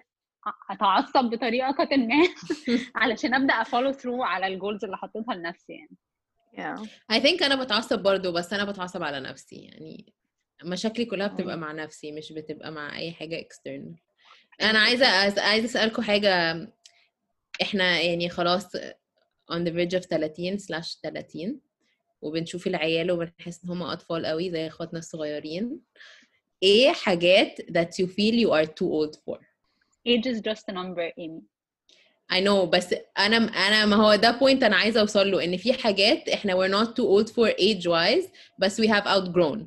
أتعصب 0.70 1.30
بطريقة 1.30 1.76
ما 1.98 2.24
علشان 3.02 3.34
أبدأ 3.34 3.54
ا 3.54 3.59
follow 3.59 3.92
through 3.92 4.24
على 4.24 4.48
ال 4.48 4.54
goals 4.54 4.86
اللي 4.86 4.98
حطيتها 4.98 5.36
لنفسي 5.36 5.74
يعني. 5.74 5.98
Yeah. 6.58 6.80
I 7.12 7.20
think 7.20 7.44
أنا 7.44 7.64
بتعصب 7.64 8.00
برضو 8.04 8.32
بس 8.32 8.54
أنا 8.54 8.66
بتعصب 8.72 9.04
على 9.04 9.20
نفسي 9.20 9.56
يعني 9.56 10.14
مشاكلي 10.64 11.06
كلها 11.06 11.28
بتبقى. 11.28 11.58
مع 11.58 11.72
نفسي 11.72 12.12
مش 12.12 12.32
بتبقى 12.32 12.72
مع 12.72 12.98
أي 12.98 13.12
حاجة 13.12 13.48
external 13.48 13.96
أنا 14.62 14.80
عايزة 14.80 15.08
عايزة 15.42 15.66
أسألكم 15.66 16.02
حاجة 16.02 16.56
إحنا 17.62 18.02
يعني 18.02 18.30
خلاص 18.30 18.78
on 19.52 19.60
the 19.66 19.72
verge 19.72 19.96
of 20.00 20.06
30 20.06 20.58
slash 20.58 21.00
30 21.04 21.60
وبنشوف 22.22 22.68
العيال 22.68 23.12
وبنحس 23.12 23.64
إن 23.64 23.70
هم 23.70 23.84
أطفال 23.84 24.26
قوي 24.26 24.52
زي 24.52 24.68
إخواتنا 24.68 25.00
الصغيرين 25.00 25.80
إيه 26.64 26.92
حاجات 26.92 27.62
that 27.62 27.90
you 28.04 28.08
feel 28.08 28.34
you 28.46 28.52
are 28.52 28.68
too 28.68 28.88
old 28.90 29.16
for 29.16 29.40
age 30.08 30.26
is 30.28 30.42
just 30.42 30.64
a 30.70 30.74
number 30.74 31.12
Amy 31.20 31.42
I 32.33 32.37
know 32.41 32.65
بس 32.65 32.95
انا 33.19 33.37
انا 33.37 33.87
ما 33.87 33.97
هو 33.97 34.15
ده 34.15 34.31
بوينت 34.31 34.63
انا 34.63 34.77
عايزه 34.77 35.01
اوصل 35.01 35.31
له 35.31 35.45
ان 35.45 35.57
في 35.57 35.73
حاجات 35.73 36.29
احنا 36.29 36.53
we're 36.55 36.71
not 36.73 36.89
too 36.89 37.07
old 37.07 37.29
for 37.33 37.51
age 37.61 37.85
wise 37.85 38.29
بس 38.59 38.81
we 38.81 38.85
have 38.85 39.05
outgrown 39.05 39.59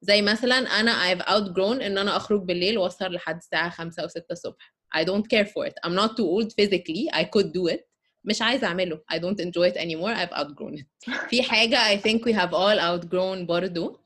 زي 0.00 0.22
مثلا 0.22 0.56
انا 0.58 1.14
I've 1.14 1.22
outgrown 1.22 1.82
ان 1.82 1.98
انا 1.98 2.16
اخرج 2.16 2.42
بالليل 2.42 2.78
واسهر 2.78 3.10
لحد 3.10 3.36
الساعه 3.36 3.70
5 3.70 4.02
او 4.02 4.08
6 4.08 4.24
الصبح 4.30 4.74
I 4.96 5.00
don't 5.00 5.24
care 5.34 5.46
for 5.46 5.66
it 5.68 5.74
I'm 5.86 5.94
not 5.94 6.10
too 6.10 6.26
old 6.26 6.50
physically 6.60 7.18
I 7.20 7.24
could 7.24 7.46
do 7.46 7.74
it 7.74 7.80
مش 8.24 8.42
عايزه 8.42 8.66
اعمله 8.66 9.00
I 9.12 9.16
don't 9.16 9.40
enjoy 9.44 9.72
it 9.72 9.76
anymore 9.76 10.14
I've 10.16 10.36
outgrown 10.38 10.78
it 10.80 11.10
في 11.28 11.42
حاجه 11.42 11.78
I 11.96 12.00
think 12.00 12.20
we 12.20 12.32
have 12.32 12.50
all 12.50 12.78
outgrown 12.80 13.46
برضو 13.46 13.92
uh, 13.92 13.99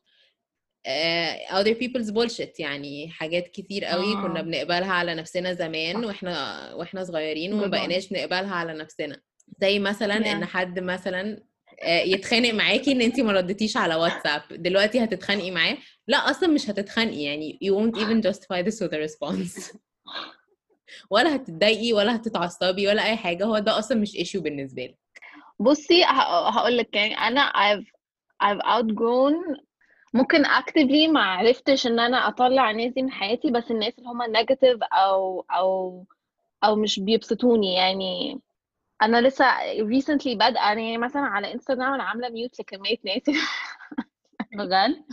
other 1.49 1.73
people's 1.75 2.11
bullshit 2.11 2.59
يعني 2.59 3.09
حاجات 3.09 3.47
كتير 3.47 3.85
قوي 3.85 4.13
آه. 4.13 4.21
كنا 4.21 4.41
بنقبلها 4.41 4.91
على 4.93 5.15
نفسنا 5.15 5.53
زمان 5.53 6.05
وإحنا 6.05 6.73
وإحنا 6.73 7.03
صغيرين 7.03 7.53
وما. 7.53 7.67
بقيناش 7.67 8.11
نقبلها 8.11 8.55
على 8.55 8.73
نفسنا. 8.73 9.21
زي 9.61 9.79
مثلا 9.79 10.23
Yeah. 10.23 10.27
إن 10.27 10.45
حد 10.45 10.79
مثلا 10.79 11.43
آه، 11.83 11.99
يتخانق 12.01 12.53
معاكي 12.53 12.91
إن 12.91 13.01
انت 13.01 13.19
ما 13.19 13.31
ردتيش 13.31 13.77
على 13.77 13.95
واتساب. 13.95 14.41
دلوقتي 14.51 15.03
هتتخانقي 15.03 15.51
معاه؟ 15.51 15.77
لا 16.07 16.17
أصلا 16.17 16.49
مش 16.49 16.69
هتتخانقي 16.69 17.23
يعني 17.23 17.59
you 17.63 17.67
won't 17.73 17.99
even 18.01 18.21
justify 18.31 18.65
this 18.67 18.79
with 18.79 18.91
a 18.93 18.99
response. 19.07 19.75
ولا 21.11 21.35
هتتضايقي 21.35 21.93
ولا 21.93 22.15
هتتعصبي 22.15 22.87
ولا 22.87 23.05
أي 23.05 23.15
حاجة. 23.15 23.45
هو 23.45 23.59
ده 23.59 23.79
أصلا 23.79 23.97
مش 23.97 24.11
issue 24.11 24.39
بالنسبة 24.41 24.83
لك. 24.85 24.97
بصي 25.59 26.03
هقول 26.03 26.77
لك 26.77 26.95
يعني 26.95 27.13
أنا 27.17 27.51
I've 27.51 27.85
I've 28.43 28.61
outgrown 28.61 29.59
ممكن 30.15 30.45
actively 30.45 31.09
ما 31.09 31.21
عرفتش 31.23 31.87
إن 31.87 31.99
أنا 31.99 32.27
أطلع 32.27 32.71
الناس 32.71 32.93
دي 32.93 33.01
من 33.01 33.11
حياتي 33.11 33.51
بس 33.51 33.71
الناس 33.71 33.93
اللي 33.99 34.09
هم 34.09 34.23
negative 34.23 34.87
أو 34.93 35.45
أو 35.51 36.05
أو 36.63 36.75
مش 36.75 36.99
بيبسطوني. 36.99 37.73
يعني 37.75 38.39
أنا 39.01 39.21
لسه 39.21 39.45
recently 39.77 40.37
بادئة 40.37 40.59
يعني 40.59 40.97
مثلا 40.97 41.21
على 41.21 41.53
انستغرام 41.53 41.93
أنا 41.93 42.03
عاملة 42.03 42.29
ميوت 42.29 42.59
لكمية 42.59 42.97
ناس. 43.05 43.21
بجد؟ 44.53 45.05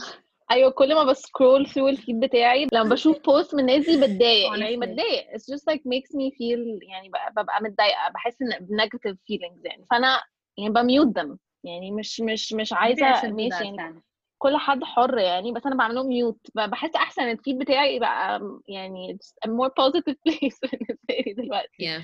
أيوه 0.51 0.71
كل 0.71 0.95
ما 0.95 1.05
ب 1.05 1.14
scroll 1.14 1.67
through 1.67 1.89
ال 1.89 1.95
feed 1.95 2.21
بتاعي 2.21 2.67
لما 2.73 2.89
بشوف 2.89 3.25
post 3.25 3.55
من 3.55 3.61
الناس 3.61 3.87
دي 3.87 3.97
بتضايق 3.97 4.59
يعني. 4.59 4.77
بتضايق. 4.77 5.27
It's 5.31 5.55
just 5.55 5.65
like 5.73 5.81
makes 5.81 6.15
me 6.15 6.31
feel 6.31 6.89
يعني 6.91 7.11
ببقى 7.37 7.63
متضايقة 7.63 8.09
بحس 8.15 8.43
إن 8.43 8.67
ب 8.67 8.72
negative 8.72 9.17
feelings 9.17 9.65
يعني. 9.65 9.87
فأنا 9.91 10.23
يعني 10.59 10.71
ب 10.71 10.80
mute 10.80 11.19
them. 11.19 11.37
يعني 11.65 11.91
مش 11.91 12.21
مش 12.21 12.53
مش 12.53 12.73
عايزة 12.73 13.31
ماشي 13.31 13.65
يعني. 13.65 14.03
كل 14.43 14.57
حد 14.57 14.85
حر 14.85 15.19
يعني 15.19 15.53
بس 15.53 15.67
أنا 15.67 15.75
بعمله 15.77 16.03
mute 16.03 16.39
بحس 16.55 16.95
أحسن 16.97 17.23
ال 17.23 17.30
feed 17.30 17.59
بتاعي 17.59 17.99
بقى 17.99 18.41
يعني 18.69 19.19
more 19.47 19.69
positive 19.71 20.15
place 20.29 20.59
بالنسبة 20.63 21.15
لي 21.27 21.35
دلوقتي. 21.35 21.99
Yeah. 21.99 22.03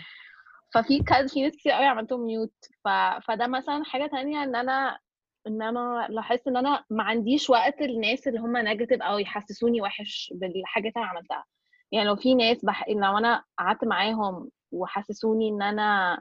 ففي 0.74 1.02
كذا 1.02 1.26
في 1.26 1.42
ناس 1.42 1.56
كتير 1.56 1.72
قوي 1.72 1.86
عملتهم 1.86 2.20
mute 2.20 2.54
ف... 2.84 2.88
فده 3.24 3.46
مثلا 3.46 3.84
حاجة 3.84 4.06
تانية 4.06 4.42
إن 4.42 4.56
أنا 4.56 4.98
إن 5.46 5.62
أنا 5.62 6.06
لاحظت 6.10 6.48
إن 6.48 6.56
أنا 6.56 6.84
ما 6.90 7.04
عنديش 7.04 7.50
وقت 7.50 7.80
الناس 7.82 8.28
اللي 8.28 8.38
هم 8.40 8.56
negative 8.56 9.02
أو 9.02 9.18
يحسسوني 9.18 9.80
وحش 9.82 10.32
بالحاجات 10.34 10.92
اللي 10.96 11.04
أنا 11.04 11.10
عملتها. 11.12 11.44
يعني 11.92 12.06
لو 12.06 12.16
في 12.16 12.34
ناس 12.34 12.64
بح... 12.64 12.88
لو 12.88 13.18
أنا 13.18 13.44
قعدت 13.58 13.84
معاهم 13.84 14.50
وحسسوني 14.72 15.48
إن 15.48 15.62
أنا 15.62 16.20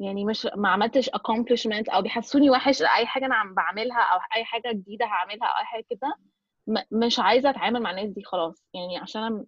يعني 0.00 0.24
مش 0.24 0.48
ما 0.56 0.68
عملتش 0.68 1.10
accomplishment 1.10 1.94
أو 1.94 2.02
بيحسسوني 2.02 2.50
وحش 2.50 2.82
اي 2.82 3.06
حاجة 3.06 3.26
أنا 3.26 3.34
عم 3.34 3.54
بعملها 3.54 4.00
أو 4.00 4.18
أي 4.36 4.44
حاجة 4.44 4.72
جديدة 4.72 5.06
هعملها 5.06 5.46
أو 5.46 5.60
أي 5.60 5.64
حاجة 5.64 5.84
كده 5.90 6.16
مش 6.92 7.18
عايزة 7.18 7.50
أتعامل 7.50 7.82
مع 7.82 7.90
الناس 7.90 8.10
دي 8.10 8.22
خلاص 8.24 8.64
يعني 8.74 8.98
عشان 8.98 9.22
أنا 9.22 9.44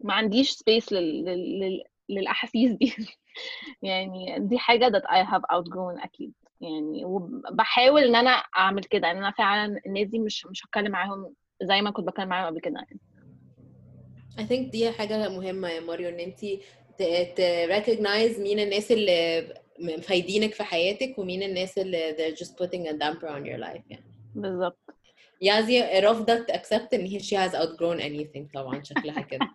ما 0.00 0.14
عنديش 0.14 0.50
space. 0.50 0.92
لل... 0.92 1.24
لل... 1.24 1.84
للأحاسيس 2.08 2.72
دي 2.72 2.94
يعني 3.82 4.36
دي 4.38 4.58
حاجة 4.58 4.88
that 4.88 5.02
I 5.02 5.30
have 5.32 5.42
outgrown 5.56 6.04
أكيد 6.04 6.32
يعني 6.60 7.04
وبحاول 7.04 8.02
إن 8.02 8.16
أنا 8.16 8.30
أعمل 8.30 8.84
كده 8.84 9.10
إن 9.10 9.16
أنا 9.16 9.30
فعلا 9.30 9.80
الناس 9.86 10.08
دي 10.08 10.18
مش 10.18 10.46
مش 10.46 10.66
هتكلم 10.66 10.92
معاهم 10.92 11.34
زي 11.62 11.82
ما 11.82 11.90
كنت 11.90 12.06
بتكلم 12.08 12.28
معاهم 12.28 12.46
قبل 12.46 12.60
كده 12.60 12.74
يعني. 12.74 13.00
I 14.38 14.42
think 14.50 14.70
دي 14.70 14.92
حاجة 14.92 15.28
مهمة 15.28 15.68
يا 15.68 15.80
ماريو 15.80 16.08
إن 16.08 16.20
انت 16.20 16.40
ت 16.98 17.40
recognize 17.70 18.40
مين 18.40 18.58
الناس 18.60 18.92
اللي 18.92 19.54
مفايدينك 19.78 20.54
في 20.54 20.64
حياتك 20.64 21.18
ومين 21.18 21.42
الناس 21.42 21.78
اللي 21.78 22.14
they're 22.16 22.38
just 22.38 22.50
putting 22.50 22.86
a 22.88 22.92
damper 22.92 23.28
on 23.28 23.44
your 23.44 23.58
life 23.66 23.82
يعني. 23.90 24.04
بالظبط. 24.34 24.78
يازي 25.40 26.00
رافضة 26.00 26.46
accept 26.46 26.88
ان 26.94 27.06
هي 27.06 27.20
she 27.20 27.36
has 27.36 27.54
outgrown 27.54 28.00
anything 28.00 28.52
طبعا 28.54 28.82
شكلها 28.82 29.20
كده. 29.20 29.48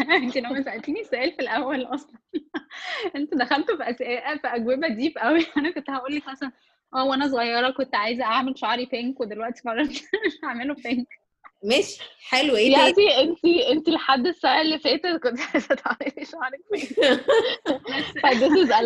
انت 0.22 0.36
لما 0.36 0.62
سألتيني 0.62 1.00
السؤال 1.00 1.32
في 1.32 1.42
الأول 1.42 1.84
أصلا. 1.84 2.18
انت 3.16 3.34
دخلتوا 3.34 3.76
في 3.76 3.90
أسئلة 3.90 4.36
في 4.36 4.46
أجوبة 4.46 4.88
ديب 4.88 5.18
قوي 5.18 5.46
أنا 5.56 5.70
كنت 5.70 5.90
هقول 5.90 6.16
لك 6.16 6.28
مثلا 6.28 6.52
آه 6.94 7.04
وأنا 7.04 7.28
صغيرة 7.28 7.70
كنت 7.70 7.94
عايزة 7.94 8.24
أعمل 8.24 8.58
شعري 8.58 8.86
بينك 8.86 9.20
ودلوقتي 9.20 9.62
قررت 9.62 9.90
مش 10.26 10.44
هعمله 10.44 10.74
بينك 10.74 11.19
ماشي. 11.64 12.00
حلو. 12.28 12.56
إيه 12.56 12.74
تاني؟ 12.76 13.04
يعني 13.06 13.20
انت 13.22 13.44
انت 13.70 13.88
لحد 13.88 14.26
السنة 14.26 14.60
اللي 14.60 14.78
فاتت 14.78 15.06
كنت 15.22 15.40
عايزة 15.54 15.74
تعملي 15.74 16.24
شعرك 16.26 16.60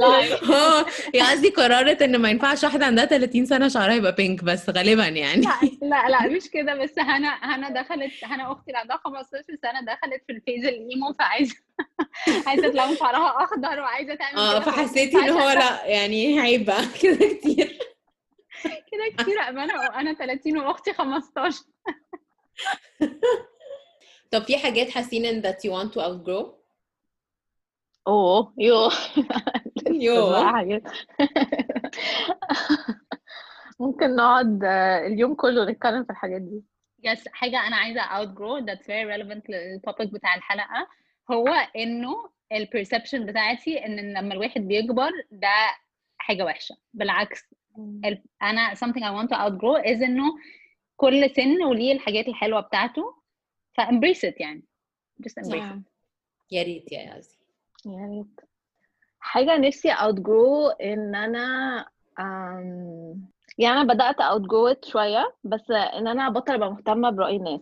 lie. 0.01 0.51
آه 0.55 0.87
يازي 1.15 1.51
قررت 1.51 2.03
إن 2.03 2.17
ما 2.17 2.31
ينفعش 2.31 2.65
واحدة 2.65 2.87
عندها 2.87 3.05
30 3.05 3.47
سنة 3.47 3.69
شعرها 3.69 3.95
يبقى 3.95 4.13
بينك 4.15 4.45
بس 4.45 4.71
غالبا 4.71 5.07
يعني. 5.09 5.41
لا 5.43 5.59
لا 5.83 6.09
لا 6.09 6.27
مش 6.29 6.51
كده. 6.51 6.75
بس 6.75 6.99
هنا 6.99 7.29
هنا 7.43 7.83
دخلت 7.83 8.13
هنا 8.25 8.53
أختي 8.53 8.65
اللي 8.69 8.79
عندها 8.79 8.97
15 8.97 9.45
سنة 9.63 9.81
دخلت 9.81 10.23
في 10.27 10.33
الفيز 10.33 10.65
الإيمو 10.67 11.13
فعايزة 11.19 11.57
عايزة 12.47 12.69
تلون 12.69 12.97
شعرها 12.97 13.45
أخضر 13.45 13.81
وعايزة 13.81 14.15
تعمل 14.15 14.39
آه 14.39 14.61
فحسيتي 14.61 15.17
ان 15.19 15.31
هو 15.31 15.51
لا 15.51 15.85
يعني 15.87 16.41
عيب 16.41 16.65
بقى 16.65 16.83
كده 17.03 17.27
كتير. 17.29 17.79
كده 18.65 19.23
كتير. 19.25 19.41
امانه 19.49 19.75
وأنا 19.75 20.15
30 20.15 20.57
وأختي 20.59 20.93
15 20.93 21.59
طب 24.33 24.43
في 24.43 24.57
حاجات 24.59 24.91
حاسين 24.91 25.27
ان 25.27 25.43
that 25.43 25.57
you 25.57 25.71
want 25.73 25.93
to 25.95 26.01
outgrow 26.01 26.47
أوه 28.07 28.55
يو. 28.59 28.89
يو. 30.05 30.27
ممكن 33.81 34.17
نقعد 34.17 34.65
آه، 34.65 35.07
اليوم 35.07 35.35
كله 35.35 35.65
نتكلم 35.71 36.05
في 36.05 36.11
الحاجات 36.11 36.41
دي. 36.43 36.63
بس 37.05 37.29
حاجة 37.29 37.67
أنا 37.67 37.77
عايزة 37.77 38.01
outgrow 38.01 38.67
that's 38.67 38.83
very 38.85 39.07
relevant 39.17 39.51
لل 39.51 39.69
topic 39.69 40.13
بتاع 40.13 40.35
الحلقة 40.35 40.87
هو 41.31 41.49
إنه 41.77 42.31
ال 42.53 42.69
perception 42.69 43.17
بتاعتي 43.21 43.87
إن 43.87 44.13
لما 44.19 44.35
الواحد 44.35 44.61
بيكبر 44.61 45.11
ده 45.31 45.49
حاجة 46.19 46.45
وحشة. 46.45 46.77
بالعكس 46.95 47.43
ال- 48.05 48.23
أنا 48.43 48.75
something 48.75 49.01
I 49.03 49.13
want 49.23 49.29
to 49.31 49.37
outgrow 49.37 49.85
is 49.85 50.03
إنه 50.03 50.25
كل 50.97 51.31
سن 51.37 51.63
وليه 51.63 51.93
الحاجات 51.93 52.29
الحلوة 52.29 52.61
بتاعته 52.61 53.15
ف 53.73 53.81
embrace 53.81 54.31
it 54.31 54.41
يعني. 54.41 54.65
Just 55.23 55.45
embrace 55.45 55.73
it. 55.73 55.79
يا 56.51 56.63
ريت 56.63 56.93
يا 56.93 56.99
يازي 57.01 57.39
يا 57.87 58.07
ريت. 58.17 58.41
حاجة 59.21 59.57
نفسي 59.57 59.95
outgrow 59.95 60.77
إن 60.83 61.15
أنا 61.15 61.87
أم... 62.21 63.29
يعني 63.59 63.81
أنا 63.81 63.95
بدأت 63.95 64.17
outgrow 64.17 64.77
it 64.77 64.91
شوية 64.91 65.35
بس 65.45 65.71
إن 65.71 66.07
أنا 66.09 66.27
أبطل 66.27 66.53
أبقى 66.55 66.71
مهتمة 66.71 67.11
برأي 67.11 67.37
الناس. 67.37 67.61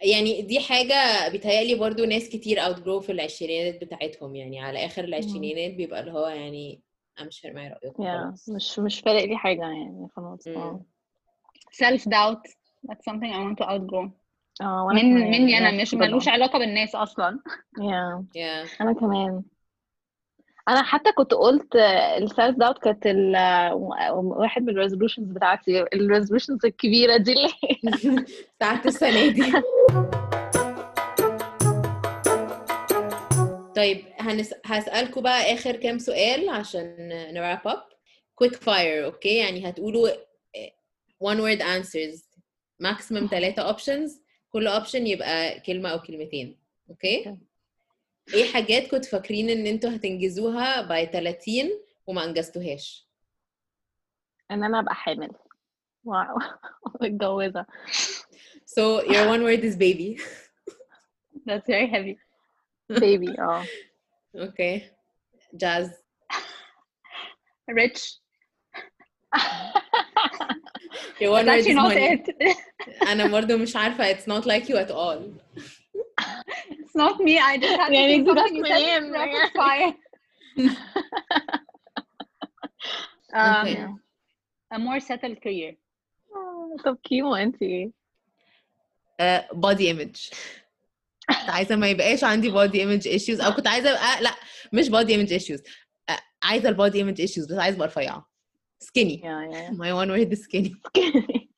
يعني 0.00 0.42
دي 0.42 0.60
حاجة 0.60 1.28
بيتهيألي 1.28 1.74
برضو 1.74 2.04
ناس 2.04 2.28
كتير 2.28 2.58
outgrow 2.60 2.98
في 3.02 3.12
العشرينات 3.12 3.84
بتاعتهم 3.84 4.36
يعني 4.36 4.60
على 4.60 4.84
آخر 4.86 5.04
العشرينات 5.04 5.74
بيبقى 5.74 6.00
اللي 6.00 6.12
هو 6.12 6.26
يعني 6.26 6.80
أنا 7.18 7.26
مش 7.26 7.40
فارق 7.40 7.54
معايا 7.54 7.78
رأيكم 7.82 8.04
خلاص 8.04 8.48
مش 8.48 8.78
مش 8.78 9.00
فارق 9.00 9.24
لي 9.24 9.36
حاجة 9.36 9.60
يعني 9.60 10.08
خلاص. 10.16 10.48
self 11.72 12.02
doubt 12.08 12.52
that's 12.88 13.04
something 13.10 13.32
I 13.32 13.38
want 13.38 13.58
to 13.58 13.64
outgrow. 13.64 14.10
آه 14.60 14.84
وأنا 14.84 15.02
من 15.02 15.18
كمان 15.18 15.30
مني 15.30 15.58
أنا 15.58 15.70
yes 15.78 15.80
مش. 15.80 15.94
ملوش 15.94 16.28
علاقة 16.28 16.58
بالناس 16.58 16.94
أصلا. 16.94 17.38
يا 17.82 18.24
yeah. 18.36 18.80
أنا 18.80 18.92
كمان. 18.92 19.42
أنا 20.68 20.82
حتى 20.82 21.12
كنت 21.12 21.34
قلت 21.34 21.76
ال 22.22 22.29
self 22.29 22.56
doubt 22.56 22.78
كانت 22.78 23.06
ال- 23.06 23.72
واحد 24.14 24.62
من 24.62 24.68
ال 24.68 24.73
resolutions 24.73 25.32
بتاعتي 25.32 25.82
ال 25.94 26.00
resolutions 26.00 26.66
الكبيرة 26.66 27.16
دي 27.16 27.32
اللي 27.32 27.48
بتاعت 28.56 28.86
السنة 28.86 29.28
دي. 29.28 29.52
طيب 33.76 34.04
هنس... 34.18 34.54
هسألكوا 34.66 35.22
بقى 35.22 35.54
آخر 35.54 35.76
كام 35.76 35.98
سؤال 35.98 36.48
عشان 36.48 36.96
ن 37.34 37.39
wrap 37.39 37.60
up 37.68 37.82
quick 38.44 38.54
fire 38.56 39.04
okay 39.04 39.36
يعني 39.36 39.68
هتقولوا 39.68 40.08
one 41.24 41.36
word 41.38 41.60
answers. 41.62 42.31
Maximum 42.82 43.26
ثلاثة 43.34 43.72
options. 43.72 44.10
كل 44.52 44.68
option 44.80 44.94
يبقى 44.94 45.60
كلمة 45.60 45.88
أو 45.88 45.98
كلمتين. 46.00 46.58
okay 46.90 47.28
okay. 47.28 47.38
إيه 48.34 48.52
حاجات 48.52 48.86
كنتوا 48.90 49.10
فاكرين 49.10 49.50
إن 49.50 49.66
أنتوا 49.66 49.90
هتنجزوها 49.96 50.82
by 50.82 51.06
30 51.06 51.52
وما 52.06 52.24
أنجزتوهاش؟ 52.24 53.08
إن 54.50 54.64
أنا 54.64 54.78
أبقى 54.80 54.94
حامل. 54.94 55.30
واو. 56.04 56.38
متجوزة. 57.02 57.66
So 58.66 59.02
your 59.04 59.26
one 59.28 59.42
word 59.42 59.64
is 59.64 59.76
baby. 59.76 60.18
That's 61.46 61.66
very 61.66 61.86
heavy. 61.90 62.18
بيبي 62.90 63.40
آه 63.40 63.64
أوكي 64.36 64.90
jazz. 65.56 65.88
Rich. 67.70 68.18
One 71.28 71.46
that's 71.46 71.66
actually 71.66 71.72
is 71.72 71.76
not 71.76 71.94
money 71.94 72.12
it 72.12 73.08
أنا 73.08 73.26
برضو 73.26 73.56
مش 73.58 73.76
عارفة 73.76 74.14
it's 74.14 74.26
not 74.26 74.44
like 74.46 74.68
you 74.68 74.76
at 74.76 74.90
all 74.90 75.18
It's 76.82 76.94
not 77.04 77.16
me. 77.20 77.38
I 77.38 77.56
just 77.58 77.76
had 77.80 77.88
to 77.88 77.92
يعني 77.94 78.16
think 78.16 78.24
دي 78.24 78.40
something 78.40 78.52
جت 78.52 78.52
you 78.52 78.66
said 78.66 79.02
منين؟ 79.02 79.12
rapid 79.14 79.52
fire. 79.58 79.94
um, 83.34 83.66
Okay. 83.66 83.86
a 84.74 84.78
more 84.78 85.00
settled 85.00 85.40
career. 85.42 85.74
طب 86.84 86.98
كيمو 87.04 87.34
انت 87.34 87.62
إيه؟ 87.62 87.90
uh, 89.22 89.42
body 89.54 89.88
image 89.94 90.30
كنت 91.28 91.50
عايزة 91.50 91.76
ما 91.76 91.88
يبقاش 91.88 92.24
عندي 92.24 92.52
body 92.52 92.74
image 92.76 93.06
issues 93.20 93.44
أو 93.44 93.52
كنت 93.52 93.66
عايزة 93.66 93.90
أبقى 93.90 94.22
لا 94.22 94.30
مش 94.72 94.86
body 94.86 95.10
image 95.16 95.40
issues 95.42 95.60
uh, 96.10 96.20
عايزة 96.42 96.68
ال 96.68 96.76
body 96.76 96.94
image 96.96 97.20
issues 97.30 97.48
بس 97.52 97.58
عايزة 97.58 97.76
أبقى 97.76 97.88
رفيعة 97.88 98.31
skinny 98.82 99.24
يا 99.24 99.42
يا 99.52 99.70
my 99.70 99.92
one 100.04 100.10
word 100.10 100.32
is 100.38 100.42
skinny. 100.44 100.74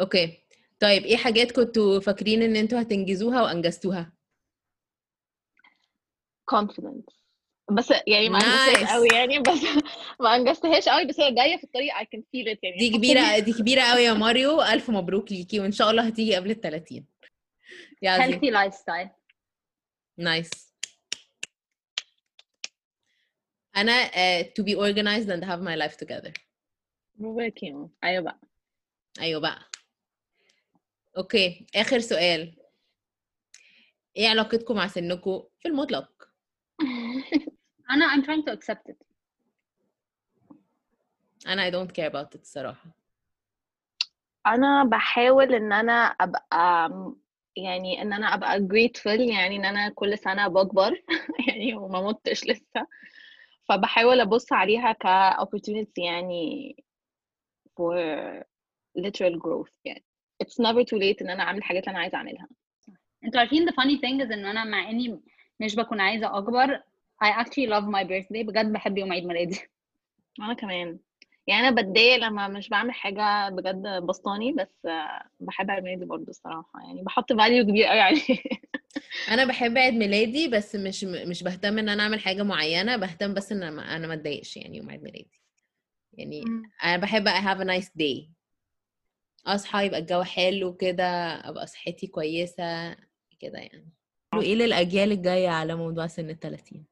أوكي 0.00 0.38
طيب 0.80 1.02
إيه 1.02 1.16
حاجات 1.16 1.52
كنتوا 1.52 2.00
فاكرين 2.00 2.42
إن 2.42 2.56
أنتوا 2.56 2.80
هتنجزوها 2.82 3.42
وأنجزتوها؟ 3.42 4.12
Confidence. 6.54 7.18
بس 7.72 7.92
يعني 8.06 8.28
ما 8.28 8.38
أنجزتهاش 8.38 8.88
Nice. 8.88 8.92
قوي 8.92 9.08
يعني 9.12 9.38
بس 9.38 9.58
ما 10.20 10.36
أنجزتهاش 10.36 10.88
قوي 10.88 11.04
بس 11.04 11.20
هي 11.20 11.34
جاية 11.34 11.56
في 11.56 11.64
الطريق 11.64 11.94
I 11.94 12.02
can 12.04 12.20
feel 12.20 12.54
it 12.54 12.58
يعني. 12.62 12.76
دي 12.78 12.90
كبيرة 12.90 13.38
دي 13.38 13.52
كبيرة 13.52 13.82
قوي 13.82 14.02
يا 14.02 14.12
ماريو. 14.12 14.62
ألف 14.62 14.90
مبروك 14.90 15.32
ليكي 15.32 15.60
وإن 15.60 15.72
شاء 15.72 15.90
الله 15.90 16.02
هتيجي 16.06 16.36
قبل 16.36 16.50
ال 16.50 16.60
30 16.60 17.06
يا 18.02 18.18
Healthy 18.18 18.52
lifestyle. 18.54 19.08
nice 20.18 20.50
أنا 23.76 24.04
uh, 24.08 24.44
to 24.44 24.62
be 24.64 24.74
organized 24.74 25.28
and 25.28 25.44
have 25.44 25.60
my 25.60 25.76
life 25.76 25.96
together. 25.96 26.32
أيوه 28.04 28.22
بقى. 28.22 28.38
أيوه 29.20 29.40
بقى. 29.40 29.58
okay 31.16 31.66
آخر 31.76 31.98
سؤال. 31.98 32.54
إيه 34.16 34.28
علاقتكم 34.28 34.76
مع 34.76 34.86
سنكم 34.86 35.42
في 35.60 35.68
المطلق؟ 35.68 36.28
أنا 37.90 38.06
I'm 38.08 38.22
trying 38.24 38.44
to 38.44 38.52
accept 38.52 38.90
it. 38.92 38.96
أنا 41.46 41.70
I 41.70 41.72
don't 41.72 41.92
care 41.92 42.10
about 42.10 42.34
it 42.34 42.40
الصراحة. 42.40 42.90
أنا 44.46 44.84
بحاول 44.84 45.54
إن 45.54 45.72
أنا 45.72 45.92
أبقى 45.92 46.90
يعني 47.56 48.02
إن 48.02 48.12
أنا 48.12 48.34
أبقى 48.34 48.58
grateful 48.58 49.20
يعني 49.20 49.56
إن 49.56 49.64
أنا 49.64 49.88
كل 49.88 50.18
سنة 50.18 50.48
بكبر 50.48 51.02
يعني 51.48 51.74
وما 51.74 52.02
متش 52.02 52.44
لسه. 52.44 52.86
فبحاول 53.68 54.20
أبص 54.20 54.52
عليها 54.52 54.92
ك 54.92 55.06
opportunity 55.40 55.98
يعني 55.98 56.76
for 57.80 57.94
literal 58.98 59.38
growth 59.38 59.72
يعني. 59.84 60.04
It's 60.44 60.64
never 60.64 60.84
too 60.84 60.98
late 60.98 61.22
إن 61.22 61.30
أنا 61.30 61.42
أعمل 61.42 61.58
الحاجات 61.58 61.82
اللي 61.82 61.90
أنا 61.90 61.98
عايزة 61.98 62.16
أعملها. 62.16 62.48
أنتوا 63.24 63.40
عارفين 63.40 63.68
the 63.68 63.72
funny 63.72 63.98
thing 64.00 64.26
is 64.26 64.32
إن 64.32 64.46
أنا 64.46 64.64
مع 64.64 64.90
إني 64.90 65.20
مش 65.60 65.76
بكون 65.76 66.00
عايزة 66.00 66.38
أكبر 66.38 66.82
I 67.24 67.30
actually 67.42 67.68
love 67.68 67.84
my 67.84 68.04
birthday. 68.04 68.46
بجد 68.46 68.72
بحب 68.72 68.98
يوم 68.98 69.12
عيد 69.12 69.26
ميلادي. 69.26 69.60
وأنا 70.40 70.54
كمان. 70.54 70.98
يعني 71.48 71.68
أنا 71.68 71.82
بتضايق 71.82 72.16
لما 72.16 72.48
مش 72.48 72.68
بعمل 72.68 72.92
حاجة 72.92 73.48
بجد 73.48 73.82
بسطاني 74.02 74.52
بس 74.52 74.86
آه، 74.86 75.22
بحب 75.40 75.70
عيد 75.70 75.84
ميلادي 75.84 76.04
برضه 76.04 76.28
الصراحة 76.28 76.80
يعني 76.86 77.02
بحط 77.02 77.32
فاليو 77.32 77.64
كبير 77.64 77.84
قوي 77.84 78.00
عليه. 78.00 78.20
أنا 79.32 79.44
بحب 79.44 79.78
عيد 79.78 79.94
ميلادي 79.94 80.48
بس 80.48 80.74
مش 80.74 81.04
مش 81.04 81.42
بهتم 81.42 81.78
إن 81.78 81.88
أنا 81.88 82.02
أعمل 82.02 82.20
حاجة 82.20 82.42
معينة 82.42 82.96
بهتم 82.96 83.34
بس 83.34 83.52
إن 83.52 83.62
أنا 83.62 83.96
أنا 83.96 84.06
ما 84.06 84.14
أتضايقش 84.14 84.56
يعني 84.56 84.76
يوم 84.76 84.90
عيد 84.90 85.02
ميلادي. 85.02 85.40
يعني 86.12 86.44
أنا 86.84 86.96
بحب 86.96 87.28
I 87.28 87.32
have 87.32 87.60
a 87.60 87.68
nice 87.68 87.88
day. 87.88 88.28
أصحى 89.46 89.86
يبقى 89.86 89.98
الجو 89.98 90.22
حلو 90.22 90.74
كده 90.74 91.04
أبقى 91.48 91.66
صحتي 91.66 92.06
كويسة 92.06 92.96
كده 93.40 93.58
يعني. 93.58 93.92
إيه 94.34 94.54
للأجيال 94.54 95.12
الجاية 95.12 95.48
على 95.48 95.74
موضوع 95.74 96.06
سن 96.06 96.30
ال 96.30 96.40
30 96.40 96.84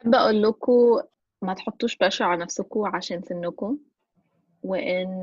أحب 0.00 0.14
أقول 0.14 0.42
لكم 0.42 1.02
ما 1.42 1.54
تحطوش 1.54 1.96
بريشر 1.96 2.24
على 2.24 2.40
نفسكم 2.42 2.86
عشان 2.86 3.22
سنكم. 3.22 3.78
وإن 4.62 5.22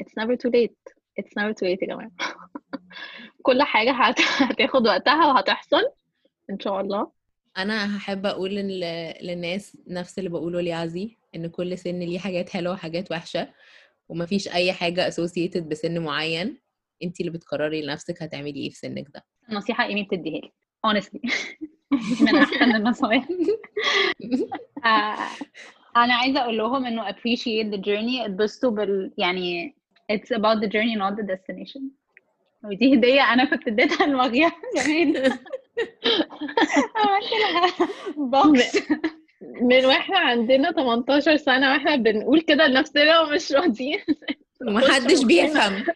it's 0.00 0.12
never 0.22 0.36
too 0.36 0.50
late. 0.50 0.94
It's 1.20 1.32
never 1.38 1.52
too 1.54 1.66
late 1.66 1.82
يا 1.82 1.86
جماعة. 1.86 2.10
كل 3.42 3.62
حاجة 3.62 3.92
هت- 3.92 4.20
هتاخد 4.52 4.86
وقتها 4.86 5.26
وهتحصل 5.26 5.82
إن 6.50 6.60
شاء 6.60 6.80
الله. 6.80 7.10
أنا 7.56 7.96
هحب 7.96 8.26
أقول 8.26 8.50
لل- 8.50 9.14
للناس 9.22 9.78
نفس 9.88 10.18
اللي 10.18 10.30
بقوله 10.30 10.60
ليعزي 10.60 11.16
إن 11.34 11.46
كل 11.46 11.78
سن 11.78 11.98
ليه 11.98 12.18
حاجات 12.18 12.48
حلوة 12.50 12.72
وحاجات 12.72 13.10
وحشة 13.12 13.48
ومفيش 14.08 14.48
أي 14.48 14.72
حاجة 14.72 15.10
associated 15.10 15.58
بسن 15.58 15.98
معين. 15.98 16.60
انت 17.02 17.20
اللي 17.20 17.30
بتقرري 17.30 17.82
لنفسك 17.82 18.22
هتعملي 18.22 18.60
إيه 18.60 18.70
في 18.70 18.76
سنك 18.76 19.06
ده. 19.14 19.24
نصيحة 19.50 19.84
إيمي 19.84 20.02
بتديها 20.02 20.40
لي 20.40 20.52
honestly 20.86 21.20
من 22.22 22.36
أحسن 22.36 22.74
النصايح. 22.76 23.28
أنا 25.96 26.14
عايزه 26.14 26.40
أقول 26.40 26.58
لهم 26.58 26.86
انه 26.86 27.08
appreciate 27.10 27.74
the 27.74 27.78
journey 27.78 28.24
اتبسطوا 28.24 28.70
بال 28.70 29.12
يعني 29.18 29.74
it's 30.12 30.36
about 30.36 30.58
the 30.60 30.66
journey 30.68 30.96
not 30.98 31.14
the 31.16 31.22
destination. 31.34 31.82
ودي 32.64 32.94
هدية 32.94 33.32
أنا 33.32 33.44
كنت 33.44 33.68
اديتها 33.68 34.06
لمغيا. 34.06 34.52
زمان 34.76 35.16
عملت 36.96 37.32
لها 37.40 37.88
بوكس 38.16 38.78
من 39.60 39.84
وإحنا 39.84 40.18
عندنا 40.18 40.72
18 40.72 41.36
سنة 41.36 41.72
وإحنا 41.72 41.96
بنقول 41.96 42.40
كده 42.40 42.66
لنفسنا 42.66 43.20
ومش 43.20 43.52
راضيين 43.52 44.00
ومحدش 44.68 45.24
بيفهم. 45.30 45.82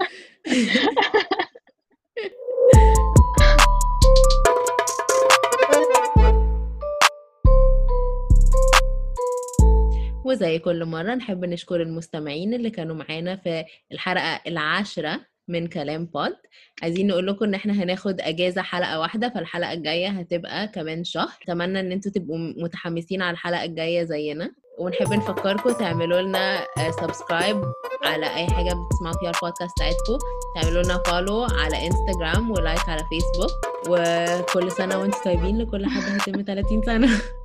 وزي 10.28 10.58
كل 10.58 10.84
مرة 10.84 11.14
نحب 11.14 11.44
نشكر 11.44 11.82
المستمعين 11.82 12.54
اللي 12.54 12.70
كانوا 12.70 12.96
معانا 12.96 13.36
في 13.36 13.64
الحلقة 13.92 14.40
العاشرة 14.46 15.20
من 15.48 15.66
كلام 15.66 16.04
بود 16.04 16.36
عايزين 16.82 17.06
نقول 17.06 17.26
لكم 17.26 17.44
إن 17.44 17.54
إحنا 17.54 17.72
هناخد 17.72 18.20
أجازة 18.20 18.62
حلقة 18.62 19.00
واحدة 19.00 19.28
فالحلقة 19.28 19.72
الجاية 19.72 20.08
هتبقى 20.08 20.68
كمان 20.68 21.04
شهر. 21.04 21.28
أتمنى 21.42 21.80
إن 21.80 21.92
أنتوا 21.92 22.12
تبقوا 22.12 22.38
متحمسين 22.38 23.22
على 23.22 23.30
الحلقة 23.30 23.64
الجاية 23.64 24.04
زينا. 24.04 24.50
ونحب 24.78 25.12
نفكركم 25.12 25.72
تعملوا 25.72 26.20
لنا 26.20 26.66
subscribe 27.00 27.62
على 28.04 28.26
أي 28.26 28.46
حاجة 28.46 28.74
بتسمعوا 28.74 29.18
فيها 29.20 29.30
البودكاست 29.30 29.72
بتاعتكم. 29.76 30.18
تعملوا 30.54 30.82
لنا 30.82 31.02
follow 31.06 31.42
على 31.42 31.86
انستجرام 31.86 32.50
و 32.50 32.58
like 32.58 32.88
على 32.88 33.04
فيسبوك 33.08 33.50
وكل 33.88 34.72
سنة 34.72 34.98
وأنتم 34.98 35.18
طيبين 35.24 35.58
لكل 35.58 35.86
حد 35.86 36.02
هيتم 36.02 36.42
30 36.42 36.82
سنة. 36.82 37.08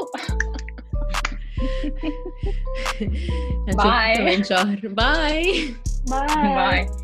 هنشوفكم 0.00 0.59
bye. 3.76 4.16
كمان 4.16 4.44
شهر. 4.44 4.80
bye 4.84 5.74
bye 6.10 6.86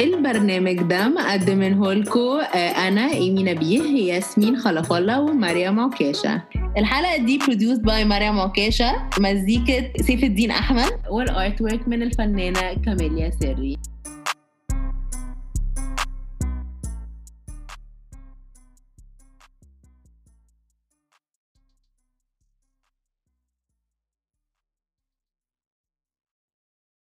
البرنامج 0.00 0.82
ده 0.82 1.08
مقدمينه 1.08 1.92
لكم 1.92 2.40
أنا 2.86 3.10
إيمي 3.12 3.42
نبيه 3.42 4.12
ياسمين 4.12 4.56
خلف 4.56 4.92
الله 4.92 5.20
ومريم 5.20 5.80
عكاشة. 5.80 6.42
الحلقة 6.78 7.16
دي 7.16 7.38
produced 7.38 7.82
by 7.86 8.04
مريم 8.06 8.40
عكاشة 8.40 9.08
مزيكة 9.20 9.92
سيف 10.02 10.24
الدين 10.24 10.50
أحمد 10.50 10.90
وال 11.10 11.62
artwork 11.62 11.88
من 11.88 12.02
الفنانة 12.02 12.74
كاميليا 12.84 13.30
سري. 13.30 13.76